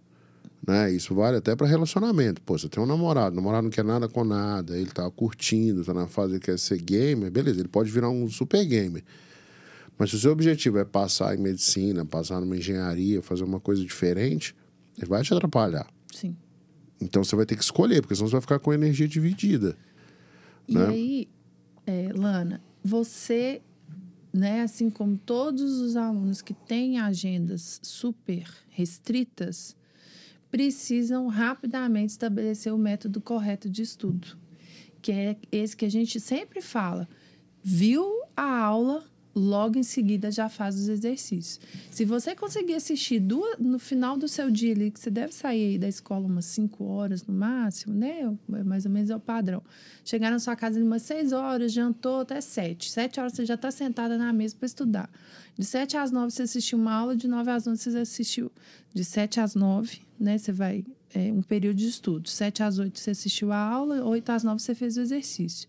Né? 0.67 0.93
Isso 0.93 1.14
vale 1.14 1.37
até 1.37 1.55
para 1.55 1.67
relacionamento. 1.67 2.43
Pô, 2.43 2.59
você 2.59 2.69
tem 2.69 2.83
um 2.83 2.87
namorado, 2.87 3.33
o 3.33 3.37
namorado 3.37 3.64
não 3.64 3.71
quer 3.71 3.85
nada 3.85 4.09
com 4.09 4.25
nada, 4.25 4.77
ele 4.77 4.91
tá 4.91 5.09
curtindo, 5.11 5.85
tá 5.85 5.95
na 5.95 6.09
fase 6.09 6.41
que 6.41 6.47
quer 6.47 6.59
ser 6.59 6.79
gamer, 6.79 7.31
beleza, 7.31 7.61
ele 7.61 7.69
pode 7.69 7.91
virar 7.91 8.11
um 8.11 8.29
super 8.29 8.64
gamer. 8.64 9.05
Mas 9.97 10.11
se 10.11 10.17
o 10.17 10.19
seu 10.19 10.33
objetivo 10.33 10.79
é 10.79 10.85
passar 10.85 11.39
em 11.39 11.41
medicina, 11.41 12.05
passar 12.05 12.41
numa 12.41 12.57
engenharia, 12.57 13.23
fazer 13.23 13.45
uma 13.45 13.61
coisa 13.61 13.83
diferente, 13.83 14.55
ele 14.99 15.07
vai 15.07 15.23
te 15.23 15.33
atrapalhar. 15.33 15.87
Sim. 16.12 16.37
Então 17.01 17.23
você 17.23 17.37
vai 17.37 17.47
ter 17.47 17.57
que 17.57 17.62
escolher, 17.62 18.03
porque 18.03 18.14
senão 18.14 18.29
você 18.29 18.33
vai 18.33 18.41
ficar 18.41 18.59
com 18.59 18.73
energia 18.73 19.07
dividida. 19.07 19.77
E 20.67 20.75
né? 20.75 20.87
aí, 20.89 21.29
é, 21.87 22.11
Lana, 22.12 22.61
você, 22.83 23.62
né, 24.33 24.62
assim 24.62 24.91
como 24.91 25.17
todos 25.17 25.81
os 25.81 25.97
alunos 25.97 26.43
que 26.43 26.53
têm 26.53 26.99
agendas 26.99 27.79
super 27.83 28.49
restritas, 28.69 29.77
precisam 30.51 31.26
rapidamente 31.28 32.11
estabelecer 32.11 32.72
o 32.72 32.78
método 32.78 33.20
correto 33.20 33.68
de 33.68 33.82
estudo, 33.82 34.36
que 35.03 35.12
é 35.12 35.36
esse 35.51 35.76
que 35.76 35.84
a 35.84 35.90
gente 35.90 36.18
sempre 36.20 36.61
fala. 36.61 37.09
Viu 37.62 38.05
a 38.36 38.61
aula, 38.61 39.05
logo 39.37 39.78
em 39.78 39.82
seguida 39.82 40.30
já 40.30 40.49
faz 40.49 40.74
os 40.76 40.89
exercícios. 40.89 41.61
Se 41.91 42.07
você 42.07 42.34
conseguir 42.34 42.72
assistir 42.72 43.20
duas, 43.20 43.59
no 43.59 43.78
final 43.78 44.16
do 44.16 44.26
seu 44.26 44.51
dia 44.51 44.74
que 44.91 44.99
você 44.99 45.11
deve 45.11 45.34
sair 45.34 45.78
da 45.78 45.87
escola 45.87 46.26
umas 46.26 46.47
5 46.47 46.82
horas 46.84 47.24
no 47.26 47.34
máximo, 47.34 47.95
né? 47.95 48.34
Mais 48.49 48.87
ou 48.87 48.91
menos 48.91 49.11
é 49.11 49.16
o 49.16 49.20
padrão. 49.20 49.62
Chegar 50.05 50.30
na 50.30 50.39
sua 50.39 50.57
casa 50.57 50.82
umas 50.82 51.03
6 51.03 51.32
horas, 51.32 51.70
jantou 51.70 52.20
até 52.20 52.41
7. 52.41 52.91
7 52.91 53.20
horas 53.20 53.32
você 53.34 53.45
já 53.45 53.55
está 53.55 53.70
sentada 53.70 54.16
na 54.16 54.32
mesa 54.32 54.57
para 54.59 54.66
estudar. 54.66 55.11
De 55.57 55.64
7 55.64 55.99
às 55.99 56.11
9 56.11 56.30
você 56.30 56.43
assistiu 56.43 56.78
uma 56.78 56.95
aula, 56.95 57.14
de 57.14 57.28
9 57.28 57.51
às 57.51 57.66
11 57.66 57.91
você 57.91 57.99
assistiu. 57.99 58.51
De 58.95 59.05
7 59.05 59.39
às 59.41 59.55
9, 59.55 60.01
né? 60.18 60.39
Você 60.39 60.51
vai. 60.51 60.82
É 61.14 61.30
um 61.30 61.43
período 61.43 61.76
de 61.76 61.89
estudo. 61.89 62.28
7 62.28 62.62
às 62.62 62.78
8 62.78 62.99
você 62.99 63.11
assistiu 63.11 63.53
a 63.53 63.59
aula, 63.59 64.03
8 64.03 64.30
às 64.30 64.45
9 64.45 64.62
você 64.62 64.74
fez 64.74 64.97
o 64.97 65.01
exercício. 65.01 65.68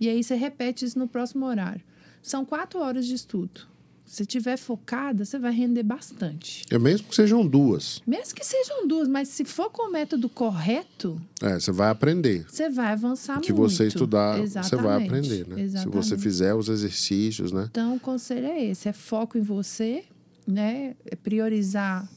E 0.00 0.08
aí 0.08 0.22
você 0.22 0.36
repete 0.36 0.84
isso 0.84 0.98
no 0.98 1.08
próximo 1.08 1.44
horário. 1.44 1.82
São 2.22 2.44
quatro 2.44 2.80
horas 2.80 3.06
de 3.06 3.14
estudo. 3.14 3.62
Se 4.04 4.24
tiver 4.24 4.56
focada, 4.56 5.22
você 5.22 5.38
vai 5.38 5.52
render 5.52 5.82
bastante. 5.82 6.64
É 6.70 6.78
mesmo 6.78 7.08
que 7.08 7.14
sejam 7.14 7.46
duas. 7.46 8.00
Mesmo 8.06 8.34
que 8.34 8.42
sejam 8.44 8.88
duas, 8.88 9.06
mas 9.06 9.28
se 9.28 9.44
for 9.44 9.68
com 9.70 9.88
o 9.88 9.92
método 9.92 10.30
correto, 10.30 11.20
É, 11.42 11.60
você 11.60 11.70
vai 11.70 11.90
aprender. 11.90 12.46
você 12.48 12.70
vai 12.70 12.92
avançar 12.92 13.32
O 13.32 13.34
muito. 13.36 13.46
que 13.46 13.52
você 13.52 13.86
estudar, 13.86 14.38
você 14.40 14.76
vai 14.76 15.04
aprender, 15.04 15.46
né? 15.46 15.56
Se 15.56 15.60
Exatamente. 15.62 15.94
você 15.94 16.16
fizer 16.16 16.54
os 16.54 16.70
exercícios, 16.70 17.52
né? 17.52 17.66
Então, 17.70 17.96
o 17.96 18.00
conselho 18.00 18.46
é 18.46 18.64
esse: 18.64 18.88
é 18.88 18.94
foco 18.94 19.36
em 19.36 19.42
você, 19.42 20.04
né? 20.46 20.96
É 21.04 21.14
priorizar 21.14 22.08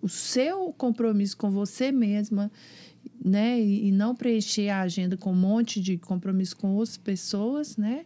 o 0.00 0.08
seu 0.08 0.72
compromisso 0.78 1.36
com 1.36 1.50
você 1.50 1.90
mesma, 1.90 2.52
né? 3.24 3.60
E, 3.60 3.88
e 3.88 3.90
não 3.90 4.14
preencher 4.14 4.68
a 4.68 4.82
agenda 4.82 5.16
com 5.16 5.32
um 5.32 5.36
monte 5.36 5.80
de 5.80 5.98
compromisso 5.98 6.56
com 6.56 6.74
outras 6.76 6.96
pessoas, 6.96 7.76
né? 7.76 8.04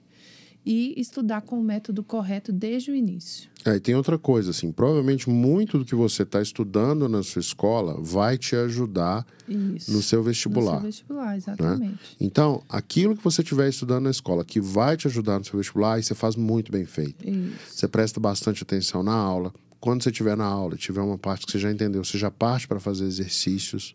E 0.66 1.00
estudar 1.00 1.42
com 1.42 1.60
o 1.60 1.62
método 1.62 2.02
correto 2.02 2.52
desde 2.52 2.90
o 2.90 2.94
início. 2.94 3.48
É, 3.64 3.76
e 3.76 3.80
tem 3.80 3.94
outra 3.94 4.18
coisa, 4.18 4.50
assim, 4.50 4.72
provavelmente 4.72 5.30
muito 5.30 5.78
do 5.78 5.84
que 5.84 5.94
você 5.94 6.24
está 6.24 6.42
estudando 6.42 7.08
na 7.08 7.22
sua 7.22 7.40
escola 7.40 7.96
vai 8.00 8.36
te 8.36 8.56
ajudar 8.56 9.24
Isso. 9.48 9.92
no 9.92 10.02
seu 10.02 10.22
vestibular. 10.22 10.74
No 10.74 10.80
seu 10.80 10.86
vestibular, 10.86 11.36
exatamente. 11.36 12.16
Então, 12.20 12.62
aquilo 12.68 13.16
que 13.16 13.22
você 13.22 13.42
estiver 13.42 13.68
estudando 13.68 14.04
na 14.04 14.10
escola 14.10 14.44
que 14.44 14.60
vai 14.60 14.96
te 14.96 15.06
ajudar 15.06 15.38
no 15.38 15.44
seu 15.44 15.56
vestibular, 15.56 15.94
aí 15.94 16.02
você 16.02 16.14
faz 16.14 16.34
muito 16.34 16.72
bem 16.72 16.84
feito. 16.84 17.28
Isso. 17.28 17.56
Você 17.70 17.88
presta 17.88 18.18
bastante 18.18 18.62
atenção 18.62 19.02
na 19.02 19.14
aula. 19.14 19.54
Quando 19.78 20.02
você 20.02 20.10
estiver 20.10 20.36
na 20.36 20.46
aula, 20.46 20.76
tiver 20.76 21.00
uma 21.00 21.18
parte 21.18 21.46
que 21.46 21.52
você 21.52 21.58
já 21.60 21.70
entendeu, 21.70 22.02
você 22.02 22.18
já 22.18 22.30
parte 22.30 22.66
para 22.66 22.80
fazer 22.80 23.04
exercícios. 23.04 23.94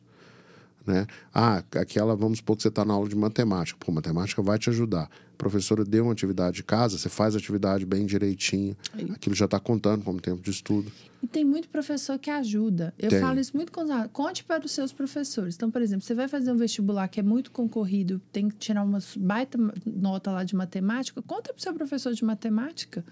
Né? 0.86 1.06
Ah, 1.34 1.64
aquela, 1.76 2.16
vamos 2.16 2.40
supor 2.40 2.56
que 2.56 2.64
você 2.64 2.70
está 2.70 2.84
na 2.84 2.94
aula 2.94 3.08
de 3.08 3.16
matemática. 3.16 3.78
Pô, 3.80 3.92
matemática 3.92 4.42
vai 4.42 4.58
te 4.58 4.70
ajudar. 4.70 5.10
Professora 5.42 5.84
deu 5.84 6.04
uma 6.04 6.14
atividade 6.14 6.58
de 6.58 6.64
casa, 6.64 7.00
você 7.00 7.10
faz 7.10 7.34
a 7.34 7.40
atividade 7.40 7.84
bem 7.84 8.06
direitinho. 8.06 8.78
Aí. 8.94 9.10
Aquilo 9.10 9.34
já 9.34 9.46
está 9.46 9.60
contando 9.60 10.04
como 10.04 10.22
tempo 10.22 10.40
de 10.40 10.52
estudo. 10.52 10.92
E 11.24 11.28
tem 11.28 11.44
muito 11.44 11.68
professor 11.68 12.18
que 12.20 12.30
ajuda. 12.30 12.94
Eu 12.98 13.10
Tem. 13.10 13.20
falo 13.20 13.40
isso 13.40 13.56
muito 13.56 13.72
com. 13.72 13.86
Conte 14.10 14.44
para 14.44 14.64
os 14.66 14.72
seus 14.72 14.92
professores. 14.92 15.56
Então, 15.56 15.70
por 15.70 15.82
exemplo, 15.82 16.04
você 16.06 16.14
vai 16.14 16.28
fazer 16.28 16.52
um 16.52 16.58
vestibular 16.58 17.08
que 17.08 17.20
é 17.20 17.24
muito 17.24 17.52
concorrido, 17.52 18.20
tem 18.32 18.50
que 18.50 18.56
tirar 18.56 18.84
uma 18.84 19.00
baita 19.18 19.58
nota 19.86 20.32
lá 20.32 20.44
de 20.44 20.56
matemática, 20.56 21.22
conta 21.24 21.54
para 21.54 21.60
o 21.60 21.62
seu 21.62 21.74
professor 21.74 22.14
de 22.14 22.24
matemática 22.24 23.04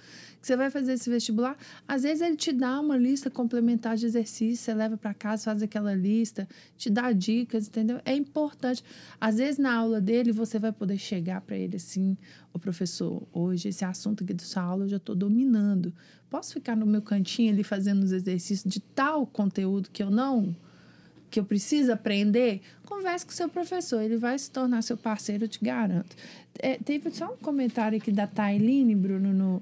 que 0.42 0.48
você 0.48 0.56
vai 0.56 0.70
fazer 0.72 0.94
esse 0.94 1.10
vestibular. 1.10 1.58
Às 1.88 2.04
vezes 2.04 2.22
ele 2.22 2.36
te 2.36 2.52
dá 2.52 2.80
uma 2.80 2.98
lista 2.98 3.30
complementar 3.30 3.96
de 3.96 4.06
exercícios, 4.06 4.60
você 4.60 4.74
leva 4.74 4.98
para 4.98 5.14
casa, 5.14 5.44
faz 5.44 5.62
aquela 5.62 5.94
lista, 5.94 6.48
te 6.78 6.90
dá 6.90 7.12
dicas, 7.12 7.68
entendeu? 7.68 8.00
É 8.06 8.16
importante. 8.16 8.84
Às 9.20 9.38
vezes 9.38 9.58
na 9.58 9.74
aula 9.74 10.00
dele 10.00 10.32
você 10.32 10.58
vai 10.58 10.72
poder 10.72 10.98
chegar 10.98 11.42
para 11.42 11.58
ele 11.58 11.76
assim, 11.76 12.18
o 12.54 12.60
professor, 12.60 13.28
hoje 13.32 13.70
esse 13.70 13.86
assunto 13.86 14.24
aqui 14.24 14.34
da 14.34 14.44
sua 14.44 14.64
aula 14.64 14.86
eu 14.86 14.90
já 14.90 14.98
estou 14.98 15.16
dominando. 15.16 15.94
Posso 16.30 16.54
ficar 16.54 16.76
no 16.76 16.86
meu 16.86 17.02
cantinho 17.02 17.52
ali 17.52 17.64
fazendo 17.64 18.04
os 18.04 18.12
exercícios 18.12 18.72
de 18.72 18.80
tal 18.80 19.26
conteúdo 19.26 19.90
que 19.92 20.04
eu 20.04 20.10
não 20.10 20.56
que 21.30 21.40
eu 21.40 21.44
preciso 21.44 21.92
aprender? 21.92 22.62
Converse 22.86 23.26
com 23.26 23.32
seu 23.32 23.48
professor, 23.48 24.02
ele 24.02 24.18
vai 24.18 24.38
se 24.38 24.50
tornar 24.50 24.82
seu 24.82 24.98
parceiro, 24.98 25.44
eu 25.46 25.48
te 25.48 25.60
garanto. 25.64 26.16
É, 26.58 26.78
teve 26.78 27.10
só 27.12 27.34
um 27.34 27.38
comentário 27.38 27.98
aqui 27.98 28.12
da 28.12 28.26
Tailine, 28.28 28.96
Bruno, 28.96 29.32
no 29.32 29.62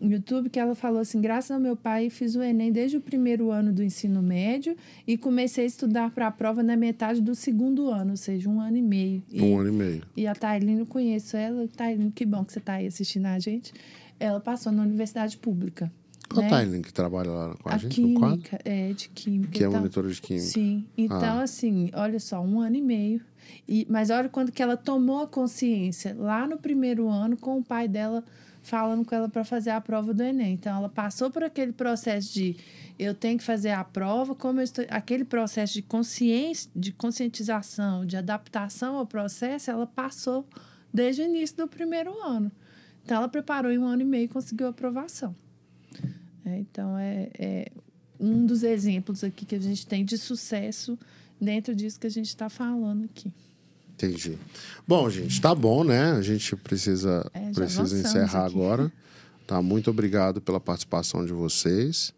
YouTube, 0.00 0.48
que 0.48 0.58
ela 0.58 0.74
falou 0.74 1.00
assim: 1.00 1.20
graças 1.20 1.50
ao 1.50 1.58
meu 1.60 1.76
pai, 1.76 2.08
fiz 2.08 2.36
o 2.36 2.42
Enem 2.42 2.70
desde 2.70 2.96
o 2.96 3.00
primeiro 3.00 3.50
ano 3.50 3.72
do 3.72 3.82
ensino 3.82 4.22
médio 4.22 4.76
e 5.06 5.16
comecei 5.18 5.64
a 5.64 5.66
estudar 5.66 6.10
para 6.10 6.28
a 6.28 6.30
prova 6.30 6.62
na 6.62 6.76
metade 6.76 7.20
do 7.20 7.34
segundo 7.34 7.90
ano, 7.90 8.12
ou 8.12 8.16
seja, 8.16 8.48
um 8.48 8.60
ano 8.60 8.76
e 8.76 8.82
meio. 8.82 9.22
E, 9.30 9.42
Um 9.42 9.58
ano 9.58 9.68
e 9.68 9.72
meio. 9.72 10.02
e 10.16 10.26
a 10.26 10.34
Tailine, 10.34 10.80
eu 10.80 10.86
conheço 10.86 11.36
ela. 11.36 11.66
Tailine, 11.68 12.12
que 12.12 12.24
bom 12.24 12.44
que 12.44 12.52
você 12.52 12.58
está 12.60 12.74
aí 12.74 12.86
assistindo 12.86 13.26
a 13.26 13.38
gente. 13.38 13.72
Ela 14.20 14.40
passou 14.40 14.72
na 14.72 14.82
universidade 14.82 15.36
pública. 15.36 15.90
Né? 16.36 16.46
a 16.46 16.50
Tailine 16.50 16.82
que 16.82 16.92
trabalha 16.92 17.30
lá 17.30 17.54
com 17.56 17.68
a, 17.68 17.74
A 17.74 17.78
gente 17.78 18.00
no 18.00 18.18
quadro? 18.20 18.36
química, 18.38 18.58
é, 18.64 18.92
de 18.92 19.08
química. 19.08 19.52
Que 19.52 19.64
é 19.64 19.66
então, 19.66 19.80
monitora 19.80 20.08
de 20.08 20.20
química. 20.20 20.46
Sim. 20.46 20.86
Então, 20.96 21.38
Ah. 21.38 21.42
assim, 21.42 21.90
olha 21.94 22.20
só, 22.20 22.40
um 22.40 22.60
ano 22.60 22.76
e 22.76 22.82
meio. 22.82 23.20
E, 23.66 23.86
mas 23.88 24.10
olha 24.10 24.28
quando 24.28 24.52
que 24.52 24.62
ela 24.62 24.76
tomou 24.76 25.22
a 25.22 25.26
consciência, 25.26 26.14
lá 26.18 26.46
no 26.46 26.58
primeiro 26.58 27.08
ano, 27.08 27.36
com 27.36 27.58
o 27.58 27.64
pai 27.64 27.88
dela 27.88 28.22
falando 28.62 29.02
com 29.06 29.14
ela 29.14 29.28
para 29.30 29.44
fazer 29.44 29.70
a 29.70 29.80
prova 29.80 30.12
do 30.12 30.22
Enem. 30.22 30.52
Então, 30.52 30.76
ela 30.76 30.88
passou 30.90 31.30
por 31.30 31.42
aquele 31.42 31.72
processo 31.72 32.34
de 32.34 32.56
eu 32.98 33.14
tenho 33.14 33.38
que 33.38 33.44
fazer 33.44 33.70
a 33.70 33.82
prova, 33.82 34.34
como 34.34 34.60
eu 34.60 34.64
estou, 34.64 34.84
aquele 34.90 35.24
processo 35.24 35.72
de 35.72 35.80
consciência, 35.82 36.70
de 36.76 36.92
conscientização, 36.92 38.04
de 38.04 38.16
adaptação 38.16 38.96
ao 38.96 39.06
processo, 39.06 39.70
ela 39.70 39.86
passou 39.86 40.46
desde 40.92 41.22
o 41.22 41.24
início 41.24 41.56
do 41.56 41.68
primeiro 41.68 42.12
ano. 42.22 42.52
Então, 43.04 43.16
ela 43.18 43.28
preparou 43.28 43.70
em 43.72 43.78
um 43.78 43.84
ano 43.86 44.02
e 44.02 44.04
meio 44.04 44.24
e 44.24 44.28
conseguiu 44.28 44.66
a 44.66 44.70
aprovação. 44.70 45.34
É, 46.48 46.58
então, 46.58 46.96
é, 46.98 47.30
é 47.38 47.72
um 48.18 48.46
dos 48.46 48.62
exemplos 48.62 49.22
aqui 49.22 49.44
que 49.44 49.54
a 49.54 49.60
gente 49.60 49.86
tem 49.86 50.04
de 50.04 50.16
sucesso 50.16 50.98
dentro 51.40 51.74
disso 51.74 52.00
que 52.00 52.06
a 52.06 52.10
gente 52.10 52.28
está 52.28 52.48
falando 52.48 53.04
aqui. 53.04 53.32
Entendi. 53.94 54.38
Bom, 54.86 55.10
gente, 55.10 55.40
tá 55.40 55.54
bom, 55.54 55.82
né? 55.84 56.12
A 56.12 56.22
gente 56.22 56.54
precisa, 56.56 57.28
É, 57.34 57.50
precisa 57.50 57.98
encerrar 57.98 58.46
aqui. 58.46 58.54
agora. 58.54 58.92
Tá, 59.48 59.62
muito 59.62 59.88
obrigado 59.88 60.42
pela 60.42 60.60
participação 60.60 61.24
de 61.24 61.32
vocês. 61.32 62.12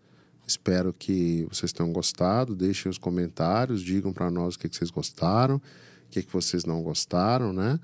Espero 0.44 0.92
que 0.92 1.46
vocês 1.48 1.72
tenham 1.72 1.92
gostado. 1.92 2.56
Deixem 2.56 2.90
os 2.90 2.98
comentários, 2.98 3.80
digam 3.82 4.12
para 4.12 4.28
nós 4.28 4.56
o 4.56 4.58
que, 4.58 4.68
que 4.68 4.74
vocês 4.76 4.90
gostaram, 4.90 5.58
o 5.58 5.62
que, 6.10 6.24
que 6.24 6.32
vocês 6.32 6.64
não 6.64 6.82
gostaram, 6.82 7.52
né? 7.52 7.78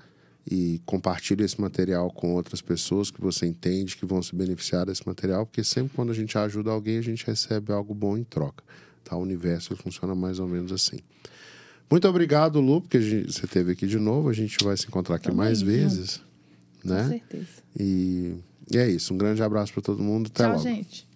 E 0.49 0.81
compartilhe 0.85 1.43
esse 1.43 1.59
material 1.59 2.09
com 2.09 2.33
outras 2.33 2.61
pessoas 2.61 3.11
que 3.11 3.19
você 3.19 3.45
entende 3.45 3.97
que 3.97 4.05
vão 4.05 4.21
se 4.23 4.33
beneficiar 4.33 4.85
desse 4.85 5.05
material, 5.05 5.45
porque 5.45 5.63
sempre 5.63 5.93
quando 5.95 6.11
a 6.11 6.15
gente 6.15 6.37
ajuda 6.37 6.71
alguém, 6.71 6.97
a 6.97 7.01
gente 7.01 7.25
recebe 7.27 7.73
algo 7.73 7.93
bom 7.93 8.17
em 8.17 8.23
troca. 8.23 8.63
Tá? 9.03 9.15
O 9.17 9.21
universo 9.21 9.75
funciona 9.75 10.15
mais 10.15 10.39
ou 10.39 10.47
menos 10.47 10.71
assim. 10.71 10.99
Muito 11.91 12.07
obrigado, 12.07 12.59
Lu, 12.61 12.81
porque 12.81 12.97
a 12.97 13.01
gente- 13.01 13.31
você 13.33 13.45
esteve 13.45 13.71
aqui 13.73 13.87
de 13.87 13.97
novo. 13.97 14.29
A 14.29 14.33
gente 14.33 14.57
vai 14.63 14.75
se 14.77 14.87
encontrar 14.87 15.15
aqui 15.15 15.25
Tamo 15.27 15.37
mais 15.37 15.61
vezes. 15.61 16.21
Com 16.81 16.89
Né? 16.89 17.07
certeza. 17.09 17.47
E, 17.79 18.35
e 18.71 18.77
é 18.77 18.89
isso. 18.89 19.13
Um 19.13 19.17
grande 19.17 19.41
abraço 19.41 19.73
para 19.73 19.81
todo 19.81 20.01
mundo. 20.03 20.27
Até 20.27 20.43
Tchau, 20.43 20.51
logo. 20.53 20.63
gente. 20.63 21.06